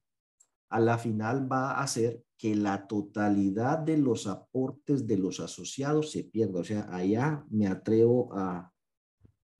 a 0.69 0.79
la 0.79 0.97
final 0.97 1.51
va 1.51 1.79
a 1.79 1.87
ser 1.87 2.23
que 2.37 2.55
la 2.55 2.87
totalidad 2.87 3.79
de 3.79 3.97
los 3.97 4.27
aportes 4.27 5.07
de 5.07 5.17
los 5.17 5.39
asociados 5.39 6.11
se 6.11 6.23
pierda. 6.23 6.59
O 6.59 6.63
sea, 6.63 6.87
allá 6.93 7.45
me 7.49 7.67
atrevo 7.67 8.29
a, 8.33 8.71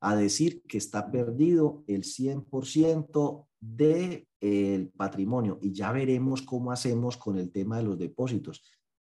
a 0.00 0.16
decir 0.16 0.62
que 0.62 0.78
está 0.78 1.10
perdido 1.10 1.82
el 1.86 2.04
100% 2.04 3.46
del 3.60 4.28
el 4.40 4.90
patrimonio 4.90 5.58
y 5.60 5.72
ya 5.72 5.92
veremos 5.92 6.42
cómo 6.42 6.70
hacemos 6.70 7.16
con 7.16 7.38
el 7.38 7.50
tema 7.50 7.78
de 7.78 7.84
los 7.84 7.98
depósitos. 7.98 8.62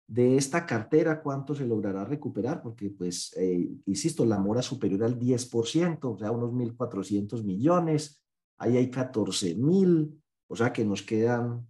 De 0.07 0.37
esta 0.37 0.65
cartera, 0.65 1.21
¿cuánto 1.21 1.53
se 1.53 1.65
logrará 1.65 2.05
recuperar? 2.05 2.61
Porque, 2.61 2.89
pues, 2.89 3.33
eh, 3.35 3.69
insisto, 3.85 4.25
la 4.25 4.39
mora 4.39 4.61
superior 4.61 5.03
al 5.03 5.19
10%, 5.19 6.13
o 6.13 6.17
sea, 6.17 6.31
unos 6.31 6.51
1.400 6.53 7.43
millones, 7.43 8.23
ahí 8.57 8.77
hay 8.77 8.89
14 8.89 9.55
mil, 9.55 10.17
o 10.47 10.55
sea 10.55 10.71
que 10.71 10.85
nos 10.85 11.01
quedan 11.01 11.67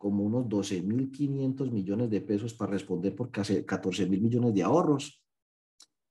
como 0.00 0.24
unos 0.24 0.46
12.500 0.46 1.70
millones 1.70 2.08
de 2.08 2.22
pesos 2.22 2.54
para 2.54 2.72
responder 2.72 3.14
por 3.14 3.30
casi 3.30 3.62
14 3.64 4.06
mil 4.06 4.22
millones 4.22 4.54
de 4.54 4.62
ahorros. 4.62 5.22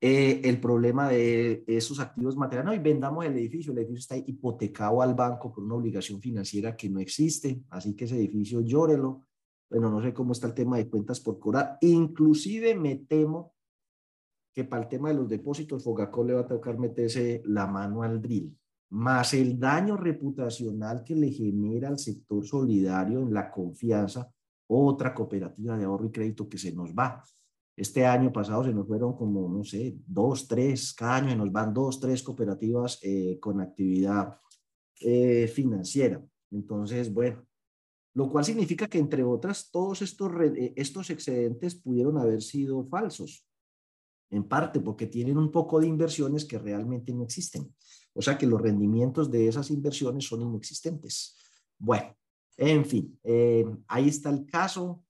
Eh, 0.00 0.42
el 0.44 0.60
problema 0.60 1.08
de 1.08 1.64
esos 1.66 1.98
activos 1.98 2.36
materiales, 2.36 2.70
no, 2.70 2.74
y 2.74 2.78
vendamos 2.78 3.24
el 3.24 3.36
edificio, 3.36 3.72
el 3.72 3.78
edificio 3.78 3.98
está 3.98 4.16
hipotecado 4.16 5.02
al 5.02 5.16
banco 5.16 5.52
por 5.52 5.64
una 5.64 5.74
obligación 5.74 6.20
financiera 6.20 6.76
que 6.76 6.88
no 6.88 7.00
existe, 7.00 7.64
así 7.68 7.96
que 7.96 8.04
ese 8.04 8.16
edificio 8.16 8.60
llórelo. 8.60 9.26
Bueno, 9.68 9.90
no 9.90 10.00
sé 10.00 10.14
cómo 10.14 10.34
está 10.34 10.46
el 10.46 10.54
tema 10.54 10.76
de 10.76 10.88
cuentas 10.88 11.18
por 11.18 11.40
cobrar. 11.40 11.76
Inclusive 11.80 12.76
me 12.76 12.94
temo 12.94 13.54
que 14.54 14.62
para 14.62 14.84
el 14.84 14.88
tema 14.88 15.08
de 15.08 15.16
los 15.16 15.28
depósitos 15.28 15.82
Fogacol 15.82 16.28
le 16.28 16.34
va 16.34 16.42
a 16.42 16.46
tocar 16.46 16.78
meterse 16.78 17.42
la 17.44 17.66
mano 17.66 18.04
al 18.04 18.22
drill, 18.22 18.56
más 18.90 19.34
el 19.34 19.58
daño 19.58 19.96
reputacional 19.96 21.04
que 21.04 21.14
le 21.14 21.30
genera 21.30 21.88
al 21.88 21.98
sector 21.98 22.44
solidario 22.44 23.20
en 23.20 23.32
la 23.32 23.50
confianza, 23.50 24.30
otra 24.66 25.14
cooperativa 25.14 25.76
de 25.76 25.84
ahorro 25.84 26.06
y 26.06 26.12
crédito 26.12 26.48
que 26.48 26.58
se 26.58 26.72
nos 26.72 26.92
va. 26.92 27.22
Este 27.76 28.04
año 28.04 28.32
pasado 28.32 28.64
se 28.64 28.74
nos 28.74 28.86
fueron 28.86 29.16
como, 29.16 29.48
no 29.48 29.64
sé, 29.64 29.96
dos, 30.06 30.46
tres, 30.46 30.92
cada 30.92 31.16
año 31.16 31.30
se 31.30 31.36
nos 31.36 31.52
van 31.52 31.72
dos, 31.72 31.98
tres 31.98 32.22
cooperativas 32.22 32.98
eh, 33.02 33.38
con 33.40 33.60
actividad 33.60 34.36
eh, 35.00 35.48
financiera. 35.48 36.22
Entonces, 36.50 37.12
bueno, 37.12 37.46
lo 38.14 38.28
cual 38.28 38.44
significa 38.44 38.88
que 38.88 38.98
entre 38.98 39.22
otras, 39.22 39.70
todos 39.70 40.02
estos, 40.02 40.32
eh, 40.42 40.72
estos 40.76 41.10
excedentes 41.10 41.76
pudieron 41.76 42.18
haber 42.18 42.42
sido 42.42 42.84
falsos, 42.84 43.46
en 44.30 44.44
parte 44.44 44.80
porque 44.80 45.06
tienen 45.06 45.38
un 45.38 45.50
poco 45.50 45.80
de 45.80 45.86
inversiones 45.86 46.44
que 46.44 46.58
realmente 46.58 47.12
no 47.14 47.22
existen. 47.22 47.72
O 48.12 48.22
sea 48.22 48.36
que 48.36 48.46
los 48.46 48.60
rendimientos 48.60 49.30
de 49.30 49.48
esas 49.48 49.70
inversiones 49.70 50.24
son 50.24 50.42
inexistentes. 50.42 51.36
Bueno, 51.78 52.14
en 52.56 52.84
fin, 52.84 53.18
eh, 53.22 53.64
ahí 53.88 54.08
está 54.08 54.30
el 54.30 54.46
caso. 54.46 55.04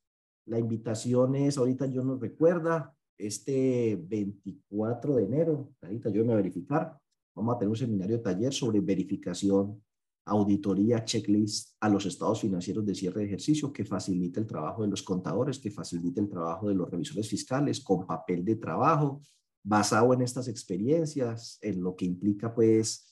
La 0.47 0.59
invitación 0.59 1.35
es, 1.35 1.59
ahorita 1.59 1.87
yo 1.87 2.03
nos 2.05 2.21
recuerda, 2.21 2.95
este 3.21 3.97
24 4.03 5.17
de 5.17 5.25
enero, 5.25 5.75
ahorita 5.83 6.11
yo 6.11 6.23
me 6.23 6.29
voy 6.29 6.35
a 6.35 6.37
verificar, 6.37 6.99
vamos 7.35 7.55
a 7.55 7.59
tener 7.59 7.71
un 7.71 7.77
seminario 7.77 8.21
taller 8.21 8.53
sobre 8.53 8.81
verificación 8.81 9.83
auditoría, 10.25 11.05
checklist 11.05 11.77
a 11.81 11.89
los 11.89 12.07
estados 12.07 12.41
financieros 12.41 12.85
de 12.87 12.95
cierre 12.95 13.21
de 13.21 13.27
ejercicio 13.27 13.73
que 13.73 13.85
facilite 13.85 14.39
el 14.39 14.47
trabajo 14.47 14.83
de 14.83 14.89
los 14.89 15.03
contadores, 15.03 15.59
que 15.59 15.71
facilite 15.71 16.21
el 16.21 16.29
trabajo 16.29 16.69
de 16.69 16.75
los 16.75 16.91
revisores 16.91 17.29
fiscales 17.29 17.81
con 17.81 18.07
papel 18.07 18.45
de 18.45 18.57
trabajo, 18.57 19.21
basado 19.63 20.13
en 20.15 20.23
estas 20.23 20.49
experiencias, 20.49 21.59
en 21.61 21.83
lo 21.83 21.97
que 21.97 22.05
implica 22.05 22.55
pues 22.55 23.11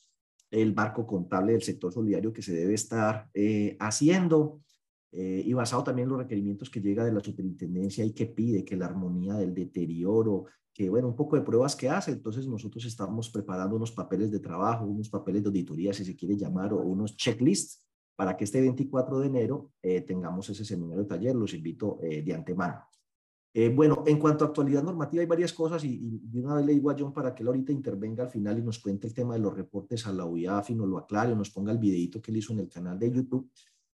el 0.50 0.74
marco 0.74 1.06
contable 1.06 1.52
del 1.52 1.62
sector 1.62 1.92
solidario 1.92 2.32
que 2.32 2.42
se 2.42 2.54
debe 2.54 2.74
estar 2.74 3.28
eh, 3.34 3.76
haciendo 3.80 4.60
eh, 5.12 5.42
y 5.44 5.52
basado 5.52 5.84
también 5.84 6.06
en 6.06 6.10
los 6.10 6.18
requerimientos 6.18 6.70
que 6.70 6.80
llega 6.80 7.04
de 7.04 7.12
la 7.12 7.20
superintendencia 7.20 8.04
y 8.04 8.12
que 8.12 8.26
pide 8.26 8.64
que 8.64 8.76
la 8.76 8.86
armonía 8.86 9.34
del 9.34 9.54
deterioro, 9.54 10.46
que 10.72 10.88
bueno, 10.88 11.08
un 11.08 11.16
poco 11.16 11.36
de 11.36 11.42
pruebas 11.42 11.76
que 11.76 11.88
hace. 11.88 12.12
Entonces 12.12 12.46
nosotros 12.46 12.84
estamos 12.84 13.28
preparando 13.30 13.76
unos 13.76 13.92
papeles 13.92 14.30
de 14.30 14.40
trabajo, 14.40 14.84
unos 14.84 15.08
papeles 15.08 15.42
de 15.42 15.48
auditoría, 15.48 15.92
si 15.92 16.04
se 16.04 16.16
quiere 16.16 16.36
llamar, 16.36 16.72
o 16.72 16.78
unos 16.78 17.16
checklists 17.16 17.84
para 18.16 18.36
que 18.36 18.44
este 18.44 18.60
24 18.60 19.20
de 19.20 19.26
enero 19.26 19.72
eh, 19.82 20.00
tengamos 20.00 20.48
ese 20.50 20.64
seminario 20.64 21.02
de 21.02 21.08
taller. 21.08 21.36
Los 21.36 21.54
invito 21.54 21.98
de 22.00 22.34
antemano. 22.34 22.84
Eh, 23.58 23.70
bueno, 23.70 24.04
en 24.06 24.20
cuanto 24.20 24.44
a 24.44 24.48
actualidad 24.48 24.84
normativa, 24.84 25.20
hay 25.20 25.26
varias 25.26 25.52
cosas 25.52 25.82
y, 25.82 26.20
de 26.22 26.40
una 26.40 26.54
vez 26.54 26.66
le 26.66 26.74
digo 26.74 26.90
a 26.90 26.96
John 26.96 27.12
para 27.12 27.34
que 27.34 27.42
él 27.42 27.48
ahorita 27.48 27.72
intervenga 27.72 28.22
al 28.22 28.30
final 28.30 28.56
y 28.56 28.62
nos 28.62 28.78
cuente 28.78 29.08
el 29.08 29.14
tema 29.14 29.34
de 29.34 29.40
los 29.40 29.52
reportes 29.52 30.06
a 30.06 30.12
la 30.12 30.26
UIAF 30.26 30.70
y 30.70 30.74
nos 30.76 30.88
lo 30.88 30.98
aclare, 30.98 31.34
nos 31.34 31.50
ponga 31.50 31.72
el 31.72 31.78
videito 31.78 32.22
que 32.22 32.30
él 32.30 32.36
hizo 32.36 32.52
en 32.52 32.60
el 32.60 32.68
canal 32.68 32.98
de 33.00 33.10
YouTube. 33.10 33.50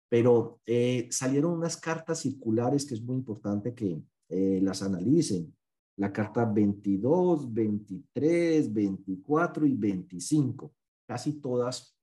Pero 0.07 0.61
salieron 1.09 1.53
unas 1.53 1.79
cartas 1.79 2.21
circulares 2.21 2.85
que 2.85 2.93
es 2.93 3.03
muy 3.03 3.17
importante 3.17 3.73
que 3.73 4.03
las 4.29 4.83
analicen 4.83 5.55
la 5.97 6.13
carta 6.13 6.45
22, 6.45 7.53
23, 7.53 8.73
24 8.73 9.67
y 9.67 9.75
25, 9.75 10.75
casi 11.07 11.41
todas 11.41 11.97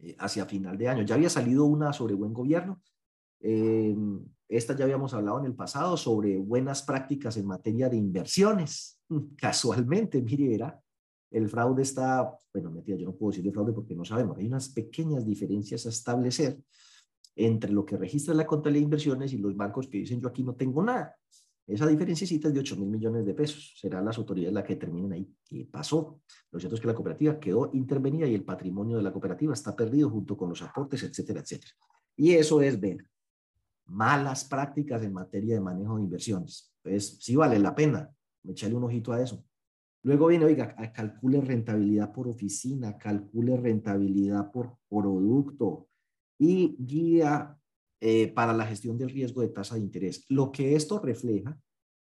eh, 0.00 0.16
hacia 0.18 0.46
final 0.46 0.76
de 0.76 0.88
año. 0.88 1.02
Ya 1.02 1.14
había 1.14 1.30
salido 1.30 1.64
una 1.64 1.92
sobre 1.92 2.14
buen 2.14 2.32
gobierno. 2.32 2.80
Esta 4.48 4.74
ya 4.74 4.84
habíamos 4.84 5.12
hablado 5.12 5.40
en 5.40 5.44
el 5.44 5.54
pasado 5.54 5.96
sobre 5.96 6.38
buenas 6.38 6.82
prácticas 6.82 7.36
en 7.36 7.46
materia 7.46 7.88
de 7.88 7.96
inversiones. 7.96 8.98
Casualmente, 9.36 10.22
mire, 10.22 10.54
era, 10.54 10.80
el 11.30 11.48
fraude 11.48 11.82
está, 11.82 12.34
bueno, 12.52 12.70
mentira, 12.70 12.96
yo 12.96 13.06
no 13.06 13.14
puedo 13.14 13.30
decir 13.30 13.44
de 13.44 13.52
fraude 13.52 13.74
porque 13.74 13.94
no 13.94 14.04
sabemos. 14.04 14.38
Hay 14.38 14.46
unas 14.46 14.70
pequeñas 14.70 15.26
diferencias 15.26 15.84
a 15.84 15.90
establecer 15.90 16.58
entre 17.36 17.70
lo 17.70 17.84
que 17.84 17.96
registra 17.96 18.34
la 18.34 18.46
contabilidad 18.46 18.80
de 18.80 18.84
inversiones 18.84 19.32
y 19.32 19.38
los 19.38 19.54
bancos 19.54 19.86
que 19.86 19.98
dicen 19.98 20.20
yo 20.20 20.28
aquí 20.28 20.42
no 20.42 20.54
tengo 20.54 20.82
nada. 20.82 21.14
Esa 21.66 21.86
diferencia 21.86 22.24
es 22.24 22.54
de 22.54 22.60
8 22.60 22.76
mil 22.76 22.88
millones 22.88 23.26
de 23.26 23.34
pesos. 23.34 23.74
Serán 23.78 24.06
las 24.06 24.16
autoridades 24.16 24.54
las 24.54 24.64
que 24.64 24.74
determinen 24.74 25.12
ahí 25.12 25.30
qué 25.44 25.68
pasó. 25.70 26.22
Lo 26.50 26.58
cierto 26.58 26.76
es 26.76 26.80
que 26.80 26.86
la 26.86 26.94
cooperativa 26.94 27.38
quedó 27.38 27.70
intervenida 27.74 28.26
y 28.26 28.34
el 28.34 28.42
patrimonio 28.42 28.96
de 28.96 29.02
la 29.02 29.12
cooperativa 29.12 29.52
está 29.52 29.76
perdido 29.76 30.08
junto 30.08 30.34
con 30.34 30.48
los 30.48 30.62
aportes, 30.62 31.02
etcétera, 31.02 31.40
etcétera. 31.40 31.74
Y 32.16 32.32
eso 32.32 32.62
es 32.62 32.80
ver 32.80 33.04
malas 33.88 34.44
prácticas 34.44 35.02
en 35.02 35.12
materia 35.12 35.54
de 35.54 35.60
manejo 35.60 35.96
de 35.96 36.02
inversiones. 36.02 36.72
Entonces, 36.82 37.18
sí 37.20 37.36
vale 37.36 37.58
la 37.58 37.74
pena 37.74 38.10
echarle 38.44 38.76
un 38.76 38.84
ojito 38.84 39.12
a 39.12 39.22
eso. 39.22 39.44
Luego 40.02 40.28
viene, 40.28 40.44
oiga, 40.44 40.74
calcule 40.92 41.40
rentabilidad 41.40 42.12
por 42.12 42.28
oficina, 42.28 42.96
calcule 42.96 43.56
rentabilidad 43.56 44.50
por 44.50 44.78
producto 44.88 45.88
y 46.38 46.76
guía 46.78 47.58
eh, 48.00 48.32
para 48.32 48.52
la 48.52 48.64
gestión 48.64 48.96
del 48.96 49.10
riesgo 49.10 49.42
de 49.42 49.48
tasa 49.48 49.74
de 49.74 49.80
interés. 49.80 50.24
Lo 50.28 50.52
que 50.52 50.76
esto 50.76 51.00
refleja 51.00 51.58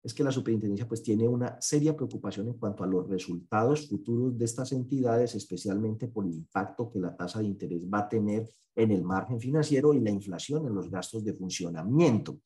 es 0.03 0.15
que 0.15 0.25
la 0.25 0.31
superintendencia 0.31 0.87
pues 0.87 1.03
tiene 1.03 1.27
una 1.27 1.61
seria 1.61 1.97
preocupación 1.97 2.49
en 2.49 2.55
cuanto 2.55 2.85
a 2.85 2.87
los 2.87 3.09
resultados 3.09 3.89
futuros 3.89 4.39
de 4.39 4.45
estas 4.45 4.73
entidades, 4.73 5.35
especialmente 5.35 6.09
por 6.09 6.25
el 6.25 6.33
impacto 6.33 6.91
que 6.91 7.01
la 7.01 7.17
tasa 7.17 7.41
de 7.41 7.47
interés 7.47 7.83
va 7.83 8.01
a 8.01 8.09
tener 8.09 8.49
en 8.77 8.93
el 8.93 9.03
margen 9.03 9.41
financiero 9.41 9.93
y 9.93 10.01
la 10.01 10.11
inflación 10.11 10.67
en 10.67 10.75
los 10.75 10.91
gastos 10.91 11.25
de 11.25 11.35
funcionamiento. 11.35 12.39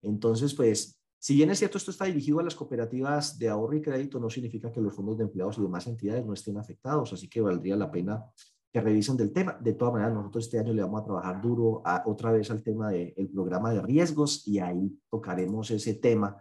Entonces, 0.00 0.54
pues, 0.54 1.00
si 1.18 1.34
bien 1.34 1.50
es 1.50 1.58
cierto, 1.58 1.78
esto 1.78 1.90
está 1.90 2.04
dirigido 2.04 2.40
a 2.40 2.44
las 2.44 2.54
cooperativas 2.54 3.38
de 3.38 3.48
ahorro 3.48 3.76
y 3.76 3.82
crédito, 3.82 4.18
no 4.18 4.30
significa 4.30 4.72
que 4.72 4.80
los 4.80 4.94
fondos 4.94 5.18
de 5.18 5.24
empleados 5.24 5.58
y 5.58 5.62
demás 5.62 5.86
entidades 5.86 6.24
no 6.24 6.32
estén 6.32 6.56
afectados, 6.56 7.12
así 7.12 7.28
que 7.28 7.40
valdría 7.40 7.76
la 7.76 7.90
pena 7.90 8.24
que 8.72 8.80
revisen 8.80 9.16
del 9.16 9.32
tema. 9.32 9.56
De 9.60 9.74
todas 9.74 9.94
maneras, 9.94 10.14
nosotros 10.14 10.44
este 10.44 10.58
año 10.58 10.72
le 10.72 10.82
vamos 10.82 11.02
a 11.02 11.04
trabajar 11.04 11.42
duro 11.42 11.82
a, 11.84 12.02
otra 12.06 12.32
vez 12.32 12.50
al 12.50 12.62
tema 12.62 12.90
del 12.90 13.28
programa 13.32 13.72
de 13.72 13.82
riesgos 13.82 14.46
y 14.48 14.58
ahí 14.58 14.98
tocaremos 15.10 15.70
ese 15.70 15.94
tema. 15.94 16.36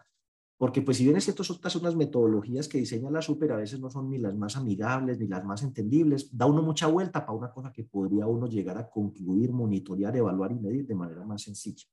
Porque 0.61 0.83
pues 0.83 0.97
si 0.97 1.05
bien 1.05 1.17
es 1.17 1.23
cierto, 1.23 1.43
son 1.43 1.57
unas 1.81 1.95
metodologías 1.95 2.67
que 2.67 2.77
diseña 2.77 3.09
la 3.09 3.23
super, 3.23 3.51
a 3.51 3.57
veces 3.57 3.79
no 3.79 3.89
son 3.89 4.11
ni 4.11 4.19
las 4.19 4.35
más 4.37 4.55
amigables 4.55 5.17
ni 5.17 5.25
las 5.25 5.43
más 5.43 5.63
entendibles. 5.63 6.29
Da 6.37 6.45
uno 6.45 6.61
mucha 6.61 6.85
vuelta 6.85 7.25
para 7.25 7.35
una 7.35 7.51
cosa 7.51 7.73
que 7.73 7.83
podría 7.83 8.27
uno 8.27 8.45
llegar 8.45 8.77
a 8.77 8.87
concluir, 8.87 9.51
monitorear, 9.51 10.15
evaluar 10.15 10.51
y 10.51 10.59
medir 10.59 10.85
de 10.85 10.93
manera 10.93 11.25
más 11.25 11.41
sencilla. 11.41 11.83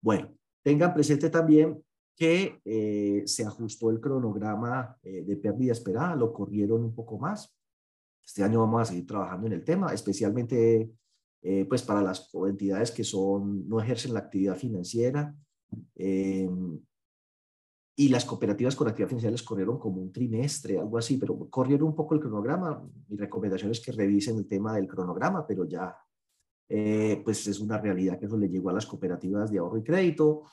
Bueno, 0.00 0.32
tengan 0.62 0.94
presente 0.94 1.28
también 1.28 1.84
que 2.16 2.62
eh, 2.64 3.22
se 3.26 3.44
ajustó 3.44 3.90
el 3.90 4.00
cronograma 4.00 4.96
eh, 5.02 5.22
de 5.22 5.36
pérdida 5.36 5.72
esperada, 5.72 6.16
lo 6.16 6.32
corrieron 6.32 6.82
un 6.82 6.94
poco 6.94 7.18
más, 7.18 7.54
este 8.24 8.42
año 8.42 8.60
vamos 8.60 8.80
a 8.80 8.84
seguir 8.86 9.06
trabajando 9.06 9.46
en 9.46 9.52
el 9.52 9.62
tema, 9.62 9.92
especialmente 9.92 10.90
eh, 11.42 11.66
pues 11.66 11.82
para 11.82 12.00
las 12.00 12.30
entidades 12.48 12.92
que 12.92 13.04
son, 13.04 13.68
no 13.68 13.78
ejercen 13.78 14.14
la 14.14 14.20
actividad 14.20 14.56
financiera. 14.56 15.34
Eh, 15.96 16.48
y 18.00 18.08
las 18.08 18.24
cooperativas 18.24 18.74
con 18.76 18.88
actividad 18.88 19.10
financiera 19.10 19.32
les 19.32 19.42
corrieron 19.42 19.78
como 19.78 20.00
un 20.00 20.10
trimestre, 20.10 20.78
algo 20.78 20.96
así, 20.96 21.18
pero 21.18 21.38
corrieron 21.50 21.88
un 21.88 21.94
poco 21.94 22.14
el 22.14 22.20
cronograma. 22.20 22.82
Mi 23.08 23.18
recomendación 23.18 23.72
es 23.72 23.80
que 23.80 23.92
revisen 23.92 24.38
el 24.38 24.48
tema 24.48 24.74
del 24.74 24.88
cronograma, 24.88 25.46
pero 25.46 25.66
ya 25.66 25.94
eh, 26.66 27.20
pues 27.22 27.46
es 27.46 27.60
una 27.60 27.76
realidad 27.76 28.18
que 28.18 28.24
eso 28.24 28.38
le 28.38 28.48
llegó 28.48 28.70
a 28.70 28.72
las 28.72 28.86
cooperativas 28.86 29.50
de 29.50 29.58
ahorro 29.58 29.76
y 29.76 29.82
crédito. 29.82 30.44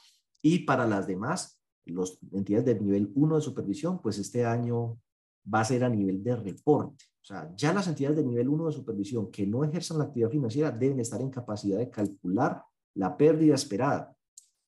Y 0.41 0.65
para 0.65 0.85
las 0.85 1.07
demás, 1.07 1.57
las 1.85 2.19
entidades 2.33 2.65
del 2.65 2.83
nivel 2.83 3.13
1 3.15 3.35
de 3.37 3.41
supervisión, 3.41 4.01
pues 4.01 4.17
este 4.17 4.45
año 4.45 4.99
va 5.47 5.61
a 5.61 5.65
ser 5.65 5.85
a 5.85 5.89
nivel 5.89 6.21
de 6.21 6.35
reporte. 6.35 7.05
O 7.21 7.25
sea, 7.25 7.49
ya 7.55 7.71
las 7.71 7.87
entidades 7.87 8.17
de 8.17 8.25
nivel 8.25 8.49
1 8.49 8.65
de 8.65 8.73
supervisión 8.73 9.31
que 9.31 9.47
no 9.47 9.63
ejerzan 9.63 9.99
la 9.99 10.03
actividad 10.03 10.31
financiera 10.31 10.69
deben 10.69 10.99
estar 10.99 11.21
en 11.21 11.29
capacidad 11.29 11.77
de 11.77 11.89
calcular 11.89 12.61
la 12.95 13.15
pérdida 13.15 13.55
esperada. 13.55 14.16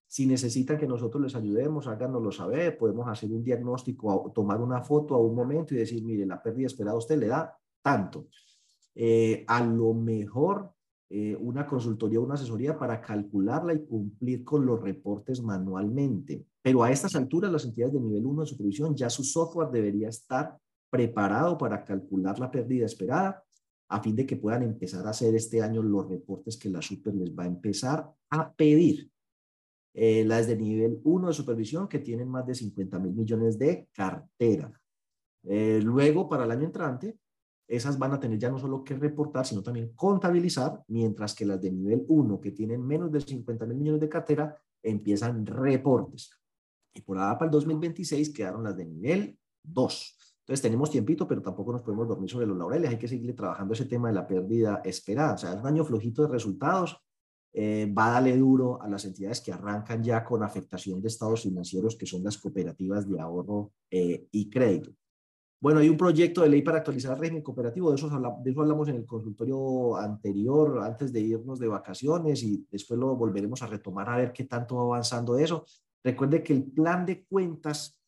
Si 0.09 0.25
necesitan 0.25 0.79
que 0.79 0.87
nosotros 0.87 1.21
les 1.21 1.35
ayudemos, 1.35 1.85
háganoslo 1.85 2.31
saber, 2.31 2.79
podemos 2.79 3.07
hacer 3.07 3.31
un 3.31 3.43
diagnóstico, 3.43 4.31
tomar 4.33 4.59
una 4.59 4.81
foto 4.81 5.13
a 5.13 5.19
un 5.19 5.35
momento 5.35 5.75
y 5.75 5.77
decir, 5.77 6.03
mire, 6.03 6.25
la 6.25 6.41
pérdida 6.41 6.65
esperada 6.65 6.95
a 6.95 6.97
usted 6.97 7.19
le 7.19 7.27
da 7.27 7.55
tanto. 7.83 8.25
Eh, 8.95 9.45
a 9.47 9.63
lo 9.63 9.93
mejor 9.93 10.73
eh, 11.11 11.35
una 11.39 11.67
consultoría, 11.67 12.19
una 12.19 12.33
asesoría 12.33 12.75
para 12.75 12.99
calcularla 12.99 13.75
y 13.75 13.85
cumplir 13.85 14.43
con 14.43 14.65
los 14.65 14.81
reportes 14.81 15.43
manualmente. 15.43 16.43
Pero 16.59 16.81
a 16.81 16.91
estas 16.91 17.15
alturas, 17.15 17.51
las 17.51 17.65
entidades 17.65 17.93
de 17.93 17.99
nivel 17.99 18.25
1 18.25 18.41
de 18.41 18.47
supervisión, 18.47 18.95
ya 18.95 19.11
su 19.11 19.23
software 19.23 19.69
debería 19.69 20.09
estar 20.09 20.57
preparado 20.89 21.55
para 21.55 21.85
calcular 21.85 22.39
la 22.39 22.49
pérdida 22.49 22.87
esperada 22.87 23.43
a 23.89 24.01
fin 24.01 24.15
de 24.15 24.25
que 24.25 24.37
puedan 24.37 24.63
empezar 24.63 25.05
a 25.05 25.11
hacer 25.11 25.35
este 25.35 25.61
año 25.61 25.83
los 25.83 26.09
reportes 26.09 26.57
que 26.57 26.69
la 26.69 26.81
super 26.81 27.13
les 27.13 27.29
va 27.29 27.43
a 27.43 27.47
empezar 27.47 28.11
a 28.31 28.51
pedir. 28.51 29.11
Eh, 29.93 30.23
las 30.25 30.47
de 30.47 30.55
nivel 30.55 30.99
1 31.03 31.27
de 31.27 31.33
supervisión 31.33 31.87
que 31.87 31.99
tienen 31.99 32.29
más 32.29 32.45
de 32.45 32.55
50 32.55 32.99
mil 32.99 33.13
millones 33.13 33.57
de 33.57 33.87
cartera. 33.91 34.71
Eh, 35.43 35.79
luego, 35.83 36.29
para 36.29 36.45
el 36.45 36.51
año 36.51 36.65
entrante, 36.65 37.17
esas 37.67 37.99
van 37.99 38.13
a 38.13 38.19
tener 38.19 38.39
ya 38.39 38.49
no 38.49 38.57
solo 38.57 38.83
que 38.83 38.95
reportar, 38.95 39.45
sino 39.45 39.61
también 39.61 39.93
contabilizar, 39.95 40.83
mientras 40.87 41.35
que 41.35 41.45
las 41.45 41.61
de 41.61 41.71
nivel 41.71 42.03
1, 42.07 42.41
que 42.41 42.51
tienen 42.51 42.85
menos 42.85 43.11
de 43.11 43.21
50 43.21 43.65
mil 43.67 43.77
millones 43.77 44.01
de 44.01 44.09
cartera, 44.09 44.55
empiezan 44.81 45.45
reportes. 45.45 46.31
Y 46.93 47.01
por 47.01 47.17
ahora 47.17 47.37
para 47.37 47.45
el 47.45 47.51
2026 47.51 48.31
quedaron 48.31 48.63
las 48.63 48.75
de 48.75 48.85
nivel 48.85 49.37
2 49.63 50.17
Entonces 50.39 50.61
tenemos 50.63 50.89
tiempito, 50.89 51.27
pero 51.27 51.41
tampoco 51.41 51.71
nos 51.71 51.81
podemos 51.81 52.07
dormir 52.07 52.29
sobre 52.29 52.47
los 52.47 52.57
laureles. 52.57 52.89
Hay 52.89 52.97
que 52.97 53.07
seguirle 53.07 53.33
trabajando 53.33 53.73
ese 53.73 53.85
tema 53.85 54.07
de 54.07 54.15
la 54.15 54.25
pérdida 54.25 54.81
esperada. 54.83 55.35
O 55.35 55.37
sea, 55.37 55.53
es 55.53 55.59
un 55.59 55.67
año 55.67 55.85
flojito 55.85 56.23
de 56.23 56.29
resultados. 56.29 56.97
Eh, 57.51 57.91
va 57.97 58.07
a 58.07 58.11
darle 58.11 58.37
duro 58.37 58.81
a 58.81 58.87
las 58.87 59.05
entidades 59.05 59.41
que 59.41 59.51
arrancan 59.51 60.03
ya 60.03 60.23
con 60.23 60.43
afectación 60.43 61.01
de 61.01 61.07
estados 61.07 61.43
financieros, 61.43 61.95
que 61.95 62.05
son 62.05 62.23
las 62.23 62.37
cooperativas 62.37 63.09
de 63.09 63.19
ahorro 63.19 63.71
eh, 63.89 64.27
y 64.31 64.49
crédito. 64.49 64.91
Bueno, 65.61 65.79
hay 65.79 65.89
un 65.89 65.97
proyecto 65.97 66.41
de 66.41 66.49
ley 66.49 66.61
para 66.61 66.77
actualizar 66.77 67.13
el 67.13 67.19
régimen 67.19 67.41
cooperativo, 67.41 67.89
de 67.89 67.97
eso, 67.97 68.07
de 68.07 68.51
eso 68.51 68.61
hablamos 68.61 68.87
en 68.87 68.95
el 68.95 69.05
consultorio 69.05 69.97
anterior, 69.97 70.79
antes 70.81 71.11
de 71.11 71.19
irnos 71.19 71.59
de 71.59 71.67
vacaciones, 71.67 72.43
y 72.43 72.65
después 72.71 72.97
lo 72.97 73.15
volveremos 73.15 73.61
a 73.61 73.67
retomar 73.67 74.09
a 74.09 74.15
ver 74.15 74.31
qué 74.31 74.45
tanto 74.45 74.77
va 74.77 74.83
avanzando 74.83 75.37
eso. 75.37 75.65
Recuerde 76.01 76.43
que 76.43 76.53
el 76.53 76.63
plan 76.63 77.05
de 77.05 77.25
cuentas, 77.25 77.99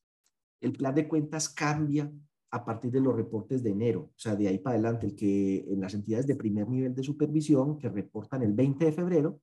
el 0.62 0.72
plan 0.72 0.96
de 0.96 1.10
cuentas 1.10 1.50
cambia 1.50 2.10
a 2.52 2.66
partir 2.66 2.92
de 2.92 3.00
los 3.00 3.16
reportes 3.16 3.64
de 3.64 3.72
enero, 3.72 4.02
o 4.02 4.20
sea, 4.20 4.36
de 4.36 4.48
ahí 4.48 4.60
para 4.60 4.76
adelante, 4.76 5.08
el 5.08 5.16
que 5.16 5.66
en 5.68 5.80
las 5.80 5.94
entidades 5.94 6.28
de 6.28 6.36
primer 6.36 6.68
nivel 6.68 6.94
de 6.94 7.04
supervisión 7.04 7.78
que 7.78 7.90
reportan 7.90 8.44
el 8.44 8.54
20 8.54 8.86
de 8.86 8.92
febrero, 8.92 9.40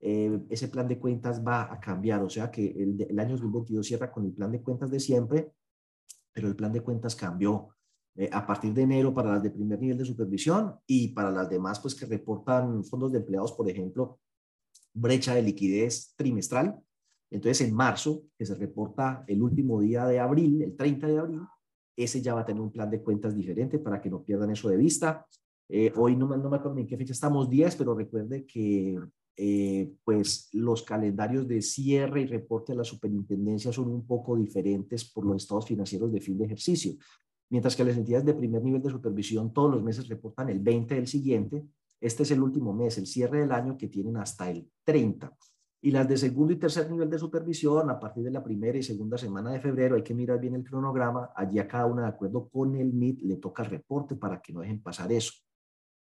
eh, 0.00 0.40
ese 0.50 0.68
plan 0.68 0.86
de 0.86 0.98
cuentas 0.98 1.44
va 1.44 1.72
a 1.72 1.80
cambiar, 1.80 2.22
o 2.22 2.28
sea 2.28 2.50
que 2.50 2.66
el, 2.70 3.00
el, 3.08 3.18
año 3.18 3.36
2022 3.36 3.86
cierra 3.86 4.12
con 4.12 4.26
el 4.26 4.32
plan 4.32 4.50
de 4.52 4.62
cuentas 4.62 4.90
de 4.90 5.00
siempre, 5.00 5.52
pero 6.32 6.48
el 6.48 6.56
plan 6.56 6.72
de 6.72 6.82
cuentas 6.82 7.16
cambió 7.16 7.74
eh, 8.18 8.28
a 8.32 8.44
partir 8.44 8.74
de 8.74 8.82
enero 8.82 9.14
para 9.14 9.30
las 9.34 9.42
de 9.44 9.50
primer 9.50 9.78
nivel 9.80 9.96
de 9.96 10.04
supervisión 10.04 10.74
y 10.88 11.08
para 11.08 11.30
las 11.30 11.48
demás, 11.48 11.78
pues 11.78 11.94
que 11.94 12.04
reportan 12.04 12.82
fondos 12.84 13.12
de 13.12 13.18
empleados, 13.18 13.52
por 13.52 13.70
ejemplo, 13.70 14.18
brecha 14.92 15.34
de 15.34 15.42
liquidez 15.42 16.14
trimestral. 16.16 16.76
Entonces, 17.30 17.68
en 17.68 17.74
marzo, 17.74 18.24
que 18.36 18.44
se 18.44 18.56
reporta 18.56 19.24
el 19.28 19.40
último 19.40 19.80
día 19.80 20.04
de 20.06 20.18
abril, 20.18 20.62
el 20.62 20.76
30 20.76 21.06
de 21.06 21.18
abril, 21.18 21.40
ese 21.98 22.22
ya 22.22 22.34
va 22.34 22.42
a 22.42 22.46
tener 22.46 22.62
un 22.62 22.70
plan 22.70 22.88
de 22.88 23.02
cuentas 23.02 23.34
diferente 23.34 23.78
para 23.78 24.00
que 24.00 24.08
no 24.08 24.22
pierdan 24.22 24.50
eso 24.50 24.68
de 24.68 24.76
vista. 24.76 25.26
Eh, 25.68 25.92
hoy 25.96 26.16
no, 26.16 26.28
no 26.28 26.48
me 26.48 26.56
acuerdo 26.56 26.78
en 26.78 26.86
qué 26.86 26.96
fecha 26.96 27.12
estamos, 27.12 27.50
10, 27.50 27.76
pero 27.76 27.94
recuerde 27.94 28.46
que 28.46 28.96
eh, 29.36 29.92
pues 30.04 30.48
los 30.52 30.82
calendarios 30.82 31.46
de 31.46 31.60
cierre 31.60 32.22
y 32.22 32.26
reporte 32.26 32.72
a 32.72 32.76
la 32.76 32.84
superintendencia 32.84 33.72
son 33.72 33.88
un 33.88 34.06
poco 34.06 34.36
diferentes 34.36 35.04
por 35.10 35.24
los 35.26 35.42
estados 35.42 35.66
financieros 35.66 36.12
de 36.12 36.20
fin 36.20 36.38
de 36.38 36.46
ejercicio. 36.46 36.94
Mientras 37.50 37.76
que 37.76 37.84
las 37.84 37.96
entidades 37.96 38.26
de 38.26 38.34
primer 38.34 38.62
nivel 38.62 38.82
de 38.82 38.90
supervisión 38.90 39.52
todos 39.52 39.70
los 39.70 39.82
meses 39.82 40.08
reportan 40.08 40.48
el 40.50 40.60
20 40.60 40.94
del 40.94 41.06
siguiente, 41.06 41.64
este 42.00 42.22
es 42.22 42.30
el 42.30 42.42
último 42.42 42.72
mes, 42.72 42.98
el 42.98 43.06
cierre 43.06 43.40
del 43.40 43.52
año 43.52 43.76
que 43.76 43.88
tienen 43.88 44.16
hasta 44.16 44.50
el 44.50 44.68
30. 44.84 45.32
Y 45.80 45.92
las 45.92 46.08
de 46.08 46.16
segundo 46.16 46.52
y 46.52 46.56
tercer 46.56 46.90
nivel 46.90 47.08
de 47.08 47.18
supervisión, 47.18 47.88
a 47.88 48.00
partir 48.00 48.24
de 48.24 48.32
la 48.32 48.42
primera 48.42 48.76
y 48.76 48.82
segunda 48.82 49.16
semana 49.16 49.52
de 49.52 49.60
febrero, 49.60 49.94
hay 49.94 50.02
que 50.02 50.14
mirar 50.14 50.40
bien 50.40 50.54
el 50.54 50.64
cronograma. 50.64 51.30
Allí 51.36 51.58
a 51.60 51.68
cada 51.68 51.86
una, 51.86 52.02
de 52.02 52.08
acuerdo 52.08 52.48
con 52.48 52.74
el 52.74 52.92
MIT, 52.92 53.22
le 53.22 53.36
toca 53.36 53.62
el 53.62 53.70
reporte 53.70 54.16
para 54.16 54.40
que 54.40 54.52
no 54.52 54.60
dejen 54.60 54.82
pasar 54.82 55.12
eso. 55.12 55.32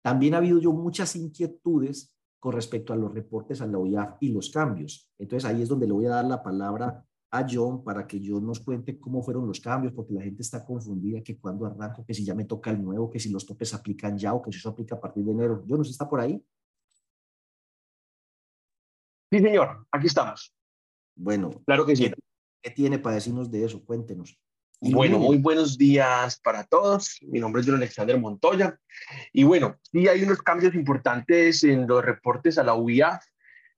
También 0.03 0.35
ha 0.35 0.39
habido 0.39 0.59
yo 0.59 0.73
muchas 0.73 1.15
inquietudes 1.17 2.15
con 2.39 2.53
respecto 2.53 2.93
a 2.93 2.97
los 2.97 3.13
reportes 3.13 3.61
a 3.61 3.67
la 3.67 3.79
OIAF 3.79 4.17
y 4.21 4.31
los 4.31 4.51
cambios. 4.51 5.11
Entonces 5.19 5.49
ahí 5.49 5.63
es 5.63 5.69
donde 5.69 5.87
le 5.87 5.93
voy 5.93 6.07
a 6.07 6.11
dar 6.11 6.25
la 6.25 6.43
palabra 6.43 7.05
a 7.31 7.47
John 7.51 7.83
para 7.83 8.07
que 8.07 8.21
yo 8.21 8.41
nos 8.41 8.61
cuente 8.61 8.99
cómo 8.99 9.23
fueron 9.23 9.47
los 9.47 9.61
cambios, 9.61 9.93
porque 9.93 10.15
la 10.15 10.23
gente 10.23 10.43
está 10.43 10.65
confundida 10.65 11.23
que 11.23 11.39
cuando 11.39 11.67
arranco, 11.67 12.05
que 12.05 12.15
si 12.15 12.25
ya 12.25 12.35
me 12.35 12.45
toca 12.45 12.71
el 12.71 12.83
nuevo, 12.83 13.11
que 13.11 13.19
si 13.19 13.31
los 13.31 13.45
topes 13.45 13.75
aplican 13.75 14.17
ya 14.17 14.33
o 14.33 14.43
que 14.43 14.53
si 14.53 14.59
eso 14.59 14.71
aplica 14.71 14.95
a 14.95 15.01
partir 15.01 15.25
de 15.25 15.33
enero. 15.33 15.65
John, 15.69 15.81
¿usted 15.81 15.93
está 15.93 16.09
por 16.09 16.21
ahí? 16.21 16.43
Sí, 19.31 19.41
señor, 19.41 19.87
aquí 19.91 20.07
estamos. 20.07 20.55
Bueno, 21.17 21.51
claro 21.67 21.85
que 21.85 21.97
sí. 21.97 22.13
¿Qué 22.63 22.71
tiene 22.71 22.99
para 22.99 23.17
decirnos 23.17 23.51
de 23.51 23.65
eso? 23.65 23.85
Cuéntenos. 23.85 24.39
bueno, 24.81 25.19
muy 25.19 25.39
buenos 25.39 25.77
días 25.77 26.39
para 26.39 26.63
todos. 26.65 27.19
Mi 27.23 27.41
nombre 27.41 27.61
es 27.61 27.67
John 27.67 27.77
Alexander 27.77 28.19
Montoya. 28.21 28.79
Y 29.33 29.43
bueno, 29.43 29.79
sí 29.91 30.07
hay 30.07 30.23
unos 30.23 30.43
cambios 30.43 30.75
importantes 30.75 31.65
en 31.65 31.89
los 31.89 32.05
reportes 32.05 32.57
a 32.59 32.63
la 32.63 32.75
UIA. 32.75 33.21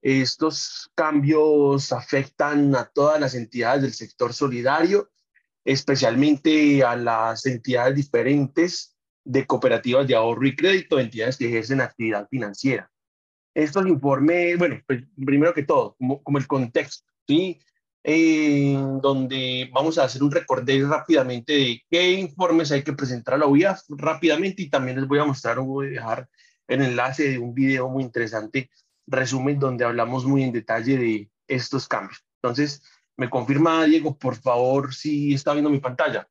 Estos 0.03 0.91
cambios 0.95 1.93
afectan 1.93 2.75
a 2.77 2.85
todas 2.85 3.19
las 3.19 3.35
entidades 3.35 3.83
del 3.83 3.95
sector 3.95 4.35
solidario, 4.35 5.11
especialmente 5.65 6.85
a 6.85 6.95
las 6.95 7.47
entidades 7.47 7.95
diferentes 7.95 8.97
de 9.25 9.47
cooperativas 9.47 10.07
de 10.07 10.15
ahorro 10.15 10.47
y 10.47 10.55
crédito, 10.55 10.99
entidades 10.99 11.39
que 11.39 11.49
ejercen 11.49 11.81
actividad 11.81 12.29
financiera 12.29 12.91
estos 13.63 13.87
informes, 13.87 14.57
bueno, 14.59 14.81
pues, 14.87 15.03
primero 15.17 15.53
que 15.53 15.65
todo, 15.65 15.97
como, 16.23 16.39
el 16.39 16.47
contexto, 16.47 17.07
¿sí? 17.27 17.61
donde 19.03 19.69
vamos 19.73 19.99
a 19.99 20.05
hacer 20.05 20.23
un 20.23 20.31
recorderis 20.31 20.89
rápidamente 20.89 21.53
de 21.53 21.83
qué 21.91 22.13
informes 22.13 22.73
hay 22.73 22.83
que 22.83 22.95
presentar 22.95 23.35
a 23.35 23.39
la 23.39 23.47
OIA 23.47 23.77
rápidamente 23.89 24.63
y 24.63 24.71
también 24.71 24.99
les 24.99 25.07
voy 25.07 25.19
a 25.19 25.27
mostrar, 25.27 25.59
voy 25.59 25.89
a 25.89 25.91
dejar 25.91 26.29
el 26.69 26.83
enlace 26.83 27.31
de 27.31 27.39
un 27.39 27.53
video 27.53 27.89
muy 27.89 28.05
interesante, 28.05 28.71
resumen, 29.07 29.59
donde 29.59 29.85
hablamos 29.85 30.25
muy 30.25 30.43
en 30.43 30.53
detalle 30.53 30.97
de 30.97 31.31
estos 31.47 31.87
cambios. 31.87 32.25
Entonces, 32.41 32.83
me 33.17 33.29
confirma, 33.29 33.85
Diego, 33.85 34.17
por 34.17 34.37
favor, 34.37 34.95
si 34.95 35.35
está 35.35 35.53
viendo 35.53 35.69
mi 35.69 35.81
pantalla. 35.81 36.27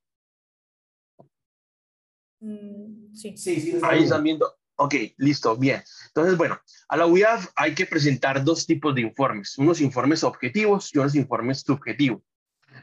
Mm, 2.40 3.14
sí. 3.14 3.38
Sí, 3.38 3.60
sí. 3.60 3.80
Ahí 3.84 4.04
están 4.04 4.24
viendo. 4.24 4.57
Ok, 4.80 4.94
listo, 5.18 5.58
bien. 5.58 5.82
Entonces, 6.08 6.38
bueno, 6.38 6.60
a 6.88 6.98
la 6.98 7.08
UIAF 7.08 7.48
hay 7.56 7.74
que 7.74 7.88
presentar 7.88 8.44
dos 8.44 8.68
tipos 8.68 8.94
de 8.94 9.02
informes, 9.02 9.58
unos 9.58 9.82
informes 9.82 10.24
objetivos 10.24 10.94
y 10.94 11.00
unos 11.00 11.16
informes 11.16 11.62
subjetivos. 11.62 12.22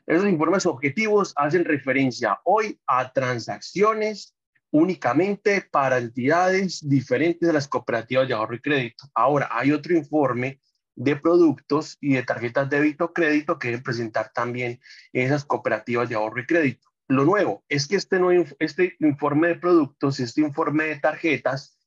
Esos 0.04 0.28
informes 0.28 0.66
objetivos 0.66 1.32
hacen 1.36 1.64
referencia 1.64 2.40
hoy 2.44 2.80
a 2.88 3.12
transacciones 3.12 4.34
únicamente 4.72 5.68
para 5.70 5.98
entidades 5.98 6.80
diferentes 6.86 7.46
de 7.46 7.52
las 7.52 7.68
cooperativas 7.68 8.26
de 8.26 8.34
ahorro 8.34 8.56
y 8.56 8.60
crédito. 8.60 9.04
Ahora, 9.14 9.48
hay 9.52 9.70
otro 9.70 9.96
informe 9.96 10.60
de 10.96 11.14
productos 11.14 11.96
y 12.00 12.14
de 12.14 12.24
tarjetas 12.24 12.68
de 12.68 12.78
débito 12.78 13.12
crédito 13.12 13.56
que 13.56 13.68
deben 13.68 13.84
presentar 13.84 14.32
también 14.34 14.80
esas 15.12 15.44
cooperativas 15.44 16.08
de 16.08 16.16
ahorro 16.16 16.40
y 16.40 16.46
crédito. 16.46 16.88
Lo 17.06 17.24
nuevo 17.24 17.64
es 17.68 17.86
que 17.86 17.96
este, 17.96 18.18
este 18.58 18.96
informe 18.98 19.48
de 19.48 19.54
productos, 19.56 20.18
este 20.18 20.40
informe 20.40 20.84
de 20.84 20.96
tarjetas, 20.96 21.78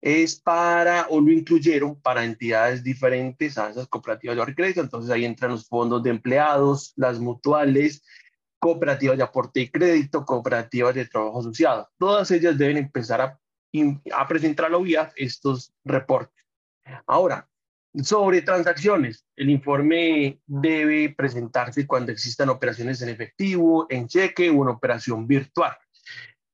es 0.00 0.40
para, 0.40 1.06
o 1.10 1.20
lo 1.20 1.32
incluyeron 1.32 2.00
para 2.00 2.24
entidades 2.24 2.82
diferentes 2.82 3.58
a 3.58 3.70
esas 3.70 3.88
cooperativas 3.88 4.36
de 4.36 4.42
ahorro. 4.42 4.54
Entonces 4.56 5.10
ahí 5.10 5.24
entran 5.24 5.52
los 5.52 5.66
fondos 5.68 6.02
de 6.02 6.10
empleados, 6.10 6.92
las 6.96 7.18
mutuales, 7.18 8.02
cooperativas 8.58 9.16
de 9.16 9.22
aporte 9.22 9.60
y 9.60 9.68
crédito, 9.68 10.24
cooperativas 10.24 10.94
de 10.94 11.06
trabajo 11.06 11.40
asociado. 11.40 11.88
Todas 11.98 12.30
ellas 12.30 12.56
deben 12.56 12.76
empezar 12.76 13.20
a, 13.20 13.40
a 14.12 14.28
presentar 14.28 14.66
a 14.66 14.68
la 14.70 14.78
OIA 14.78 15.12
estos 15.16 15.72
reportes. 15.84 16.44
Ahora, 17.06 17.48
sobre 18.02 18.42
transacciones, 18.42 19.24
el 19.36 19.50
informe 19.50 20.40
debe 20.46 21.14
presentarse 21.16 21.86
cuando 21.86 22.12
existan 22.12 22.50
operaciones 22.50 23.00
en 23.02 23.08
efectivo, 23.08 23.86
en 23.88 24.06
cheque 24.06 24.50
o 24.50 24.62
en 24.62 24.68
operación 24.68 25.26
virtual. 25.26 25.76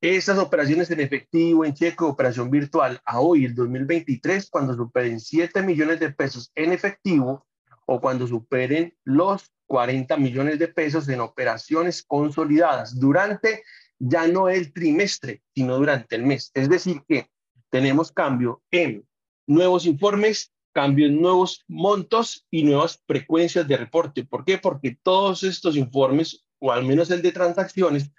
Estas 0.03 0.37
operaciones 0.39 0.91
en 0.91 0.99
efectivo, 0.99 1.65
en 1.65 1.75
cheque, 1.75 2.03
operación 2.03 2.51
virtual, 2.51 3.01
a 3.05 3.21
hoy, 3.21 3.45
el 3.45 3.55
2023, 3.55 4.51
cuando 4.51 4.75
superen 4.75 5.21
7 5.21 5.63
millones 5.63 6.01
de 6.01 6.11
pesos 6.11 6.51
en 6.57 6.73
efectivo 6.73 7.47
o 7.87 8.01
cuando 8.01 8.27
superen 8.27 8.97
los 9.05 9.53
40 9.69 10.17
millones 10.17 10.59
de 10.59 10.67
pesos 10.67 11.09
en 11.09 11.21
operaciones 11.21 12.03
consolidadas 12.03 12.99
durante 12.99 13.63
ya 14.01 14.27
no 14.27 14.49
el 14.49 14.73
trimestre, 14.73 15.41
sino 15.55 15.79
durante 15.79 16.17
el 16.17 16.25
mes. 16.25 16.51
Es 16.53 16.69
decir, 16.69 17.03
que 17.07 17.29
tenemos 17.71 18.11
cambio 18.11 18.61
en 18.73 19.07
nuevos 19.47 19.87
informes, 19.87 20.53
cambio 20.73 21.07
en 21.07 21.23
nuevos 21.23 21.65
montos 21.69 22.45
y 22.51 22.65
nuevas 22.65 23.01
frecuencias 23.07 23.69
de 23.69 23.77
reporte. 23.77 24.25
¿Por 24.25 24.45
qué? 24.45 24.59
Porque 24.59 24.99
todos 25.01 25.45
estos 25.45 25.77
informes, 25.77 26.45
o 26.59 26.73
al 26.73 26.85
menos 26.85 27.09
el 27.13 27.23
de 27.23 27.31
transacciones, 27.31 28.11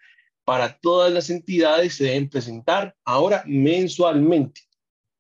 para 0.46 0.78
todas 0.80 1.12
las 1.12 1.30
entidades 1.30 1.96
se 1.96 2.06
deben 2.06 2.30
presentar 2.30 2.96
ahora 3.06 3.44
mensualmente. 3.46 4.62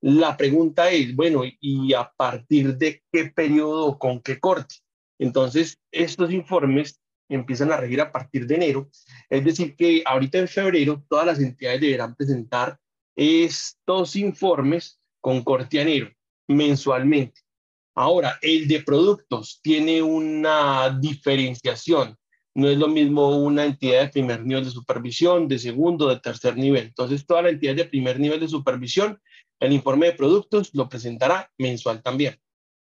La 0.01 0.35
pregunta 0.35 0.89
es, 0.91 1.15
bueno, 1.15 1.43
¿y 1.61 1.93
a 1.93 2.11
partir 2.17 2.77
de 2.77 3.01
qué 3.11 3.25
periodo 3.25 3.97
con 3.97 4.21
qué 4.21 4.39
corte? 4.39 4.75
Entonces, 5.17 5.79
estos 5.91 6.31
informes 6.31 6.99
empiezan 7.29 7.71
a 7.71 7.77
regir 7.77 8.01
a 8.01 8.11
partir 8.11 8.45
de 8.45 8.55
enero. 8.55 8.89
Es 9.29 9.45
decir, 9.45 9.75
que 9.75 10.03
ahorita 10.05 10.39
en 10.39 10.47
febrero 10.47 11.03
todas 11.07 11.25
las 11.25 11.39
entidades 11.39 11.79
deberán 11.79 12.15
presentar 12.15 12.77
estos 13.15 14.15
informes 14.15 14.99
con 15.21 15.43
corte 15.43 15.79
a 15.79 15.83
enero 15.83 16.11
mensualmente. 16.47 17.41
Ahora, 17.95 18.37
el 18.41 18.67
de 18.67 18.81
productos 18.81 19.59
tiene 19.61 20.01
una 20.01 20.89
diferenciación 20.99 22.17
no 22.55 22.69
es 22.69 22.77
lo 22.77 22.87
mismo 22.87 23.37
una 23.37 23.65
entidad 23.65 24.01
de 24.01 24.09
primer 24.09 24.45
nivel 24.45 24.65
de 24.65 24.71
supervisión, 24.71 25.47
de 25.47 25.59
segundo, 25.59 26.07
de 26.09 26.19
tercer 26.19 26.55
nivel. 26.55 26.85
Entonces, 26.85 27.25
toda 27.25 27.41
la 27.41 27.49
entidad 27.49 27.75
de 27.75 27.85
primer 27.85 28.19
nivel 28.19 28.39
de 28.39 28.47
supervisión, 28.47 29.19
el 29.59 29.73
informe 29.73 30.07
de 30.07 30.13
productos 30.13 30.73
lo 30.73 30.87
presentará 30.89 31.51
mensual 31.57 32.01
también. 32.01 32.39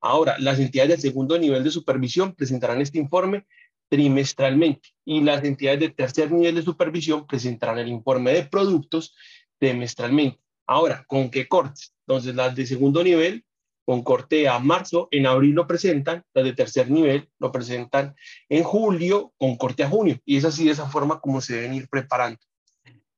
Ahora, 0.02 0.38
las 0.40 0.60
entidades 0.60 0.98
de 0.98 1.10
segundo 1.10 1.38
nivel 1.40 1.64
de 1.64 1.72
supervisión 1.72 2.34
presentarán 2.34 2.82
este 2.82 2.98
informe 2.98 3.46
trimestralmente 3.90 4.90
y 5.06 5.22
las 5.22 5.44
entidades 5.44 5.80
de 5.80 5.90
tercer 5.90 6.32
nivel 6.32 6.56
de 6.56 6.64
supervisión 6.64 7.26
presentarán 7.28 7.80
el 7.80 7.90
informe 7.90 8.34
de 8.34 8.44
productos 8.44 9.16
trimestralmente. 9.60 10.40
Ahora, 10.68 11.06
¿con 11.08 11.30
qué 11.30 11.48
cortes? 11.48 11.94
Entonces, 12.06 12.36
las 12.36 12.56
de 12.56 12.66
segundo 12.66 13.04
nivel, 13.04 13.46
con 13.86 14.04
corte 14.04 14.48
a 14.48 14.60
marzo, 14.60 15.08
en 15.12 15.28
abril 15.28 15.56
lo 15.56 15.68
presentan, 15.68 16.24
las 16.34 16.46
de 16.46 16.54
tercer 16.54 16.90
nivel 16.90 17.30
lo 17.40 17.52
presentan 17.52 18.16
en 18.50 18.64
julio, 18.64 19.34
con 19.38 19.58
corte 19.58 19.84
a 19.84 19.90
junio. 19.90 20.20
Y 20.26 20.38
es 20.38 20.46
así 20.46 20.66
de 20.66 20.72
esa 20.72 20.88
forma 20.88 21.20
como 21.20 21.42
se 21.42 21.56
deben 21.56 21.74
ir 21.74 21.90
preparando. 21.90 22.40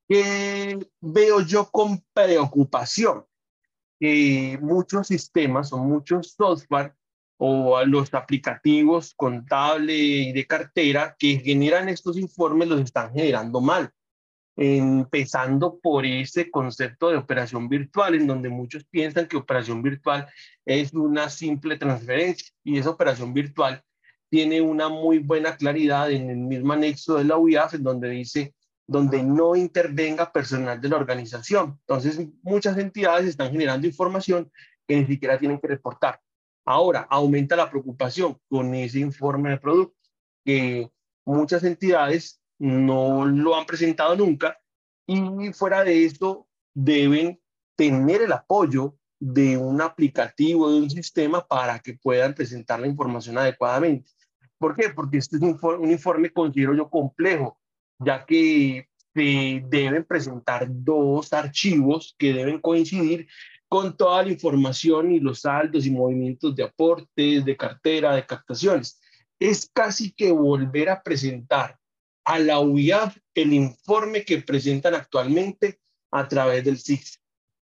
¿Qué 0.07 0.77
veo 1.01 1.41
yo 1.41 1.69
con 1.69 2.03
preocupación? 2.13 3.25
Que 3.99 4.57
muchos 4.61 5.07
sistemas 5.07 5.71
o 5.73 5.77
muchos 5.77 6.33
software 6.37 6.93
o 7.37 7.83
los 7.85 8.13
aplicativos 8.13 9.13
contable 9.15 9.95
y 9.95 10.31
de 10.31 10.47
cartera 10.47 11.15
que 11.17 11.39
generan 11.39 11.89
estos 11.89 12.17
informes 12.17 12.67
los 12.67 12.81
están 12.81 13.13
generando 13.13 13.59
mal 13.61 13.91
empezando 14.55 15.79
por 15.79 16.05
ese 16.05 16.49
concepto 16.49 17.09
de 17.09 17.17
operación 17.17 17.67
virtual, 17.67 18.15
en 18.15 18.27
donde 18.27 18.49
muchos 18.49 18.85
piensan 18.85 19.27
que 19.27 19.37
operación 19.37 19.81
virtual 19.81 20.27
es 20.65 20.93
una 20.93 21.29
simple 21.29 21.77
transferencia 21.77 22.53
y 22.63 22.77
esa 22.77 22.91
operación 22.91 23.33
virtual 23.33 23.83
tiene 24.29 24.61
una 24.61 24.89
muy 24.89 25.19
buena 25.19 25.55
claridad 25.55 26.11
en 26.11 26.29
el 26.29 26.37
mismo 26.37 26.73
anexo 26.73 27.15
de 27.15 27.25
la 27.25 27.37
UIAF, 27.37 27.75
en 27.75 27.83
donde 27.83 28.09
dice 28.09 28.55
donde 28.87 29.23
no 29.23 29.55
intervenga 29.55 30.31
personal 30.31 30.79
de 30.79 30.89
la 30.89 30.97
organización. 30.97 31.79
Entonces, 31.81 32.19
muchas 32.43 32.77
entidades 32.77 33.27
están 33.27 33.51
generando 33.51 33.87
información 33.87 34.51
que 34.87 34.97
ni 34.97 35.05
siquiera 35.07 35.39
tienen 35.39 35.59
que 35.59 35.67
reportar. 35.67 36.19
Ahora, 36.65 37.07
aumenta 37.09 37.55
la 37.55 37.69
preocupación 37.69 38.37
con 38.47 38.73
ese 38.75 38.99
informe 38.99 39.51
de 39.51 39.57
producto, 39.57 39.95
que 40.43 40.89
muchas 41.25 41.63
entidades 41.63 42.41
no 42.59 43.25
lo 43.25 43.55
han 43.55 43.65
presentado 43.65 44.15
nunca 44.15 44.57
y 45.07 45.53
fuera 45.53 45.83
de 45.83 46.05
esto 46.05 46.47
deben 46.73 47.39
tener 47.75 48.21
el 48.21 48.31
apoyo 48.31 48.97
de 49.19 49.57
un 49.57 49.81
aplicativo, 49.81 50.71
de 50.71 50.81
un 50.81 50.89
sistema 50.89 51.45
para 51.45 51.79
que 51.79 51.93
puedan 51.93 52.33
presentar 52.33 52.79
la 52.79 52.87
información 52.87 53.37
adecuadamente. 53.37 54.11
¿Por 54.57 54.75
qué? 54.75 54.89
Porque 54.89 55.17
este 55.17 55.37
es 55.37 55.41
un, 55.41 55.59
un 55.61 55.91
informe, 55.91 56.31
considero 56.31 56.73
yo, 56.75 56.89
complejo, 56.89 57.59
ya 57.99 58.25
que 58.25 58.89
se 59.13 59.63
deben 59.67 60.03
presentar 60.03 60.67
dos 60.69 61.31
archivos 61.33 62.15
que 62.17 62.33
deben 62.33 62.59
coincidir 62.59 63.27
con 63.67 63.95
toda 63.95 64.23
la 64.23 64.31
información 64.31 65.11
y 65.11 65.19
los 65.19 65.41
saldos 65.41 65.85
y 65.85 65.91
movimientos 65.91 66.55
de 66.55 66.63
aportes, 66.63 67.43
de 67.43 67.57
cartera, 67.57 68.15
de 68.15 68.25
captaciones. 68.25 68.99
Es 69.39 69.69
casi 69.73 70.13
que 70.13 70.31
volver 70.31 70.89
a 70.89 71.01
presentar 71.01 71.77
a 72.25 72.39
la 72.39 72.59
UIAF 72.59 73.17
el 73.33 73.53
informe 73.53 74.25
que 74.25 74.41
presentan 74.41 74.95
actualmente 74.95 75.79
a 76.11 76.27
través 76.27 76.63
del 76.63 76.77
SIX. 76.77 77.21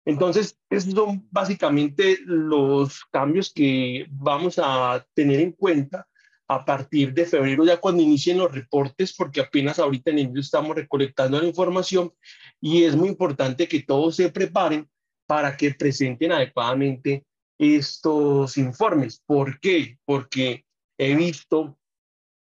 Entonces, 0.06 0.58
esos 0.70 0.94
son 0.94 1.28
básicamente 1.30 2.18
los 2.24 3.04
cambios 3.06 3.52
que 3.52 4.06
vamos 4.08 4.58
a 4.62 5.04
tener 5.14 5.40
en 5.40 5.52
cuenta 5.52 6.06
a 6.48 6.64
partir 6.64 7.12
de 7.12 7.26
febrero, 7.26 7.64
ya 7.64 7.78
cuando 7.78 8.02
inicien 8.02 8.38
los 8.38 8.52
reportes, 8.52 9.12
porque 9.14 9.40
apenas 9.40 9.80
ahorita 9.80 10.12
en 10.12 10.20
enero 10.20 10.40
estamos 10.40 10.76
recolectando 10.76 11.40
la 11.40 11.48
información 11.48 12.12
y 12.60 12.84
es 12.84 12.94
muy 12.94 13.08
importante 13.08 13.66
que 13.66 13.82
todos 13.82 14.16
se 14.16 14.30
preparen 14.30 14.88
para 15.26 15.56
que 15.56 15.74
presenten 15.74 16.30
adecuadamente 16.30 17.26
estos 17.58 18.56
informes. 18.58 19.20
¿Por 19.26 19.58
qué? 19.58 19.98
Porque 20.04 20.64
he 20.96 21.16
visto 21.16 21.76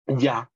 ya 0.06 0.48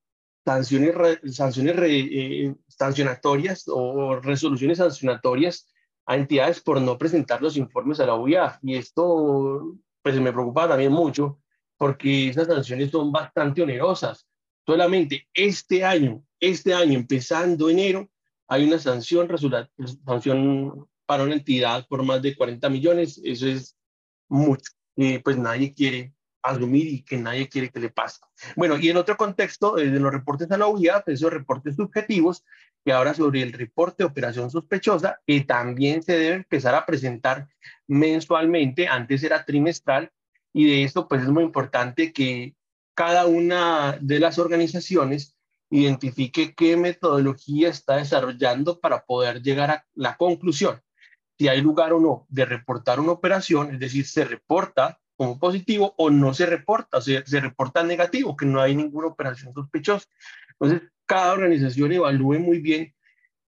sanciones, 0.44 0.94
sanciones 1.34 1.76
eh, 1.78 2.54
sancionatorias 2.68 3.64
o 3.68 4.16
resoluciones 4.16 4.78
sancionatorias 4.78 5.66
a 6.06 6.16
entidades 6.16 6.60
por 6.60 6.80
no 6.80 6.98
presentar 6.98 7.42
los 7.42 7.56
informes 7.56 8.00
a 8.00 8.06
la 8.06 8.14
OIA. 8.14 8.58
Y 8.62 8.76
esto 8.76 9.76
pues 10.02 10.20
me 10.20 10.32
preocupa 10.32 10.68
también 10.68 10.92
mucho 10.92 11.40
porque 11.76 12.28
esas 12.28 12.46
sanciones 12.46 12.90
son 12.90 13.12
bastante 13.12 13.62
onerosas. 13.62 14.26
Solamente 14.66 15.28
este 15.32 15.84
año, 15.84 16.22
este 16.38 16.74
año, 16.74 16.98
empezando 16.98 17.70
enero, 17.70 18.10
hay 18.48 18.66
una 18.66 18.78
sanción, 18.78 19.28
sanción 20.04 20.88
para 21.06 21.22
una 21.22 21.34
entidad 21.34 21.86
por 21.88 22.02
más 22.02 22.20
de 22.22 22.36
40 22.36 22.68
millones. 22.68 23.20
Eso 23.24 23.46
es 23.46 23.76
mucho. 24.28 24.70
Y 24.96 25.18
pues 25.18 25.38
nadie 25.38 25.72
quiere 25.72 26.12
asumir 26.42 26.86
y 26.86 27.02
que 27.02 27.16
nadie 27.16 27.48
quiere 27.48 27.70
que 27.70 27.80
le 27.80 27.90
pase. 27.90 28.20
Bueno, 28.56 28.78
y 28.78 28.88
en 28.88 28.96
otro 28.96 29.16
contexto, 29.16 29.78
eh, 29.78 29.90
de 29.90 30.00
los 30.00 30.12
reportes 30.12 30.50
a 30.50 30.58
la 30.58 30.66
pues, 30.70 31.02
esos 31.08 31.32
reportes 31.32 31.76
subjetivos, 31.76 32.44
que 32.84 32.92
ahora 32.92 33.14
sobre 33.14 33.42
el 33.42 33.52
reporte 33.52 34.02
de 34.02 34.08
operación 34.08 34.50
sospechosa, 34.50 35.20
que 35.26 35.42
también 35.42 36.02
se 36.02 36.16
debe 36.16 36.36
empezar 36.36 36.74
a 36.74 36.86
presentar 36.86 37.48
mensualmente, 37.86 38.88
antes 38.88 39.22
era 39.22 39.44
trimestral, 39.44 40.10
y 40.52 40.68
de 40.68 40.84
esto 40.84 41.06
pues 41.06 41.22
es 41.22 41.28
muy 41.28 41.44
importante 41.44 42.12
que 42.12 42.54
cada 42.94 43.26
una 43.26 43.98
de 44.00 44.18
las 44.20 44.38
organizaciones 44.38 45.36
identifique 45.70 46.54
qué 46.54 46.76
metodología 46.76 47.68
está 47.68 47.96
desarrollando 47.96 48.80
para 48.80 49.04
poder 49.04 49.40
llegar 49.42 49.70
a 49.70 49.86
la 49.94 50.16
conclusión 50.16 50.80
si 51.40 51.48
hay 51.48 51.62
lugar 51.62 51.94
o 51.94 52.00
no 52.00 52.26
de 52.28 52.44
reportar 52.44 53.00
una 53.00 53.12
operación, 53.12 53.72
es 53.72 53.80
decir, 53.80 54.06
se 54.06 54.26
reporta 54.26 55.00
como 55.20 55.38
positivo 55.38 55.92
o 55.98 56.08
no 56.08 56.32
se 56.32 56.46
reporta, 56.46 56.96
o 56.96 57.00
sea, 57.02 57.22
se 57.26 57.40
reporta 57.40 57.82
negativo, 57.82 58.34
que 58.34 58.46
no 58.46 58.58
hay 58.58 58.74
ninguna 58.74 59.08
operación 59.08 59.52
sospechosa. 59.52 60.08
Entonces, 60.52 60.88
cada 61.04 61.34
organización 61.34 61.92
evalúe 61.92 62.38
muy 62.38 62.58
bien 62.58 62.94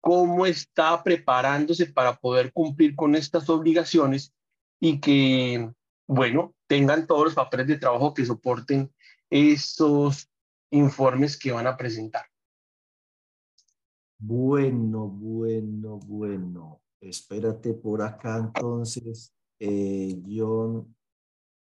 cómo 0.01 0.45
está 0.45 1.01
preparándose 1.01 1.85
para 1.85 2.17
poder 2.17 2.51
cumplir 2.51 2.93
con 2.93 3.15
estas 3.15 3.49
obligaciones 3.49 4.33
y 4.81 4.99
que, 4.99 5.71
bueno, 6.07 6.53
tengan 6.67 7.07
todos 7.07 7.23
los 7.23 7.35
papeles 7.35 7.67
de 7.67 7.77
trabajo 7.77 8.13
que 8.13 8.25
soporten 8.25 8.93
esos 9.29 10.29
informes 10.71 11.39
que 11.39 11.53
van 11.53 11.67
a 11.67 11.77
presentar. 11.77 12.25
Bueno, 14.17 15.07
bueno, 15.07 15.99
bueno. 15.99 16.81
Espérate 16.99 17.73
por 17.75 18.01
acá 18.01 18.39
entonces, 18.39 19.33
eh, 19.57 20.21
John. 20.27 20.93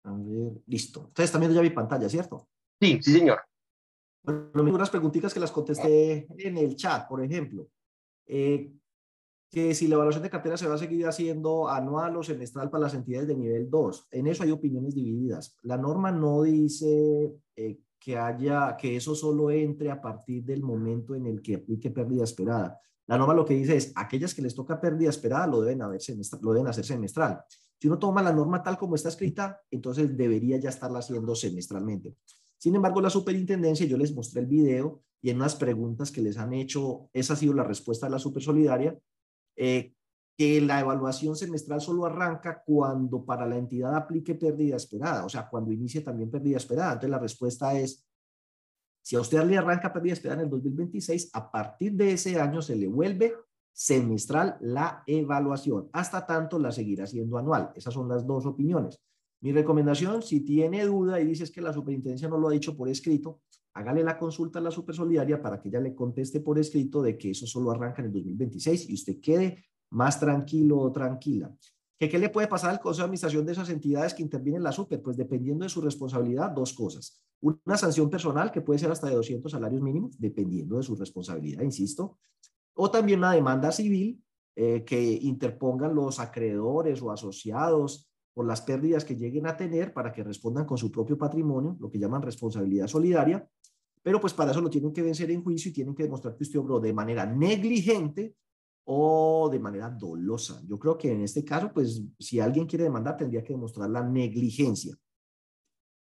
A 0.04 0.12
ver, 0.12 0.52
listo. 0.66 1.00
Ustedes 1.08 1.32
también 1.32 1.52
ya 1.52 1.60
vi 1.60 1.70
pantalla, 1.70 2.08
¿cierto? 2.08 2.48
Sí, 2.80 2.98
sí, 3.02 3.12
señor. 3.12 3.40
Bueno, 4.22 4.74
unas 4.74 4.90
preguntitas 4.90 5.32
que 5.32 5.40
las 5.40 5.52
contesté 5.52 6.26
en 6.38 6.58
el 6.58 6.76
chat, 6.76 7.08
por 7.08 7.22
ejemplo. 7.22 7.68
Eh, 8.26 8.72
que 9.50 9.74
si 9.74 9.88
la 9.88 9.96
evaluación 9.96 10.22
de 10.22 10.30
cartera 10.30 10.56
se 10.56 10.68
va 10.68 10.76
a 10.76 10.78
seguir 10.78 11.06
haciendo 11.06 11.68
anual 11.68 12.16
o 12.16 12.22
semestral 12.22 12.70
para 12.70 12.84
las 12.84 12.94
entidades 12.94 13.26
de 13.26 13.34
nivel 13.34 13.68
2. 13.68 14.08
En 14.12 14.28
eso 14.28 14.44
hay 14.44 14.52
opiniones 14.52 14.94
divididas. 14.94 15.58
La 15.62 15.76
norma 15.76 16.12
no 16.12 16.42
dice 16.42 17.34
eh, 17.56 17.80
que 17.98 18.16
haya, 18.16 18.76
que 18.76 18.96
eso 18.96 19.14
solo 19.14 19.50
entre 19.50 19.90
a 19.90 20.00
partir 20.00 20.44
del 20.44 20.62
momento 20.62 21.16
en 21.16 21.26
el 21.26 21.42
que 21.42 21.56
aplique 21.56 21.90
pérdida 21.90 22.22
esperada. 22.22 22.80
La 23.08 23.18
norma 23.18 23.34
lo 23.34 23.44
que 23.44 23.54
dice 23.54 23.76
es, 23.76 23.92
aquellas 23.96 24.34
que 24.34 24.42
les 24.42 24.54
toca 24.54 24.80
pérdida 24.80 25.10
esperada 25.10 25.48
lo 25.48 25.60
deben, 25.62 25.82
haber 25.82 26.00
lo 26.42 26.52
deben 26.52 26.68
hacer 26.68 26.84
semestral. 26.84 27.42
Si 27.80 27.88
uno 27.88 27.98
toma 27.98 28.22
la 28.22 28.32
norma 28.32 28.62
tal 28.62 28.76
como 28.76 28.94
está 28.94 29.08
escrita, 29.08 29.62
entonces 29.70 30.14
debería 30.14 30.58
ya 30.58 30.68
estarla 30.68 30.98
haciendo 30.98 31.34
semestralmente. 31.34 32.14
Sin 32.58 32.74
embargo, 32.74 33.00
la 33.00 33.08
superintendencia, 33.08 33.86
yo 33.86 33.96
les 33.96 34.14
mostré 34.14 34.42
el 34.42 34.46
video 34.46 35.02
y 35.22 35.30
en 35.30 35.36
unas 35.36 35.56
preguntas 35.56 36.10
que 36.10 36.20
les 36.20 36.36
han 36.36 36.52
hecho, 36.52 37.08
esa 37.14 37.32
ha 37.32 37.36
sido 37.36 37.54
la 37.54 37.64
respuesta 37.64 38.06
de 38.06 38.12
la 38.12 38.18
supersolidaria, 38.18 38.98
eh, 39.56 39.94
que 40.36 40.60
la 40.60 40.80
evaluación 40.80 41.36
semestral 41.36 41.80
solo 41.80 42.04
arranca 42.04 42.62
cuando 42.66 43.24
para 43.24 43.46
la 43.46 43.56
entidad 43.56 43.94
aplique 43.94 44.34
pérdida 44.34 44.76
esperada, 44.76 45.24
o 45.24 45.30
sea, 45.30 45.48
cuando 45.48 45.72
inicie 45.72 46.02
también 46.02 46.30
pérdida 46.30 46.58
esperada. 46.58 46.92
Entonces, 46.92 47.10
la 47.10 47.18
respuesta 47.18 47.78
es, 47.78 48.06
si 49.02 49.16
a 49.16 49.20
usted 49.20 49.42
le 49.44 49.56
arranca 49.56 49.90
pérdida 49.90 50.12
esperada 50.12 50.42
en 50.42 50.46
el 50.46 50.50
2026, 50.50 51.30
a 51.32 51.50
partir 51.50 51.92
de 51.94 52.12
ese 52.12 52.38
año 52.38 52.60
se 52.60 52.76
le 52.76 52.88
vuelve 52.88 53.34
semestral 53.72 54.56
la 54.60 55.02
evaluación. 55.06 55.88
Hasta 55.92 56.26
tanto 56.26 56.58
la 56.58 56.72
seguirá 56.72 57.06
siendo 57.06 57.38
anual. 57.38 57.72
Esas 57.74 57.94
son 57.94 58.08
las 58.08 58.26
dos 58.26 58.46
opiniones. 58.46 59.00
Mi 59.42 59.52
recomendación, 59.52 60.22
si 60.22 60.40
tiene 60.40 60.84
duda 60.84 61.20
y 61.20 61.24
dices 61.24 61.50
que 61.50 61.62
la 61.62 61.72
superintendencia 61.72 62.28
no 62.28 62.38
lo 62.38 62.48
ha 62.48 62.52
dicho 62.52 62.76
por 62.76 62.88
escrito, 62.88 63.40
hágale 63.72 64.04
la 64.04 64.18
consulta 64.18 64.58
a 64.58 64.62
la 64.62 64.70
supersolidaria 64.70 65.40
para 65.40 65.60
que 65.60 65.68
ella 65.68 65.80
le 65.80 65.94
conteste 65.94 66.40
por 66.40 66.58
escrito 66.58 67.00
de 67.00 67.16
que 67.16 67.30
eso 67.30 67.46
solo 67.46 67.70
arranca 67.70 68.02
en 68.02 68.08
el 68.08 68.12
2026 68.12 68.90
y 68.90 68.94
usted 68.94 69.20
quede 69.20 69.64
más 69.90 70.20
tranquilo 70.20 70.78
o 70.78 70.92
tranquila. 70.92 71.54
¿Qué, 71.98 72.08
¿Qué 72.08 72.18
le 72.18 72.28
puede 72.28 72.48
pasar 72.48 72.70
al 72.70 72.80
Consejo 72.80 73.02
de 73.02 73.06
Administración 73.06 73.46
de 73.46 73.52
esas 73.52 73.70
entidades 73.70 74.14
que 74.14 74.22
intervienen 74.22 74.60
en 74.60 74.64
la 74.64 74.72
super? 74.72 75.02
Pues 75.02 75.16
dependiendo 75.16 75.64
de 75.64 75.68
su 75.70 75.80
responsabilidad, 75.80 76.50
dos 76.50 76.72
cosas. 76.72 77.22
Una 77.40 77.76
sanción 77.76 78.10
personal 78.10 78.50
que 78.50 78.60
puede 78.60 78.78
ser 78.78 78.90
hasta 78.90 79.08
de 79.08 79.14
200 79.14 79.50
salarios 79.50 79.80
mínimos, 79.80 80.18
dependiendo 80.18 80.76
de 80.76 80.82
su 80.82 80.94
responsabilidad, 80.96 81.62
insisto 81.62 82.18
o 82.82 82.90
también 82.90 83.18
una 83.18 83.34
demanda 83.34 83.70
civil 83.72 84.24
eh, 84.56 84.84
que 84.86 84.98
interpongan 84.98 85.94
los 85.94 86.18
acreedores 86.18 87.02
o 87.02 87.10
asociados 87.10 88.10
por 88.32 88.46
las 88.46 88.62
pérdidas 88.62 89.04
que 89.04 89.16
lleguen 89.16 89.46
a 89.46 89.54
tener 89.54 89.92
para 89.92 90.10
que 90.10 90.24
respondan 90.24 90.64
con 90.64 90.78
su 90.78 90.90
propio 90.90 91.18
patrimonio, 91.18 91.76
lo 91.78 91.90
que 91.90 91.98
llaman 91.98 92.22
responsabilidad 92.22 92.86
solidaria. 92.86 93.46
pero 94.02 94.18
pues 94.18 94.32
para 94.32 94.52
eso 94.52 94.62
lo 94.62 94.70
tienen 94.70 94.94
que 94.94 95.02
vencer 95.02 95.30
en 95.30 95.44
juicio 95.44 95.70
y 95.70 95.74
tienen 95.74 95.94
que 95.94 96.04
demostrar 96.04 96.34
que 96.34 96.44
usted 96.44 96.58
obró 96.58 96.80
de 96.80 96.94
manera 96.94 97.26
negligente 97.26 98.34
o 98.84 99.50
de 99.52 99.58
manera 99.58 99.90
dolosa. 99.90 100.62
Yo 100.66 100.78
creo 100.78 100.96
que 100.96 101.12
en 101.12 101.20
este 101.20 101.44
caso, 101.44 101.70
pues 101.74 102.02
si 102.18 102.40
alguien 102.40 102.66
quiere 102.66 102.84
demandar, 102.84 103.18
tendría 103.18 103.44
que 103.44 103.52
demostrar 103.52 103.90
la 103.90 104.02
negligencia. 104.02 104.96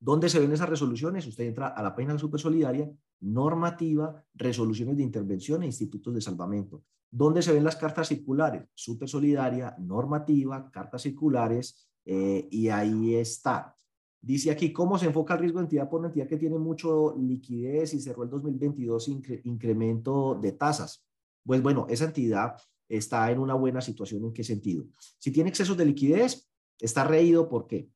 ¿Dónde 0.04 0.30
se 0.30 0.40
ven 0.40 0.52
esas 0.52 0.68
resoluciones? 0.68 1.28
Usted 1.28 1.44
entra 1.44 1.68
a 1.68 1.84
la 1.84 1.94
página 1.94 2.14
de 2.14 2.20
Super 2.20 2.40
Solidaria, 2.40 2.92
normativa, 3.20 4.26
resoluciones 4.34 4.98
de 4.98 5.04
intervención 5.04 5.62
e 5.62 5.68
institutos 5.68 6.12
de 6.16 6.22
salvamento. 6.22 6.84
¿Dónde 7.12 7.44
se 7.44 7.54
ven 7.54 7.64
las 7.64 7.76
cartas 7.76 8.08
circulares? 8.08 8.68
Super 8.74 9.08
Solidaria, 9.08 9.76
normativa, 9.78 10.72
cartas 10.72 11.04
circulares, 11.04 11.88
eh, 12.04 12.48
y 12.50 12.70
ahí 12.70 13.14
está. 13.14 13.76
Dice 14.20 14.50
aquí, 14.50 14.74
¿cómo 14.74 14.98
se 14.98 15.06
enfoca 15.06 15.36
el 15.36 15.42
riesgo 15.42 15.60
de 15.60 15.66
entidad 15.66 15.88
por 15.88 16.04
entidad 16.04 16.28
que 16.28 16.38
tiene 16.38 16.58
mucho 16.58 17.16
liquidez 17.20 17.94
y 17.94 18.00
cerró 18.00 18.24
el 18.24 18.30
2022 18.32 19.08
incremento 19.44 20.34
de 20.34 20.54
tasas? 20.54 21.06
Pues 21.46 21.62
bueno, 21.62 21.86
esa 21.90 22.06
entidad 22.06 22.56
está 22.90 23.30
en 23.30 23.38
una 23.38 23.54
buena 23.54 23.82
situación. 23.82 24.26
¿En 24.26 24.34
qué 24.34 24.44
sentido? 24.44 24.86
Si 25.20 25.30
tiene 25.30 25.52
excesos 25.52 25.78
de 25.78 25.86
liquidez, 25.86 26.50
está 26.80 27.04
reído. 27.04 27.48
¿Por 27.48 27.68
qué? 27.68 27.88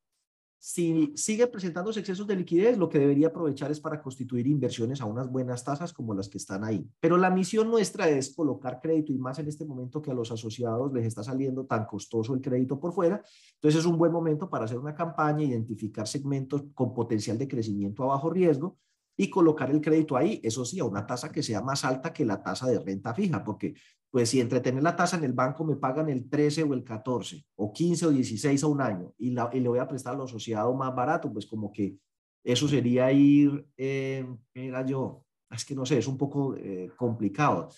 Si 0.58 1.12
sigue 1.14 1.46
presentando 1.46 1.90
excesos 1.90 2.26
de 2.26 2.34
liquidez, 2.34 2.76
lo 2.76 2.88
que 2.88 2.98
debería 2.98 3.28
aprovechar 3.28 3.70
es 3.70 3.78
para 3.78 4.00
constituir 4.00 4.46
inversiones 4.46 5.00
a 5.00 5.04
unas 5.04 5.30
buenas 5.30 5.62
tasas 5.62 5.92
como 5.92 6.14
las 6.14 6.28
que 6.28 6.38
están 6.38 6.64
ahí. 6.64 6.88
Pero 6.98 7.16
la 7.16 7.30
misión 7.30 7.70
nuestra 7.70 8.08
es 8.08 8.34
colocar 8.34 8.80
crédito 8.80 9.12
y 9.12 9.18
más 9.18 9.38
en 9.38 9.48
este 9.48 9.64
momento 9.64 10.02
que 10.02 10.10
a 10.10 10.14
los 10.14 10.32
asociados 10.32 10.92
les 10.92 11.06
está 11.06 11.22
saliendo 11.22 11.66
tan 11.66 11.84
costoso 11.86 12.34
el 12.34 12.40
crédito 12.40 12.80
por 12.80 12.92
fuera. 12.92 13.22
Entonces 13.54 13.80
es 13.80 13.86
un 13.86 13.98
buen 13.98 14.12
momento 14.12 14.48
para 14.48 14.64
hacer 14.64 14.78
una 14.78 14.94
campaña, 14.94 15.44
identificar 15.44 16.08
segmentos 16.08 16.64
con 16.74 16.92
potencial 16.94 17.38
de 17.38 17.48
crecimiento 17.48 18.02
a 18.04 18.06
bajo 18.06 18.30
riesgo 18.30 18.78
y 19.16 19.30
colocar 19.30 19.70
el 19.70 19.80
crédito 19.80 20.16
ahí, 20.16 20.40
eso 20.42 20.64
sí, 20.64 20.78
a 20.78 20.84
una 20.84 21.06
tasa 21.06 21.32
que 21.32 21.42
sea 21.42 21.62
más 21.62 21.84
alta 21.84 22.12
que 22.12 22.24
la 22.24 22.42
tasa 22.42 22.66
de 22.66 22.78
renta 22.78 23.14
fija, 23.14 23.42
porque 23.42 23.74
pues 24.16 24.30
si 24.30 24.40
entretener 24.40 24.82
la 24.82 24.96
tasa 24.96 25.18
en 25.18 25.24
el 25.24 25.34
banco 25.34 25.62
me 25.62 25.76
pagan 25.76 26.08
el 26.08 26.26
13 26.26 26.62
o 26.62 26.72
el 26.72 26.82
14 26.82 27.44
o 27.56 27.70
15 27.70 28.06
o 28.06 28.10
16 28.10 28.62
a 28.62 28.66
un 28.66 28.80
año 28.80 29.12
y, 29.18 29.32
la, 29.32 29.50
y 29.52 29.60
le 29.60 29.68
voy 29.68 29.78
a 29.78 29.86
prestar 29.86 30.16
lo 30.16 30.24
asociado 30.24 30.72
más 30.72 30.94
barato, 30.94 31.30
pues 31.30 31.44
como 31.44 31.70
que 31.70 31.98
eso 32.42 32.66
sería 32.66 33.12
ir, 33.12 33.68
eh, 33.76 34.26
era 34.54 34.86
yo, 34.86 35.22
es 35.50 35.66
que 35.66 35.74
no 35.74 35.84
sé, 35.84 35.98
es 35.98 36.08
un 36.08 36.16
poco 36.16 36.56
eh, 36.56 36.90
complicado. 36.96 37.68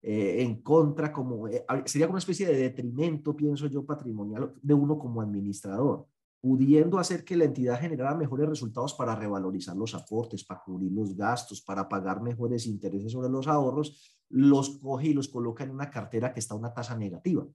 Eh, 0.00 0.40
en 0.44 0.62
contra, 0.62 1.12
como 1.12 1.48
sería 1.84 2.06
una 2.06 2.18
especie 2.18 2.46
de 2.46 2.54
detrimento, 2.54 3.34
pienso 3.34 3.66
yo, 3.66 3.84
patrimonial 3.84 4.54
de 4.62 4.74
uno 4.74 5.00
como 5.00 5.20
administrador 5.20 6.06
pudiendo 6.40 6.98
hacer 7.00 7.24
que 7.24 7.36
la 7.36 7.44
entidad 7.44 7.80
generara 7.80 8.14
mejores 8.14 8.48
resultados 8.48 8.94
para 8.94 9.16
revalorizar 9.16 9.76
los 9.76 9.94
aportes, 9.94 10.44
para 10.44 10.62
cubrir 10.62 10.92
los 10.92 11.16
gastos, 11.16 11.60
para 11.60 11.88
pagar 11.88 12.22
mejores 12.22 12.66
intereses 12.66 13.10
sobre 13.10 13.28
los 13.28 13.48
ahorros, 13.48 14.17
los 14.30 14.78
coge 14.78 15.08
y 15.08 15.14
los 15.14 15.28
coloca 15.28 15.64
en 15.64 15.70
una 15.70 15.90
cartera 15.90 16.32
que 16.32 16.40
está 16.40 16.54
a 16.54 16.58
una 16.58 16.72
tasa 16.72 16.96
negativa. 16.96 17.46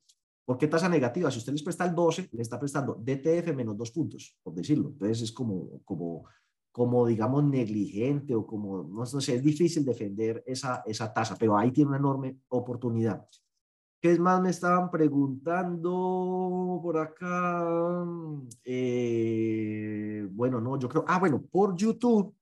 ¿Por 0.46 0.58
qué 0.58 0.68
tasa 0.68 0.90
negativa? 0.90 1.32
Si 1.32 1.40
usted 1.40 1.54
les 1.54 1.64
presta 1.64 1.86
el 1.86 1.96
12, 1.96 2.30
le 2.32 2.42
está 2.42 2.60
prestando 2.60 2.96
DTF 2.96 3.56
menos 3.56 3.78
dos 3.78 3.92
puntos, 3.92 4.38
por 4.44 4.54
decirlo. 4.54 4.90
Entonces 4.90 5.22
es 5.22 5.32
como, 5.32 5.82
como, 5.86 6.26
como 6.72 7.08
digamos, 7.08 7.46
negligente 7.46 8.36
o 8.36 8.46
como, 8.46 8.84
no, 8.84 9.06
sé, 9.06 9.36
es 9.36 9.44
difícil 9.44 9.86
defender 9.86 10.44
esa, 10.46 10.84
esa 10.86 11.14
tasa, 11.14 11.38
pero 11.40 11.58
ahí 11.58 11.72
tiene 11.72 11.90
una 11.90 11.98
enorme 11.98 12.40
oportunidad. 12.50 13.26
¿Qué 14.02 14.12
es 14.12 14.20
más? 14.20 14.42
Me 14.42 14.50
estaban 14.50 14.92
preguntando 14.92 16.78
por 16.84 16.98
acá. 16.98 18.06
Eh, 18.66 20.28
bueno, 20.30 20.60
no, 20.60 20.78
yo 20.78 20.90
creo. 20.90 21.06
Ah, 21.08 21.20
bueno, 21.20 21.42
por 21.42 21.74
YouTube. 21.78 22.36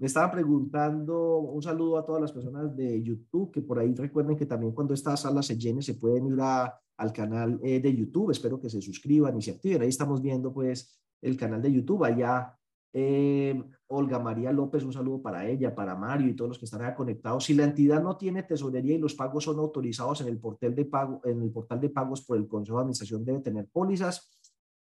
Me 0.00 0.06
estaban 0.06 0.30
preguntando, 0.30 1.40
un 1.40 1.62
saludo 1.62 1.98
a 1.98 2.06
todas 2.06 2.22
las 2.22 2.32
personas 2.32 2.74
de 2.74 3.02
YouTube, 3.02 3.52
que 3.52 3.60
por 3.60 3.78
ahí 3.78 3.94
recuerden 3.94 4.34
que 4.34 4.46
también 4.46 4.72
cuando 4.72 4.94
esta 4.94 5.14
sala 5.14 5.42
se 5.42 5.58
llene 5.58 5.82
se 5.82 5.92
pueden 5.92 6.26
ir 6.26 6.40
al 6.40 7.12
canal 7.12 7.60
eh, 7.62 7.80
de 7.80 7.94
YouTube. 7.94 8.30
Espero 8.30 8.58
que 8.58 8.70
se 8.70 8.80
suscriban 8.80 9.36
y 9.36 9.42
se 9.42 9.50
activen. 9.50 9.82
Ahí 9.82 9.90
estamos 9.90 10.22
viendo 10.22 10.54
pues 10.54 10.98
el 11.20 11.36
canal 11.36 11.60
de 11.60 11.70
YouTube. 11.70 12.02
Allá 12.02 12.56
eh, 12.94 13.62
Olga 13.88 14.18
María 14.18 14.52
López, 14.52 14.84
un 14.84 14.92
saludo 14.94 15.20
para 15.20 15.46
ella, 15.46 15.74
para 15.74 15.94
Mario 15.94 16.28
y 16.28 16.34
todos 16.34 16.48
los 16.48 16.58
que 16.58 16.64
están 16.64 16.80
ahí 16.80 16.94
conectados. 16.94 17.44
Si 17.44 17.52
la 17.52 17.64
entidad 17.64 18.02
no 18.02 18.16
tiene 18.16 18.42
tesorería 18.42 18.94
y 18.94 18.98
los 18.98 19.14
pagos 19.14 19.44
son 19.44 19.58
autorizados 19.58 20.22
en 20.22 20.28
el 20.28 20.38
portal 20.38 20.74
de, 20.74 20.86
pago, 20.86 21.20
en 21.24 21.42
el 21.42 21.50
portal 21.50 21.78
de 21.78 21.90
pagos 21.90 22.22
por 22.22 22.38
el 22.38 22.48
Consejo 22.48 22.78
de 22.78 22.84
Administración, 22.84 23.22
debe 23.22 23.40
tener 23.40 23.68
pólizas. 23.70 24.30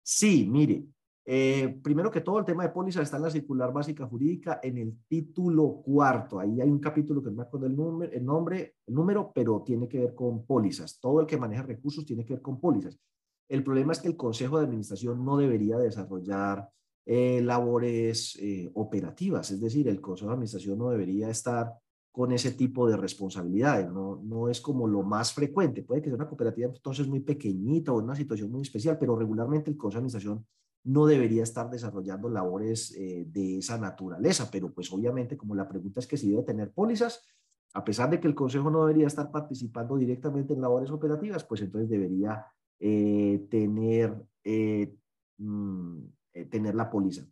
Sí, 0.03 0.49
mire, 0.51 0.87
eh, 1.27 1.81
primero 1.83 2.11
que 2.11 2.21
todo 2.21 2.39
el 2.39 2.45
tema 2.45 2.65
de 2.65 2.69
pólizas 2.69 3.05
está 3.05 3.17
en 3.17 3.23
la 3.23 3.31
circular 3.31 3.73
básica 3.73 4.07
jurídica 4.07 4.61
en 4.63 4.77
el 4.77 4.99
título 5.09 5.81
cuarto. 5.83 6.39
Ahí 6.39 6.61
hay 6.61 6.69
un 6.69 6.81
capítulo 6.81 7.23
que 7.23 7.31
no 7.31 7.37
me 7.37 7.43
acuerdo 7.43 7.67
el, 7.67 7.75
número, 7.75 8.13
el 8.13 8.25
nombre, 8.25 8.77
el 8.87 8.95
número, 8.95 9.33
pero 9.35 9.63
tiene 9.63 9.89
que 9.89 10.01
ver 10.01 10.15
con 10.15 10.45
pólizas. 10.45 11.01
Todo 11.01 11.21
el 11.21 11.27
que 11.27 11.39
maneja 11.39 11.63
recursos 11.63 12.05
tiene 12.05 12.25
que 12.25 12.35
ver 12.35 12.43
con 12.43 12.61
pólizas. 12.61 12.99
El 13.49 13.65
problema 13.65 13.93
es 13.93 14.01
que 14.01 14.09
el 14.09 14.17
Consejo 14.17 14.59
de 14.59 14.65
Administración 14.65 15.25
no 15.25 15.39
debería 15.39 15.79
desarrollar 15.79 16.69
eh, 17.07 17.41
labores 17.43 18.37
eh, 18.41 18.71
operativas, 18.75 19.51
es 19.51 19.61
decir, 19.61 19.89
el 19.89 20.01
Consejo 20.01 20.29
de 20.29 20.35
Administración 20.35 20.79
no 20.79 20.89
debería 20.89 21.29
estar 21.29 21.75
con 22.11 22.33
ese 22.33 22.53
tipo 22.53 22.89
de 22.89 22.97
responsabilidades, 22.97 23.91
no, 23.91 24.23
no 24.25 24.49
es 24.49 24.61
como 24.61 24.87
lo 24.87 25.03
más 25.03 25.35
frecuente, 25.35 25.83
puede 25.83 26.01
que 26.01 26.09
sea 26.09 26.15
una 26.17 26.29
cooperativa 26.29 26.71
entonces 26.75 27.07
muy 27.07 27.21
pequeñita 27.21 27.93
o 27.93 27.99
una 27.99 28.15
situación 28.15 28.51
muy 28.51 28.63
especial, 28.63 28.97
pero 28.99 29.17
regularmente 29.17 29.71
el 29.71 29.77
Consejo 29.77 30.01
de 30.01 30.07
Administración 30.07 30.47
no 30.85 31.07
debería 31.07 31.43
estar 31.43 31.71
desarrollando 31.71 32.29
labores 32.29 32.95
eh, 32.97 33.25
de 33.27 33.59
esa 33.59 33.79
naturaleza, 33.79 34.51
pero 34.51 34.73
pues 34.73 34.93
obviamente 34.93 35.37
como 35.37 35.55
la 35.55 35.69
pregunta 35.69 36.01
es 36.01 36.07
que 36.07 36.17
si 36.17 36.31
debe 36.31 36.43
tener 36.43 36.73
pólizas, 36.73 37.27
a 37.73 37.85
pesar 37.85 38.11
de 38.11 38.21
que 38.21 38.29
el 38.29 38.35
Consejo 38.35 38.71
no 38.71 38.87
debería 38.87 39.07
estar 39.07 39.31
participando 39.31 39.97
directamente 39.97 40.55
en 40.55 40.61
labores 40.61 40.91
operativas, 40.91 41.45
pues 41.45 41.63
entonces 41.63 41.91
debería 41.91 42.47
tener 42.79 44.15
mm, 45.39 45.99
eh, 46.35 46.47
tener 46.47 46.75
la 46.75 46.91
póliza. 46.91 47.25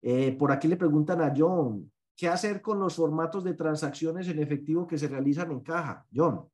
Eh, 0.00 0.32
por 0.32 0.50
aquí 0.50 0.68
le 0.68 0.78
preguntan 0.78 1.20
a 1.20 1.34
John, 1.36 1.92
¿qué 2.16 2.28
hacer 2.28 2.62
con 2.62 2.80
los 2.80 2.96
formatos 2.96 3.44
de 3.44 3.52
transacciones 3.52 4.26
en 4.28 4.38
efectivo 4.38 4.86
que 4.86 4.96
se 4.96 5.06
realizan 5.06 5.52
en 5.52 5.60
caja? 5.60 6.06
John. 6.14 6.48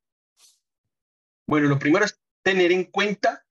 Bueno, 1.46 1.68
lo 1.68 1.78
primero 1.78 2.04
es 2.04 2.20
tener 2.42 2.72
en 2.72 2.84
cuenta 2.84 3.44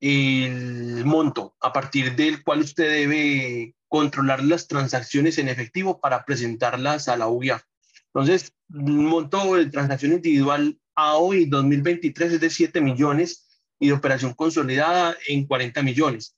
el 0.00 1.04
monto 1.04 1.56
a 1.60 1.72
partir 1.72 2.14
del 2.16 2.42
cual 2.42 2.60
usted 2.60 2.90
debe 2.90 3.74
controlar 3.88 4.42
las 4.42 4.68
transacciones 4.68 5.38
en 5.38 5.48
efectivo 5.48 6.00
para 6.00 6.24
presentarlas 6.24 7.08
a 7.08 7.16
la 7.16 7.28
UIA. 7.28 7.62
Entonces, 8.06 8.52
el 8.74 8.92
monto 8.92 9.56
de 9.56 9.66
transacción 9.66 10.12
individual 10.12 10.78
a 10.94 11.16
hoy, 11.16 11.46
2023, 11.46 12.34
es 12.34 12.40
de 12.40 12.50
7 12.50 12.80
millones 12.80 13.46
y 13.78 13.88
de 13.88 13.92
operación 13.92 14.34
consolidada 14.34 15.16
en 15.28 15.46
40 15.46 15.82
millones. 15.82 16.36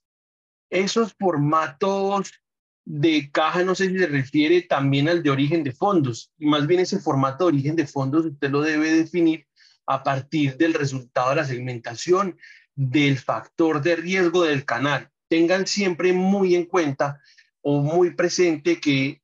Esos 0.70 1.14
formatos 1.18 2.32
de 2.84 3.30
caja, 3.30 3.62
no 3.64 3.74
sé 3.74 3.88
si 3.88 3.98
se 3.98 4.06
refiere 4.06 4.62
también 4.62 5.08
al 5.08 5.22
de 5.22 5.30
origen 5.30 5.62
de 5.62 5.72
fondos, 5.72 6.32
y 6.38 6.46
más 6.46 6.66
bien 6.66 6.80
ese 6.80 6.98
formato 6.98 7.44
de 7.44 7.48
origen 7.48 7.76
de 7.76 7.86
fondos 7.86 8.26
usted 8.26 8.50
lo 8.50 8.62
debe 8.62 8.92
definir 8.92 9.46
a 9.86 10.02
partir 10.02 10.56
del 10.56 10.74
resultado 10.74 11.30
de 11.30 11.36
la 11.36 11.44
segmentación, 11.44 12.36
del 12.78 13.18
factor 13.18 13.82
de 13.82 13.96
riesgo 13.96 14.44
del 14.44 14.64
canal. 14.64 15.10
Tengan 15.28 15.66
siempre 15.66 16.12
muy 16.12 16.54
en 16.54 16.64
cuenta 16.64 17.20
o 17.60 17.80
muy 17.80 18.14
presente 18.14 18.80
que 18.80 19.20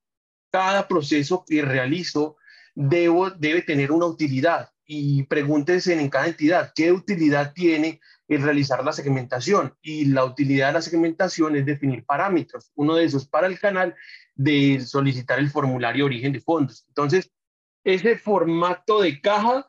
cada 0.50 0.88
proceso 0.88 1.44
que 1.46 1.62
realizo 1.62 2.36
debo, 2.74 3.30
debe 3.30 3.62
tener 3.62 3.92
una 3.92 4.06
utilidad 4.06 4.70
y 4.84 5.22
pregúntense 5.22 5.98
en 5.98 6.10
cada 6.10 6.26
entidad 6.26 6.72
qué 6.74 6.90
utilidad 6.90 7.52
tiene 7.52 8.00
el 8.26 8.42
realizar 8.42 8.84
la 8.84 8.92
segmentación. 8.92 9.72
Y 9.80 10.06
la 10.06 10.24
utilidad 10.24 10.68
de 10.68 10.72
la 10.72 10.82
segmentación 10.82 11.54
es 11.54 11.64
definir 11.64 12.04
parámetros. 12.04 12.72
Uno 12.74 12.96
de 12.96 13.04
esos 13.04 13.28
para 13.28 13.46
el 13.46 13.60
canal 13.60 13.94
de 14.34 14.80
solicitar 14.80 15.38
el 15.38 15.48
formulario 15.48 16.06
origen 16.06 16.32
de 16.32 16.40
fondos. 16.40 16.84
Entonces, 16.88 17.30
ese 17.84 18.18
formato 18.18 19.00
de 19.00 19.20
caja, 19.20 19.68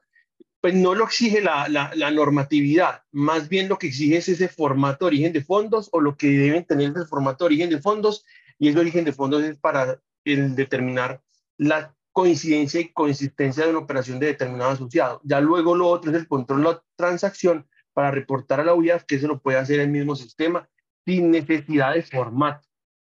pues 0.66 0.74
no 0.74 0.96
lo 0.96 1.04
exige 1.04 1.42
la, 1.42 1.68
la, 1.70 2.10
normatividad, 2.10 3.04
más 3.12 3.50
bien 3.50 3.70
lo 3.70 3.78
que 3.78 3.86
exige 3.86 4.18
es 4.18 4.30
ese 4.30 4.48
formato 4.48 5.06
de 5.06 5.10
origen 5.10 5.32
de 5.32 5.44
fondos 5.44 5.90
o 5.92 6.02
lo 6.02 6.18
que 6.18 6.28
deben 6.28 6.66
tener 6.66 6.92
el 6.96 7.06
formato 7.06 7.44
de 7.44 7.50
origen 7.50 7.70
de 7.70 7.80
fondos 7.80 8.26
y 8.58 8.70
ese 8.70 8.80
origen 8.80 9.06
de 9.06 9.14
fondos 9.14 9.44
es 9.44 9.60
para 9.60 10.02
el 10.24 10.56
determinar 10.56 11.22
la 11.58 11.96
coincidencia 12.12 12.82
y 12.82 12.92
consistencia 12.92 13.64
de 13.64 13.70
una 13.70 13.78
operación 13.78 14.18
de 14.18 14.26
determinado 14.26 14.72
asociado. 14.72 15.22
Ya 15.24 15.40
luego 15.40 15.76
lo 15.76 15.88
otro 15.88 16.10
es 16.10 16.18
el 16.18 16.28
control 16.28 16.64
de 16.64 16.70
la 16.72 16.84
transacción 16.96 17.68
para 17.94 18.10
reportar 18.10 18.60
a 18.60 18.64
la 18.64 18.74
UIAF, 18.74 19.04
que 19.04 19.18
eso 19.18 19.28
lo 19.28 19.40
puede 19.44 19.60
hacer 19.60 19.80
el 19.80 19.90
mismo 19.90 20.16
sistema 20.16 20.68
sin 21.06 21.30
necesidad 21.30 21.94
de 21.94 22.02
formato. 22.02 22.68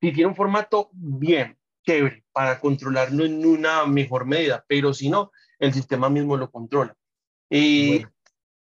Si 0.02 0.12
tiene 0.12 0.28
un 0.28 0.36
formato, 0.36 0.90
bien, 0.92 1.56
chévere, 1.82 2.26
para 2.30 2.60
controlarlo 2.60 3.24
en 3.24 3.46
una 3.46 3.86
mejor 3.86 4.26
medida, 4.26 4.66
pero 4.68 4.92
si 4.92 5.08
no, 5.08 5.32
el 5.58 5.72
sistema 5.72 6.10
mismo 6.10 6.36
lo 6.36 6.50
controla. 6.50 6.94
Y 7.50 8.04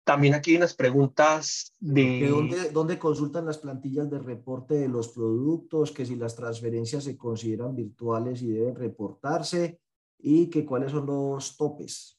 También 0.04 0.36
aquí 0.36 0.52
hay 0.52 0.58
unas 0.58 0.74
preguntas 0.74 1.74
de... 1.80 2.28
dónde, 2.30 2.70
dónde, 2.72 2.98
consultan 2.98 3.46
las 3.46 3.58
plantillas 3.58 4.10
de 4.10 4.20
reporte 4.20 4.76
de 4.76 4.88
los 4.88 5.10
productos? 5.10 5.92
Que 5.92 6.06
si 6.06 6.16
las 6.16 6.36
transferencias 6.36 7.04
se 7.04 7.18
consideran 7.18 7.76
virtuales 7.76 8.42
y 8.42 8.48
deben 8.48 8.76
reportarse. 8.76 9.80
y 10.20 10.50
que 10.50 10.66
cuáles 10.66 10.92
son 10.92 11.06
los 11.06 11.58
topes. 11.58 12.18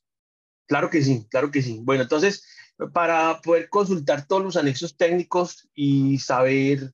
Claro 0.67 0.91
que 0.91 1.03
sí, 1.03 1.27
claro 1.31 1.51
que 1.51 1.63
sí. 1.63 1.81
Bueno, 1.83 2.03
entonces, 2.03 2.45
para 2.93 3.41
poder 3.41 3.69
consultar 3.71 4.27
todos 4.27 4.43
los 4.45 4.57
anexos 4.57 4.97
técnicos 4.97 5.69
y 5.75 6.19
saber 6.19 6.93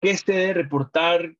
qué 0.00 0.16
se 0.16 0.32
debe 0.32 0.54
reportar, 0.54 1.34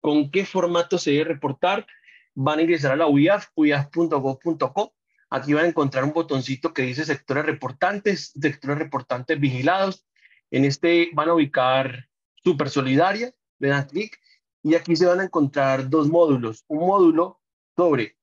con 0.00 0.30
qué 0.30 0.46
formato 0.46 0.98
se 0.98 1.10
debe 1.10 1.24
reportar, 1.24 1.86
van 2.34 2.60
a 2.60 2.62
ingresar 2.62 2.92
a 2.92 2.96
la 2.96 3.08
UIAF, 3.08 3.48
uiaf.gov.co. 3.56 4.94
Aquí 5.36 5.52
van 5.52 5.66
a 5.66 5.68
encontrar 5.68 6.02
un 6.04 6.14
botoncito 6.14 6.72
que 6.72 6.80
dice 6.80 7.04
sectores 7.04 7.44
reportantes, 7.44 8.32
sectores 8.40 8.78
reportantes 8.78 9.38
vigilados. 9.38 10.06
En 10.50 10.64
este 10.64 11.10
van 11.12 11.28
a 11.28 11.34
ubicar 11.34 12.08
Super 12.42 12.70
Solidaria, 12.70 13.34
le 13.58 13.68
dan 13.68 13.86
clic 13.86 14.18
y 14.62 14.76
aquí 14.76 14.96
se 14.96 15.04
van 15.04 15.20
a 15.20 15.24
encontrar 15.24 15.90
dos 15.90 16.08
módulos. 16.08 16.64
Un 16.68 16.86
módulo 16.86 17.42
sobre 17.76 18.16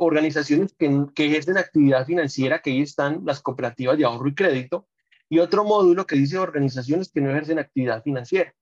organizaciones 0.00 0.74
que, 0.74 1.06
que 1.14 1.26
ejercen 1.26 1.56
actividad 1.56 2.04
financiera, 2.04 2.60
que 2.60 2.72
ahí 2.72 2.82
están 2.82 3.22
las 3.24 3.40
cooperativas 3.40 3.96
de 3.96 4.04
ahorro 4.04 4.28
y 4.28 4.34
crédito, 4.34 4.86
y 5.30 5.38
otro 5.38 5.64
módulo 5.64 6.06
que 6.06 6.16
dice 6.16 6.36
organizaciones 6.36 7.10
que 7.10 7.22
no 7.22 7.30
ejercen 7.30 7.58
actividad 7.58 8.02
financiera. 8.02 8.54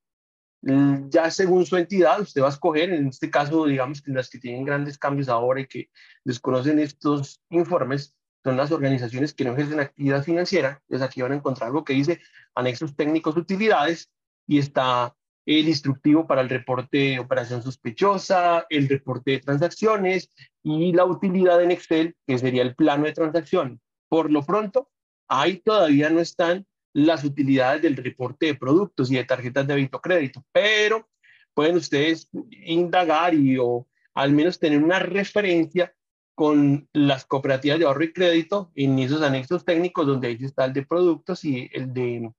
Mm, 0.63 1.09
ya 1.11 1.31
según 1.31 1.67
su 1.67 1.77
entidad, 1.77 2.21
usted 2.21 2.41
va 2.41 2.47
a 2.47 2.51
escoger, 2.51 2.91
en 2.93 3.09
este 3.09 3.31
caso, 3.31 3.67
digamos 3.67 4.01
que 4.01 4.13
las 4.13 4.31
que 4.31 4.39
tienen 4.39 4.65
grandes 4.65 4.97
cambios 4.97 5.29
ahora 5.29 5.61
y 5.61 5.67
que 5.67 5.91
desconocen 6.25 6.79
estos 6.79 7.41
informes, 7.51 8.15
son 8.45 8.57
las 8.57 8.73
organizaciones 8.73 9.35
que 9.35 9.45
no 9.45 9.53
ejercen 9.53 9.81
actividad 9.81 10.23
financiera. 10.25 10.81
Entonces 10.83 11.09
aquí 11.09 11.23
van 11.23 11.33
a 11.33 11.37
encontrar 11.37 11.69
algo 11.69 11.85
que 11.85 11.93
dice 11.93 12.21
anexos 12.55 12.97
técnicos 12.97 13.37
utilidades 13.37 14.11
y 14.47 14.59
está 14.59 15.15
el 15.47 15.69
instructivo 15.69 16.27
para 16.27 16.41
el 16.41 16.49
reporte 16.49 16.99
de 16.99 17.19
operación 17.19 17.63
sospechosa, 17.63 18.67
el 18.69 18.89
reporte 18.89 19.33
de 19.33 19.41
transacciones 19.41 20.31
y 20.63 20.93
la 20.93 21.05
utilidad 21.05 21.63
en 21.63 21.73
Excel, 21.73 22.17
que 22.27 22.39
sería 22.39 22.63
el 22.63 22.77
plano 22.77 23.05
de 23.05 23.13
transacción. 23.13 23.81
Por 24.09 24.31
lo 24.31 24.45
pronto, 24.45 24.91
ahí 25.29 25.59
todavía 25.59 26.11
no 26.11 26.21
están 26.21 26.67
las 26.93 27.25
utilidades 27.25 27.83
del 27.83 27.97
reporte 27.97 28.47
de 28.47 28.55
productos 28.55 29.11
y 29.11 29.17
de 29.17 29.25
tarjetas 29.25 29.67
de 29.67 29.75
débito 29.75 30.01
crédito, 30.01 30.45
pero 30.53 31.09
pueden 31.55 31.77
ustedes 31.77 32.29
indagar 32.51 33.35
y 33.35 33.59
o 33.59 33.87
al 34.15 34.33
menos 34.33 34.59
tener 34.59 34.83
una 34.83 34.99
referencia 34.99 35.95
con 36.35 36.89
las 36.93 37.25
cooperativas 37.27 37.79
de 37.79 37.85
ahorro 37.85 38.05
y 38.05 38.13
crédito 38.13 38.73
en 38.75 38.99
esos 38.99 39.23
anexos 39.23 39.65
técnicos 39.65 40.07
donde 40.07 40.29
ahí 40.29 40.39
está 40.41 40.65
el 40.65 40.73
de 40.73 40.85
productos 40.85 41.45
y 41.45 41.71
el 41.73 41.93
de 41.93 42.33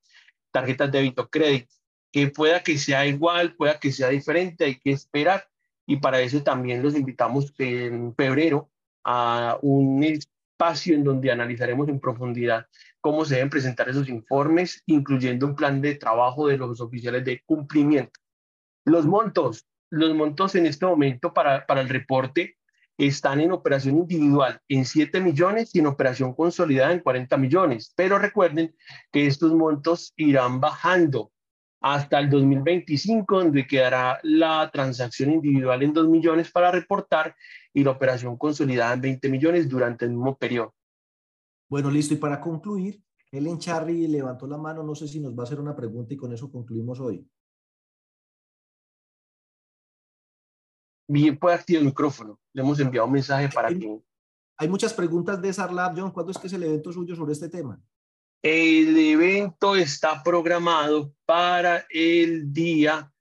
tarjetas 0.50 0.90
de 0.90 0.98
débito 0.98 1.28
crédito, 1.28 1.74
que 2.12 2.28
pueda 2.28 2.62
que 2.62 2.78
sea 2.78 3.06
igual, 3.06 3.56
pueda 3.56 3.78
que 3.78 3.92
sea 3.92 4.08
diferente, 4.08 4.64
hay 4.64 4.78
que 4.78 4.92
esperar. 4.92 5.48
Y 5.86 5.96
para 5.96 6.20
eso 6.20 6.42
también 6.42 6.82
los 6.82 6.94
invitamos 6.94 7.52
en 7.58 8.14
febrero 8.14 8.70
a 9.04 9.58
un 9.62 10.02
espacio 10.02 10.94
en 10.94 11.04
donde 11.04 11.30
analizaremos 11.30 11.88
en 11.88 12.00
profundidad 12.00 12.66
cómo 13.04 13.26
se 13.26 13.34
deben 13.34 13.50
presentar 13.50 13.86
esos 13.90 14.08
informes, 14.08 14.82
incluyendo 14.86 15.46
un 15.46 15.54
plan 15.54 15.82
de 15.82 15.96
trabajo 15.96 16.48
de 16.48 16.56
los 16.56 16.80
oficiales 16.80 17.22
de 17.22 17.42
cumplimiento. 17.44 18.18
Los 18.86 19.04
montos, 19.04 19.66
los 19.90 20.14
montos 20.14 20.54
en 20.54 20.64
este 20.64 20.86
momento 20.86 21.34
para, 21.34 21.66
para 21.66 21.82
el 21.82 21.90
reporte 21.90 22.56
están 22.96 23.40
en 23.40 23.52
operación 23.52 23.98
individual 23.98 24.58
en 24.68 24.86
7 24.86 25.20
millones 25.20 25.74
y 25.74 25.80
en 25.80 25.86
operación 25.88 26.32
consolidada 26.32 26.92
en 26.92 27.00
40 27.00 27.36
millones. 27.36 27.92
Pero 27.94 28.18
recuerden 28.18 28.74
que 29.12 29.26
estos 29.26 29.52
montos 29.52 30.14
irán 30.16 30.60
bajando 30.60 31.30
hasta 31.82 32.18
el 32.18 32.30
2025, 32.30 33.38
donde 33.38 33.66
quedará 33.66 34.18
la 34.22 34.70
transacción 34.72 35.30
individual 35.30 35.82
en 35.82 35.92
2 35.92 36.08
millones 36.08 36.50
para 36.50 36.70
reportar 36.70 37.36
y 37.74 37.84
la 37.84 37.90
operación 37.90 38.38
consolidada 38.38 38.94
en 38.94 39.02
20 39.02 39.28
millones 39.28 39.68
durante 39.68 40.06
el 40.06 40.12
mismo 40.12 40.38
periodo. 40.38 40.74
Bueno, 41.74 41.90
listo. 41.90 42.14
Y 42.14 42.18
para 42.18 42.40
concluir, 42.40 43.02
Helen 43.32 43.58
Charry 43.58 44.06
levantó 44.06 44.46
la 44.46 44.56
mano, 44.56 44.84
no 44.84 44.94
sé 44.94 45.08
si 45.08 45.18
nos 45.18 45.36
va 45.36 45.42
a 45.42 45.42
hacer 45.42 45.58
una 45.58 45.74
pregunta 45.74 46.14
y 46.14 46.16
con 46.16 46.32
eso 46.32 46.48
concluimos 46.48 47.00
hoy. 47.00 47.28
Bien, 51.08 51.36
puede 51.36 51.56
activar 51.56 51.80
el 51.80 51.86
micrófono. 51.86 52.38
Le 52.52 52.62
hemos 52.62 52.78
enviado 52.78 53.08
un 53.08 53.14
mensaje 53.14 53.48
para 53.48 53.70
que... 53.70 54.00
Hay 54.56 54.68
muchas 54.68 54.94
preguntas 54.94 55.42
de 55.42 55.52
Sarlab, 55.52 55.98
John. 55.98 56.12
¿Cuándo 56.12 56.30
es 56.30 56.38
que 56.38 56.46
es 56.46 56.52
el 56.52 56.62
evento 56.62 56.92
suyo 56.92 57.16
sobre 57.16 57.32
este 57.32 57.48
tema? 57.48 57.82
El 58.40 58.96
evento 58.96 59.74
está 59.74 60.22
programado 60.22 61.12
para 61.26 61.86
el 61.90 62.52
día 62.52 63.12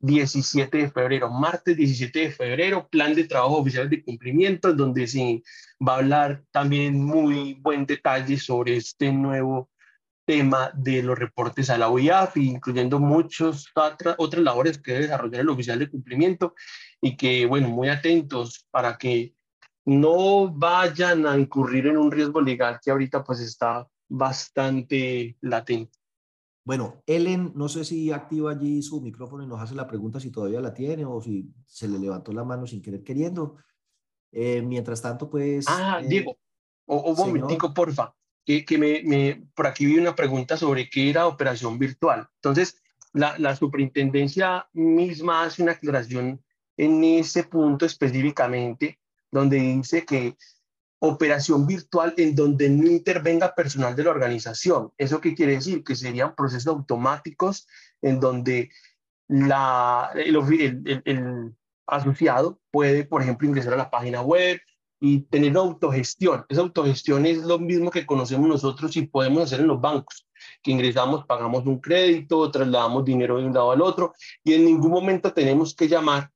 17 0.00 0.78
de 0.78 0.90
febrero, 0.90 1.30
martes 1.30 1.76
17 1.76 2.18
de 2.18 2.30
febrero, 2.32 2.88
plan 2.88 3.14
de 3.14 3.24
trabajo 3.24 3.58
oficial 3.58 3.88
de 3.88 4.02
cumplimiento, 4.02 4.72
donde 4.72 5.06
se 5.06 5.42
va 5.86 5.94
a 5.94 5.98
hablar 5.98 6.42
también 6.50 7.04
muy 7.04 7.54
buen 7.54 7.86
detalle 7.86 8.38
sobre 8.38 8.76
este 8.76 9.12
nuevo 9.12 9.70
tema 10.24 10.70
de 10.74 11.02
los 11.02 11.18
reportes 11.18 11.70
a 11.70 11.78
la 11.78 11.88
OIAF, 11.88 12.36
incluyendo 12.36 12.98
muchas 12.98 13.66
otras 13.74 14.42
labores 14.42 14.78
que 14.78 14.92
debe 14.92 15.04
desarrollar 15.04 15.40
el 15.40 15.48
oficial 15.48 15.78
de 15.78 15.90
cumplimiento 15.90 16.54
y 17.00 17.16
que, 17.16 17.46
bueno, 17.46 17.68
muy 17.68 17.88
atentos 17.88 18.66
para 18.70 18.96
que 18.96 19.34
no 19.84 20.52
vayan 20.52 21.26
a 21.26 21.36
incurrir 21.36 21.88
en 21.88 21.96
un 21.98 22.12
riesgo 22.12 22.40
legal 22.40 22.78
que 22.82 22.90
ahorita 22.90 23.24
pues 23.24 23.40
está 23.40 23.86
bastante 24.08 25.36
latente. 25.40 25.99
Bueno, 26.70 27.02
Ellen, 27.04 27.50
no 27.56 27.68
sé 27.68 27.84
si 27.84 28.12
activa 28.12 28.52
allí 28.52 28.80
su 28.80 29.00
micrófono 29.00 29.42
y 29.42 29.46
nos 29.48 29.60
hace 29.60 29.74
la 29.74 29.88
pregunta 29.88 30.20
si 30.20 30.30
todavía 30.30 30.60
la 30.60 30.72
tiene 30.72 31.04
o 31.04 31.20
si 31.20 31.52
se 31.66 31.88
le 31.88 31.98
levantó 31.98 32.32
la 32.32 32.44
mano 32.44 32.64
sin 32.64 32.80
querer 32.80 33.02
queriendo. 33.02 33.56
Eh, 34.30 34.62
mientras 34.62 35.02
tanto, 35.02 35.28
pues... 35.28 35.64
Ah, 35.68 35.98
eh, 36.00 36.06
Diego, 36.06 36.38
o, 36.86 37.10
un 37.10 37.16
momentico, 37.16 37.74
porfa, 37.74 38.14
que, 38.44 38.64
que 38.64 38.78
me, 38.78 39.02
me, 39.02 39.48
por 39.52 39.66
aquí 39.66 39.84
vi 39.84 39.98
una 39.98 40.14
pregunta 40.14 40.56
sobre 40.56 40.88
qué 40.88 41.10
era 41.10 41.26
operación 41.26 41.76
virtual. 41.76 42.28
Entonces, 42.36 42.80
la, 43.14 43.36
la 43.40 43.56
superintendencia 43.56 44.68
misma 44.72 45.42
hace 45.42 45.64
una 45.64 45.72
aclaración 45.72 46.40
en 46.76 47.02
ese 47.02 47.42
punto 47.42 47.84
específicamente, 47.84 49.00
donde 49.32 49.58
dice 49.58 50.04
que 50.04 50.36
operación 51.00 51.66
virtual 51.66 52.14
en 52.16 52.34
donde 52.34 52.68
no 52.68 52.86
intervenga 52.86 53.54
personal 53.54 53.96
de 53.96 54.04
la 54.04 54.10
organización. 54.10 54.92
¿Eso 54.98 55.20
qué 55.20 55.34
quiere 55.34 55.52
decir? 55.52 55.82
Que 55.82 55.96
serían 55.96 56.34
procesos 56.34 56.68
automáticos 56.68 57.66
en 58.02 58.20
donde 58.20 58.70
la, 59.28 60.10
el, 60.14 61.54
asociado 61.86 62.60
puede, 62.70 63.04
por 63.04 63.22
ejemplo, 63.22 63.48
ingresar 63.48 63.74
a 63.74 63.78
la 63.78 63.90
página 63.90 64.20
web 64.20 64.60
y 65.00 65.22
tener 65.22 65.56
autogestión. 65.56 66.44
Esa 66.48 66.60
autogestión 66.60 67.24
es 67.24 67.38
lo 67.38 67.58
mismo 67.58 67.90
que 67.90 68.04
conocemos 68.04 68.48
nosotros 68.48 68.94
y 68.96 69.06
podemos 69.06 69.44
hacer 69.44 69.60
en 69.60 69.68
los 69.68 69.80
bancos, 69.80 70.26
que 70.62 70.70
ingresamos, 70.70 71.24
pagamos 71.24 71.64
un 71.64 71.80
crédito, 71.80 72.50
trasladamos 72.50 73.06
dinero 73.06 73.38
de 73.38 73.46
un 73.46 73.54
lado 73.54 73.72
al 73.72 73.80
otro 73.80 74.12
y 74.44 74.52
en 74.52 74.66
ningún 74.66 74.90
momento 74.90 75.32
tenemos 75.32 75.74
que 75.74 75.88
llamar 75.88 76.30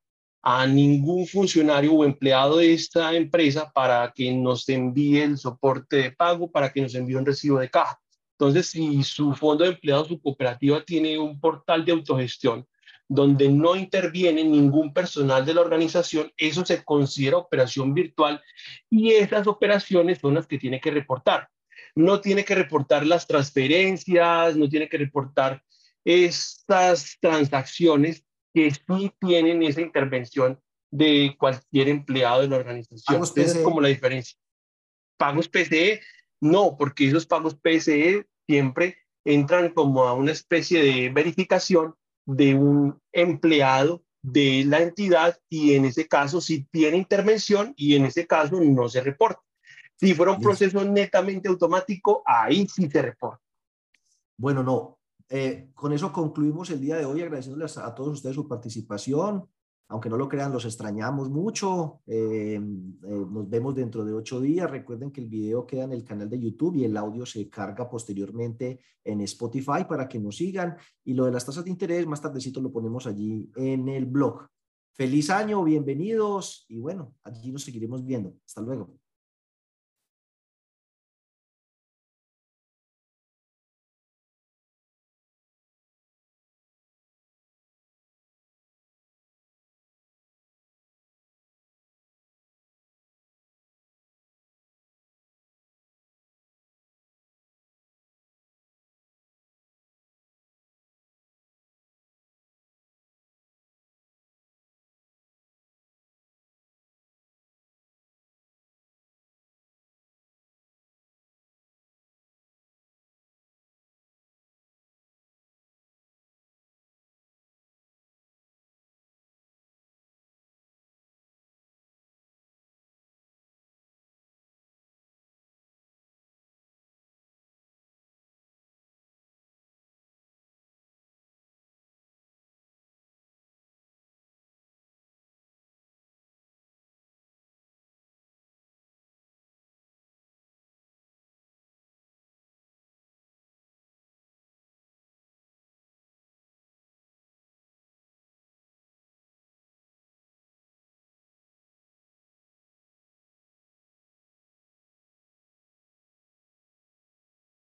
a 0.46 0.66
ningún 0.66 1.26
funcionario 1.26 1.94
o 1.94 2.04
empleado 2.04 2.58
de 2.58 2.74
esta 2.74 3.14
empresa 3.14 3.72
para 3.72 4.12
que 4.14 4.30
nos 4.30 4.68
envíe 4.68 5.22
el 5.22 5.38
soporte 5.38 5.96
de 5.96 6.12
pago, 6.12 6.50
para 6.50 6.70
que 6.70 6.82
nos 6.82 6.94
envíe 6.94 7.14
un 7.14 7.24
recibo 7.24 7.58
de 7.58 7.70
caja. 7.70 7.98
Entonces, 8.32 8.66
si 8.66 9.02
su 9.04 9.32
fondo 9.32 9.64
de 9.64 9.70
empleados, 9.70 10.08
su 10.08 10.20
cooperativa 10.20 10.84
tiene 10.84 11.18
un 11.18 11.40
portal 11.40 11.82
de 11.86 11.92
autogestión 11.92 12.66
donde 13.08 13.48
no 13.48 13.74
interviene 13.74 14.44
ningún 14.44 14.92
personal 14.92 15.46
de 15.46 15.54
la 15.54 15.62
organización, 15.62 16.30
eso 16.36 16.64
se 16.64 16.84
considera 16.84 17.38
operación 17.38 17.94
virtual 17.94 18.42
y 18.90 19.12
esas 19.12 19.46
operaciones 19.46 20.18
son 20.18 20.34
las 20.34 20.46
que 20.46 20.58
tiene 20.58 20.78
que 20.78 20.90
reportar. 20.90 21.48
No 21.94 22.20
tiene 22.20 22.44
que 22.44 22.54
reportar 22.54 23.06
las 23.06 23.26
transferencias, 23.26 24.56
no 24.56 24.68
tiene 24.68 24.90
que 24.90 24.98
reportar 24.98 25.62
estas 26.04 27.16
transacciones 27.18 28.23
que 28.54 28.70
sí 28.70 29.12
tienen 29.20 29.62
esa 29.64 29.80
intervención 29.80 30.60
de 30.90 31.34
cualquier 31.38 31.88
empleado 31.88 32.42
de 32.42 32.48
la 32.48 32.56
organización. 32.56 33.22
Esa 33.22 33.40
es 33.40 33.58
como 33.58 33.80
la 33.80 33.88
diferencia. 33.88 34.38
Pagos 35.18 35.48
PCE, 35.48 36.00
no, 36.40 36.76
porque 36.78 37.08
esos 37.08 37.26
pagos 37.26 37.56
PCE 37.56 38.26
siempre 38.46 38.98
entran 39.24 39.70
como 39.70 40.04
a 40.04 40.14
una 40.14 40.30
especie 40.30 40.82
de 40.82 41.10
verificación 41.10 41.96
de 42.26 42.54
un 42.54 43.00
empleado 43.12 44.04
de 44.22 44.64
la 44.66 44.80
entidad 44.80 45.38
y 45.48 45.74
en 45.74 45.84
ese 45.84 46.06
caso 46.06 46.40
sí 46.40 46.66
tiene 46.70 46.96
intervención 46.96 47.74
y 47.76 47.96
en 47.96 48.06
ese 48.06 48.26
caso 48.26 48.60
no 48.60 48.88
se 48.88 49.00
reporta. 49.00 49.42
Si 49.96 50.14
fuera 50.14 50.32
un 50.32 50.40
proceso 50.40 50.84
netamente 50.84 51.48
automático, 51.48 52.22
ahí 52.24 52.66
sí 52.68 52.88
se 52.88 53.02
reporta. 53.02 53.42
Bueno, 54.36 54.62
no, 54.62 54.98
eh, 55.36 55.70
con 55.74 55.92
eso 55.92 56.12
concluimos 56.12 56.70
el 56.70 56.80
día 56.80 56.96
de 56.96 57.04
hoy, 57.04 57.20
agradeciéndoles 57.20 57.76
a, 57.78 57.92
todos 57.92 58.12
ustedes 58.12 58.36
su 58.36 58.46
participación. 58.46 59.44
Aunque 59.88 60.08
no 60.08 60.16
lo 60.16 60.28
crean, 60.28 60.52
los 60.52 60.64
extrañamos 60.64 61.28
mucho. 61.28 62.02
Eh, 62.06 62.54
eh, 62.54 62.60
nos 63.02 63.50
vemos 63.50 63.74
dentro 63.74 64.04
de 64.04 64.14
ocho 64.14 64.40
días. 64.40 64.70
Recuerden 64.70 65.10
que 65.10 65.20
el 65.20 65.26
video 65.26 65.66
queda 65.66 65.84
en 65.84 65.92
el 65.92 66.04
canal 66.04 66.30
de 66.30 66.38
YouTube 66.38 66.76
y 66.76 66.84
el 66.84 66.96
audio 66.96 67.26
se 67.26 67.50
carga 67.50 67.90
posteriormente 67.90 68.78
en 69.02 69.22
Spotify 69.22 69.84
para 69.88 70.06
que 70.06 70.20
nos 70.20 70.36
sigan. 70.36 70.76
Y 71.02 71.14
lo 71.14 71.24
de 71.24 71.32
las 71.32 71.44
tasas 71.44 71.64
de 71.64 71.70
interés, 71.70 72.06
más 72.06 72.22
tardecito 72.22 72.60
lo 72.60 72.70
ponemos 72.70 73.04
allí 73.08 73.50
en 73.56 73.88
el 73.88 74.06
blog. 74.06 74.46
Feliz 74.92 75.30
año, 75.30 75.64
bienvenidos 75.64 76.64
y 76.68 76.78
bueno, 76.78 77.16
allí 77.24 77.50
nos 77.50 77.64
seguiremos 77.64 78.04
viendo. 78.04 78.36
Hasta 78.46 78.60
luego. 78.60 79.03